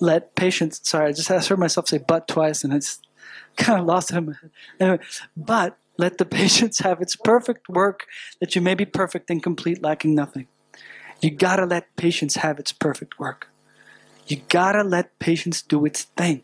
let 0.00 0.34
patience, 0.36 0.80
sorry, 0.84 1.08
I 1.08 1.12
just 1.12 1.28
heard 1.28 1.58
myself 1.58 1.88
say 1.88 1.98
but 1.98 2.28
twice 2.28 2.64
and 2.64 2.72
I 2.72 2.76
just 2.76 3.06
kind 3.56 3.80
of 3.80 3.86
lost 3.86 4.10
him. 4.10 4.36
Anyway, 4.80 5.00
but 5.36 5.76
let 5.98 6.18
the 6.18 6.24
patience 6.40 6.78
have 6.78 7.02
its 7.02 7.16
perfect 7.16 7.68
work, 7.68 8.06
that 8.40 8.54
you 8.54 8.62
may 8.62 8.74
be 8.74 8.86
perfect 8.86 9.28
and 9.28 9.42
complete, 9.42 9.82
lacking 9.82 10.14
nothing. 10.14 10.46
You 11.20 11.30
gotta 11.30 11.66
let 11.66 11.94
patience 11.96 12.36
have 12.36 12.58
its 12.58 12.72
perfect 12.72 13.18
work. 13.18 13.48
You 14.28 14.40
gotta 14.48 14.84
let 14.84 15.18
patience 15.18 15.60
do 15.60 15.84
its 15.84 16.04
thing. 16.04 16.42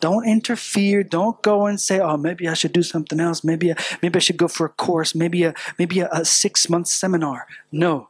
Don't 0.00 0.28
interfere. 0.28 1.02
Don't 1.02 1.40
go 1.42 1.66
and 1.66 1.80
say, 1.80 2.00
"Oh, 2.00 2.16
maybe 2.16 2.48
I 2.48 2.54
should 2.54 2.72
do 2.72 2.82
something 2.82 3.20
else. 3.20 3.42
Maybe, 3.44 3.72
I, 3.72 3.76
maybe 4.02 4.16
I 4.16 4.20
should 4.20 4.36
go 4.36 4.48
for 4.48 4.66
a 4.66 4.68
course. 4.68 5.14
Maybe 5.14 5.44
a 5.44 5.54
maybe 5.78 6.00
a, 6.00 6.08
a 6.12 6.24
six 6.24 6.68
month 6.68 6.88
seminar." 6.88 7.46
No, 7.72 8.08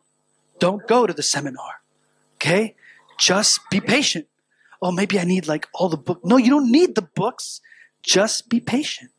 don't 0.59 0.87
go 0.87 1.07
to 1.07 1.13
the 1.13 1.23
seminar. 1.23 1.83
Okay, 2.37 2.75
just 3.19 3.61
be 3.71 3.81
patient. 3.81 4.27
Oh, 4.83 4.91
maybe 4.91 5.19
I 5.19 5.25
need 5.25 5.47
like 5.47 5.69
all 5.75 5.89
the 5.89 5.97
book. 5.97 6.25
No, 6.25 6.37
you 6.37 6.51
don't 6.51 6.71
need 6.71 6.95
the 6.95 7.03
books. 7.03 7.61
Just 8.03 8.49
be 8.49 8.61
patient. 8.61 9.11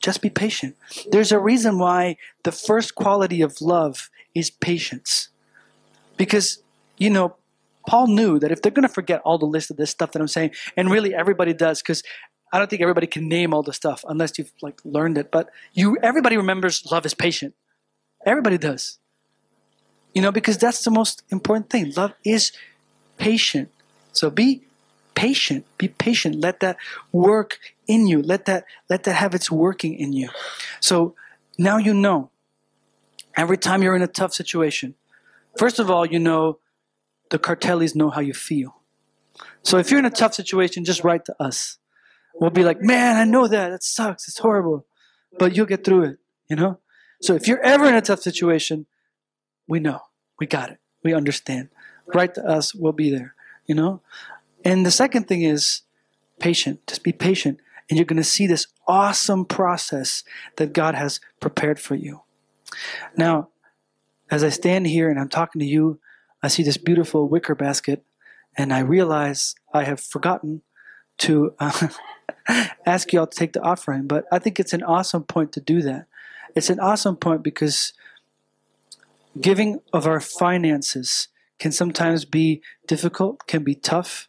Just 0.00 0.22
be 0.22 0.30
patient. 0.30 0.76
There's 1.10 1.30
a 1.30 1.38
reason 1.38 1.78
why 1.78 2.16
the 2.42 2.52
first 2.52 2.94
quality 2.94 3.42
of 3.42 3.60
love 3.60 4.10
is 4.34 4.50
patience. 4.50 5.28
Because, 6.16 6.62
you 6.98 7.10
know, 7.10 7.36
Paul 7.86 8.08
knew 8.08 8.38
that 8.38 8.50
if 8.50 8.62
they're 8.62 8.72
going 8.72 8.86
to 8.86 8.92
forget 8.92 9.20
all 9.24 9.38
the 9.38 9.46
list 9.46 9.70
of 9.70 9.76
this 9.76 9.90
stuff 9.90 10.12
that 10.12 10.20
I'm 10.20 10.28
saying, 10.28 10.52
and 10.76 10.90
really 10.90 11.14
everybody 11.14 11.52
does, 11.52 11.82
because 11.82 12.02
I 12.52 12.58
don't 12.58 12.68
think 12.68 12.82
everybody 12.82 13.06
can 13.06 13.28
name 13.28 13.54
all 13.54 13.62
the 13.62 13.72
stuff 13.72 14.04
unless 14.08 14.38
you've 14.38 14.52
like 14.60 14.80
learned 14.84 15.18
it. 15.18 15.30
But 15.30 15.50
you, 15.72 15.96
everybody 16.02 16.36
remembers 16.36 16.86
love 16.90 17.06
is 17.06 17.14
patient. 17.14 17.54
Everybody 18.26 18.58
does. 18.58 18.98
You 20.14 20.22
know, 20.22 20.32
because 20.32 20.58
that's 20.58 20.82
the 20.84 20.90
most 20.90 21.22
important 21.30 21.70
thing. 21.70 21.92
Love 21.96 22.12
is 22.24 22.52
patient. 23.18 23.70
So 24.12 24.30
be 24.30 24.62
patient. 25.20 25.66
Be 25.76 25.88
patient. 25.88 26.36
Let 26.36 26.60
that 26.60 26.76
work 27.12 27.58
in 27.86 28.06
you. 28.06 28.22
Let 28.22 28.46
that 28.46 28.64
let 28.88 29.04
that 29.04 29.16
have 29.22 29.34
its 29.34 29.50
working 29.50 29.94
in 29.94 30.14
you. 30.14 30.30
So 30.80 31.14
now 31.58 31.76
you 31.76 31.92
know. 31.92 32.30
Every 33.36 33.58
time 33.58 33.82
you're 33.82 33.94
in 33.94 34.02
a 34.02 34.08
tough 34.20 34.32
situation, 34.32 34.94
first 35.56 35.78
of 35.78 35.90
all, 35.90 36.04
you 36.04 36.18
know 36.18 36.58
the 37.30 37.38
cartellis 37.38 37.94
know 37.94 38.10
how 38.10 38.22
you 38.22 38.34
feel. 38.34 38.80
So 39.62 39.76
if 39.76 39.90
you're 39.90 40.00
in 40.00 40.06
a 40.06 40.18
tough 40.22 40.34
situation, 40.34 40.84
just 40.84 41.04
write 41.04 41.24
to 41.26 41.34
us. 41.38 41.78
We'll 42.34 42.50
be 42.50 42.64
like, 42.64 42.80
man, 42.80 43.16
I 43.16 43.24
know 43.24 43.46
that. 43.46 43.68
That 43.70 43.84
sucks. 43.84 44.26
It's 44.26 44.38
horrible. 44.38 44.86
But 45.38 45.54
you'll 45.54 45.66
get 45.66 45.84
through 45.84 46.04
it, 46.04 46.18
you 46.48 46.56
know? 46.56 46.80
So 47.22 47.34
if 47.34 47.46
you're 47.46 47.62
ever 47.62 47.86
in 47.86 47.94
a 47.94 48.00
tough 48.00 48.20
situation, 48.20 48.86
we 49.68 49.78
know. 49.80 50.00
We 50.40 50.46
got 50.46 50.70
it. 50.70 50.78
We 51.04 51.14
understand. 51.14 51.68
Write 52.14 52.34
to 52.34 52.44
us. 52.44 52.74
We'll 52.74 52.92
be 53.04 53.10
there, 53.10 53.34
you 53.66 53.74
know? 53.74 54.00
And 54.64 54.84
the 54.84 54.90
second 54.90 55.28
thing 55.28 55.42
is 55.42 55.82
patient. 56.38 56.86
Just 56.86 57.02
be 57.02 57.12
patient. 57.12 57.60
And 57.88 57.98
you're 57.98 58.06
going 58.06 58.16
to 58.16 58.24
see 58.24 58.46
this 58.46 58.66
awesome 58.86 59.44
process 59.44 60.22
that 60.56 60.72
God 60.72 60.94
has 60.94 61.20
prepared 61.40 61.80
for 61.80 61.94
you. 61.94 62.22
Now, 63.16 63.48
as 64.30 64.44
I 64.44 64.48
stand 64.48 64.86
here 64.86 65.10
and 65.10 65.18
I'm 65.18 65.28
talking 65.28 65.60
to 65.60 65.66
you, 65.66 65.98
I 66.42 66.48
see 66.48 66.62
this 66.62 66.76
beautiful 66.76 67.28
wicker 67.28 67.54
basket, 67.54 68.04
and 68.56 68.72
I 68.72 68.80
realize 68.80 69.54
I 69.74 69.84
have 69.84 70.00
forgotten 70.00 70.62
to 71.18 71.54
uh, 71.58 71.88
ask 72.86 73.12
y'all 73.12 73.26
to 73.26 73.38
take 73.38 73.52
the 73.52 73.62
offering. 73.62 74.06
But 74.06 74.24
I 74.32 74.38
think 74.38 74.58
it's 74.58 74.72
an 74.72 74.82
awesome 74.82 75.24
point 75.24 75.52
to 75.52 75.60
do 75.60 75.82
that. 75.82 76.06
It's 76.54 76.70
an 76.70 76.80
awesome 76.80 77.16
point 77.16 77.42
because 77.42 77.92
giving 79.40 79.80
of 79.92 80.06
our 80.06 80.20
finances 80.20 81.28
can 81.58 81.72
sometimes 81.72 82.24
be 82.24 82.62
difficult, 82.86 83.46
can 83.46 83.62
be 83.62 83.74
tough. 83.74 84.28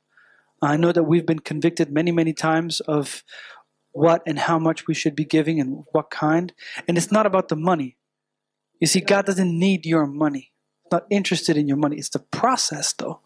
I 0.61 0.77
know 0.77 0.91
that 0.91 1.03
we've 1.03 1.25
been 1.25 1.39
convicted 1.39 1.91
many, 1.91 2.11
many 2.11 2.33
times 2.33 2.79
of 2.81 3.23
what 3.93 4.21
and 4.25 4.39
how 4.39 4.59
much 4.59 4.87
we 4.87 4.93
should 4.93 5.15
be 5.15 5.25
giving 5.25 5.59
and 5.59 5.83
what 5.91 6.09
kind. 6.09 6.53
And 6.87 6.97
it's 6.97 7.11
not 7.11 7.25
about 7.25 7.49
the 7.49 7.55
money. 7.55 7.97
You 8.79 8.87
see, 8.87 9.01
God 9.01 9.25
doesn't 9.25 9.59
need 9.59 9.85
your 9.85 10.05
money. 10.05 10.51
He's 10.83 10.91
not 10.91 11.07
interested 11.09 11.57
in 11.57 11.67
your 11.67 11.77
money. 11.77 11.97
It's 11.97 12.09
the 12.09 12.19
process, 12.19 12.93
though, 12.93 13.19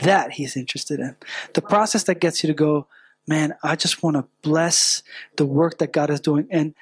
that 0.00 0.32
He's 0.32 0.56
interested 0.56 0.98
in. 0.98 1.16
The 1.54 1.62
process 1.62 2.04
that 2.04 2.20
gets 2.20 2.42
you 2.42 2.48
to 2.48 2.54
go, 2.54 2.88
man, 3.26 3.54
I 3.62 3.76
just 3.76 4.02
want 4.02 4.16
to 4.16 4.26
bless 4.42 5.02
the 5.36 5.46
work 5.46 5.78
that 5.78 5.92
God 5.92 6.10
is 6.10 6.20
doing. 6.20 6.46
And 6.50 6.74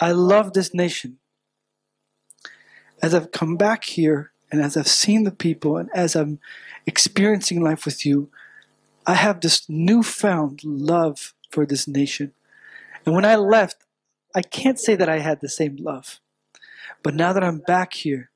I 0.00 0.12
love 0.12 0.52
this 0.52 0.74
nation. 0.74 1.18
As 3.02 3.14
I've 3.14 3.32
come 3.32 3.56
back 3.56 3.84
here 3.84 4.32
and 4.50 4.60
as 4.60 4.76
I've 4.76 4.88
seen 4.88 5.24
the 5.24 5.30
people 5.30 5.76
and 5.76 5.90
as 5.94 6.16
I'm 6.16 6.38
experiencing 6.86 7.62
life 7.62 7.84
with 7.84 8.06
you, 8.06 8.30
I 9.06 9.14
have 9.14 9.40
this 9.40 9.68
newfound 9.68 10.64
love 10.64 11.34
for 11.50 11.64
this 11.64 11.86
nation. 11.86 12.32
And 13.04 13.14
when 13.14 13.24
I 13.24 13.36
left, 13.36 13.76
I 14.34 14.42
can't 14.42 14.80
say 14.80 14.96
that 14.96 15.08
I 15.08 15.20
had 15.20 15.40
the 15.40 15.48
same 15.48 15.76
love. 15.76 16.20
But 17.02 17.14
now 17.14 17.32
that 17.32 17.44
I'm 17.44 17.58
back 17.58 17.94
here, 17.94 18.30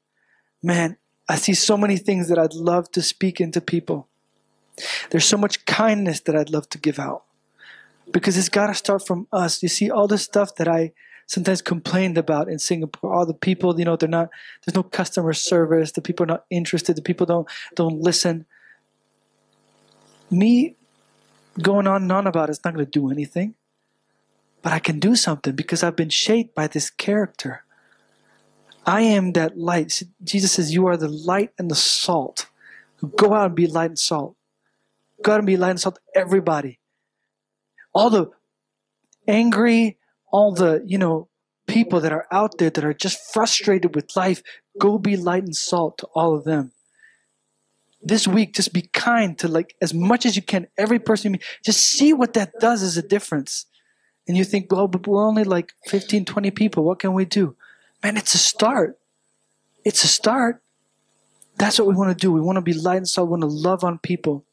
man, 0.63 0.97
I 1.29 1.37
see 1.37 1.55
so 1.55 1.77
many 1.77 1.97
things 1.97 2.29
that 2.29 2.39
I'd 2.39 2.55
love 2.55 2.91
to 2.93 3.03
speak 3.03 3.41
into 3.41 3.61
people. 3.61 4.09
There's 5.11 5.25
so 5.25 5.37
much 5.37 5.65
kindness 5.67 6.21
that 6.21 6.37
I'd 6.37 6.51
love 6.51 6.69
to 6.71 6.79
give 6.79 6.99
out 6.99 7.25
because 8.13 8.37
it's 8.37 8.49
got 8.49 8.69
to 8.69 8.75
start 8.75 9.07
from 9.07 9.27
us. 9.33 9.63
You 9.63 9.69
see, 9.69 9.91
all 9.91 10.07
the 10.07 10.19
stuff 10.19 10.55
that 10.57 10.69
I 10.69 10.93
sometimes 11.27 11.63
complained 11.63 12.19
about 12.19 12.49
in 12.49 12.59
Singapore, 12.59 13.15
all 13.15 13.27
the 13.27 13.35
people, 13.35 13.79
you 13.79 13.85
know, 13.85 13.97
they're 13.97 14.09
not, 14.09 14.31
there's 14.65 14.75
no 14.75 14.83
customer 14.83 15.33
service, 15.33 15.93
the 15.93 16.03
people 16.03 16.25
are 16.25 16.35
not 16.35 16.45
interested, 16.51 16.97
the 16.97 17.03
people 17.03 17.27
don't, 17.27 17.47
don't 17.77 18.01
listen. 18.01 18.47
Me 20.31 20.77
going 21.61 21.87
on 21.87 22.03
and 22.03 22.13
on 22.13 22.27
about 22.27 22.49
it's 22.49 22.65
not 22.65 22.75
going 22.75 22.85
to 22.85 22.91
do 22.91 23.11
anything. 23.11 23.55
But 24.63 24.73
I 24.73 24.79
can 24.79 25.01
do 25.01 25.17
something 25.17 25.55
because 25.55 25.83
I've 25.83 25.97
been 25.97 26.11
shaped 26.11 26.55
by 26.55 26.67
this 26.67 26.91
character. 26.91 27.65
I 28.87 29.03
am 29.03 29.33
that 29.33 29.59
light. 29.59 30.03
Jesus 30.23 30.53
says, 30.53 30.75
You 30.75 30.87
are 30.87 30.97
the 30.97 31.09
light 31.09 31.51
and 31.59 31.71
the 31.71 31.75
salt. 31.75 32.47
Go 33.17 33.33
out 33.33 33.47
and 33.47 33.55
be 33.55 33.67
light 33.67 33.91
and 33.91 33.99
salt. 33.99 34.37
Go 35.23 35.33
out 35.33 35.39
and 35.39 35.47
be 35.47 35.57
light 35.57 35.71
and 35.71 35.81
salt 35.81 35.97
to 35.97 36.21
everybody 36.21 36.81
all 37.93 38.11
the 38.11 38.31
angry, 39.27 39.99
all 40.33 40.53
the, 40.53 40.83
you 40.87 40.99
know, 40.99 41.29
people 41.67 42.01
that 42.01 42.13
are 42.13 42.27
out 42.33 42.59
there 42.59 42.71
that 42.71 42.85
are 42.85 42.95
just 42.95 43.33
frustrated 43.33 43.95
with 43.95 44.17
life, 44.17 44.43
go 44.79 44.99
be 44.99 45.17
light 45.17 45.45
and 45.45 45.55
salt 45.55 45.99
to 45.99 46.07
all 46.15 46.35
of 46.37 46.45
them. 46.45 46.73
This 48.03 48.27
week, 48.27 48.55
just 48.55 48.73
be 48.73 48.83
kind 48.83 49.39
to 49.39 49.49
like 49.49 49.77
as 49.83 49.93
much 49.93 50.25
as 50.25 50.35
you 50.35 50.43
can, 50.43 50.67
every 50.79 50.99
person 50.99 51.27
you 51.27 51.33
meet. 51.33 51.45
Just 51.65 51.81
see 51.83 52.13
what 52.13 52.33
that 52.33 52.53
does 52.59 52.83
as 52.83 52.97
a 52.97 53.03
difference. 53.03 53.67
And 54.27 54.37
you 54.37 54.45
think, 54.45 54.73
well, 54.73 54.89
but 54.89 55.07
we're 55.07 55.27
only 55.27 55.45
like 55.45 55.75
15, 55.87 56.25
20 56.25 56.51
people. 56.53 56.85
What 56.85 56.99
can 56.99 57.13
we 57.13 57.25
do? 57.25 57.57
Man, 58.03 58.17
it's 58.17 58.35
a 58.35 58.39
start. 58.39 58.99
It's 59.85 60.05
a 60.05 60.09
start. 60.09 60.63
That's 61.59 61.79
what 61.79 61.89
we 61.89 61.95
want 61.95 62.11
to 62.11 62.15
do. 62.15 62.33
We 62.33 62.41
want 62.41 62.57
to 62.57 62.63
be 62.63 62.73
light 62.73 62.99
and 62.99 63.09
salt. 63.09 63.29
We 63.29 63.33
want 63.33 63.43
to 63.43 63.49
love 63.49 63.85
on 63.85 63.99
people. 63.99 64.45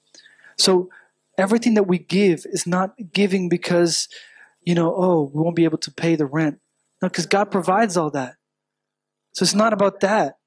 So 0.58 0.89
everything 1.38 1.76
that 1.76 1.84
we 1.84 2.00
give 2.00 2.45
is 2.45 2.68
not 2.68 2.95
giving 3.14 3.48
because, 3.48 4.10
you 4.64 4.76
know, 4.76 4.93
oh, 4.93 5.32
we 5.34 5.41
won't 5.41 5.56
be 5.56 5.64
able 5.64 5.78
to 5.78 5.91
pay 5.91 6.16
the 6.16 6.26
rent. 6.26 6.60
No, 7.02 7.08
because 7.08 7.28
God 7.28 7.52
provides 7.52 7.95
all 7.95 8.10
that. 8.12 8.36
So 9.32 9.43
it's 9.43 9.54
not 9.54 9.72
about 9.72 10.00
that. 10.02 10.38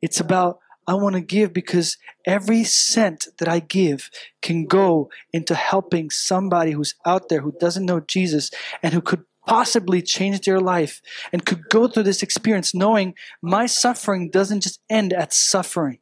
It's 0.00 0.20
about, 0.20 0.60
I 0.90 0.94
want 0.94 1.14
to 1.14 1.20
give 1.20 1.52
because 1.52 1.98
every 2.26 2.64
cent 2.64 3.28
that 3.38 3.46
I 3.46 3.60
give 3.60 4.10
can 4.42 4.66
go 4.66 5.08
into 5.32 5.54
helping 5.54 6.10
somebody 6.10 6.72
who's 6.72 6.96
out 7.06 7.28
there 7.28 7.42
who 7.42 7.54
doesn't 7.60 7.86
know 7.86 8.00
Jesus 8.00 8.50
and 8.82 8.92
who 8.92 9.00
could 9.00 9.22
possibly 9.46 10.02
change 10.02 10.40
their 10.40 10.58
life 10.58 11.00
and 11.32 11.46
could 11.46 11.68
go 11.68 11.86
through 11.86 12.02
this 12.02 12.24
experience 12.24 12.74
knowing 12.74 13.14
my 13.40 13.66
suffering 13.66 14.30
doesn't 14.30 14.62
just 14.62 14.80
end 14.90 15.12
at 15.12 15.32
suffering. 15.32 16.00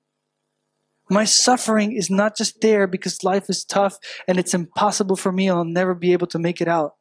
My 1.10 1.26
suffering 1.26 1.92
is 1.92 2.08
not 2.08 2.34
just 2.34 2.62
there 2.62 2.86
because 2.86 3.22
life 3.22 3.50
is 3.50 3.66
tough 3.66 3.98
and 4.26 4.38
it's 4.38 4.54
impossible 4.54 5.16
for 5.16 5.30
me, 5.30 5.50
I'll 5.50 5.66
never 5.66 5.94
be 5.94 6.14
able 6.14 6.28
to 6.28 6.38
make 6.38 6.62
it 6.62 6.68
out. 6.68 6.94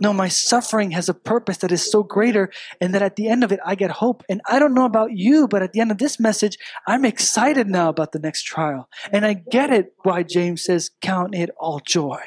No, 0.00 0.12
my 0.12 0.28
suffering 0.28 0.92
has 0.92 1.08
a 1.08 1.14
purpose 1.14 1.58
that 1.58 1.72
is 1.72 1.90
so 1.90 2.02
greater, 2.02 2.50
and 2.80 2.94
that 2.94 3.02
at 3.02 3.16
the 3.16 3.28
end 3.28 3.44
of 3.44 3.52
it, 3.52 3.60
I 3.64 3.74
get 3.74 3.90
hope. 3.90 4.22
And 4.28 4.40
I 4.48 4.58
don't 4.58 4.74
know 4.74 4.84
about 4.84 5.12
you, 5.12 5.48
but 5.48 5.62
at 5.62 5.72
the 5.72 5.80
end 5.80 5.90
of 5.90 5.98
this 5.98 6.18
message, 6.20 6.58
I'm 6.86 7.04
excited 7.04 7.68
now 7.68 7.88
about 7.88 8.12
the 8.12 8.18
next 8.18 8.42
trial. 8.42 8.88
And 9.12 9.24
I 9.26 9.34
get 9.34 9.70
it 9.70 9.94
why 10.02 10.22
James 10.22 10.64
says, 10.64 10.90
Count 11.00 11.34
it 11.34 11.50
all 11.58 11.80
joy. 11.80 12.20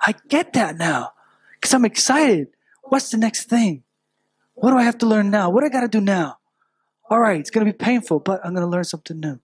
I 0.00 0.14
get 0.28 0.52
that 0.54 0.76
now 0.76 1.12
because 1.54 1.74
I'm 1.74 1.84
excited. 1.84 2.48
What's 2.84 3.10
the 3.10 3.18
next 3.18 3.44
thing? 3.44 3.82
What 4.54 4.70
do 4.70 4.76
I 4.76 4.82
have 4.82 4.98
to 4.98 5.06
learn 5.06 5.30
now? 5.30 5.50
What 5.50 5.60
do 5.60 5.66
I 5.66 5.70
got 5.70 5.80
to 5.82 5.88
do 5.88 6.00
now? 6.00 6.38
All 7.08 7.18
right, 7.18 7.40
it's 7.40 7.50
going 7.50 7.66
to 7.66 7.72
be 7.72 7.76
painful, 7.76 8.20
but 8.20 8.40
I'm 8.44 8.54
going 8.54 8.64
to 8.64 8.70
learn 8.70 8.84
something 8.84 9.18
new. 9.18 9.40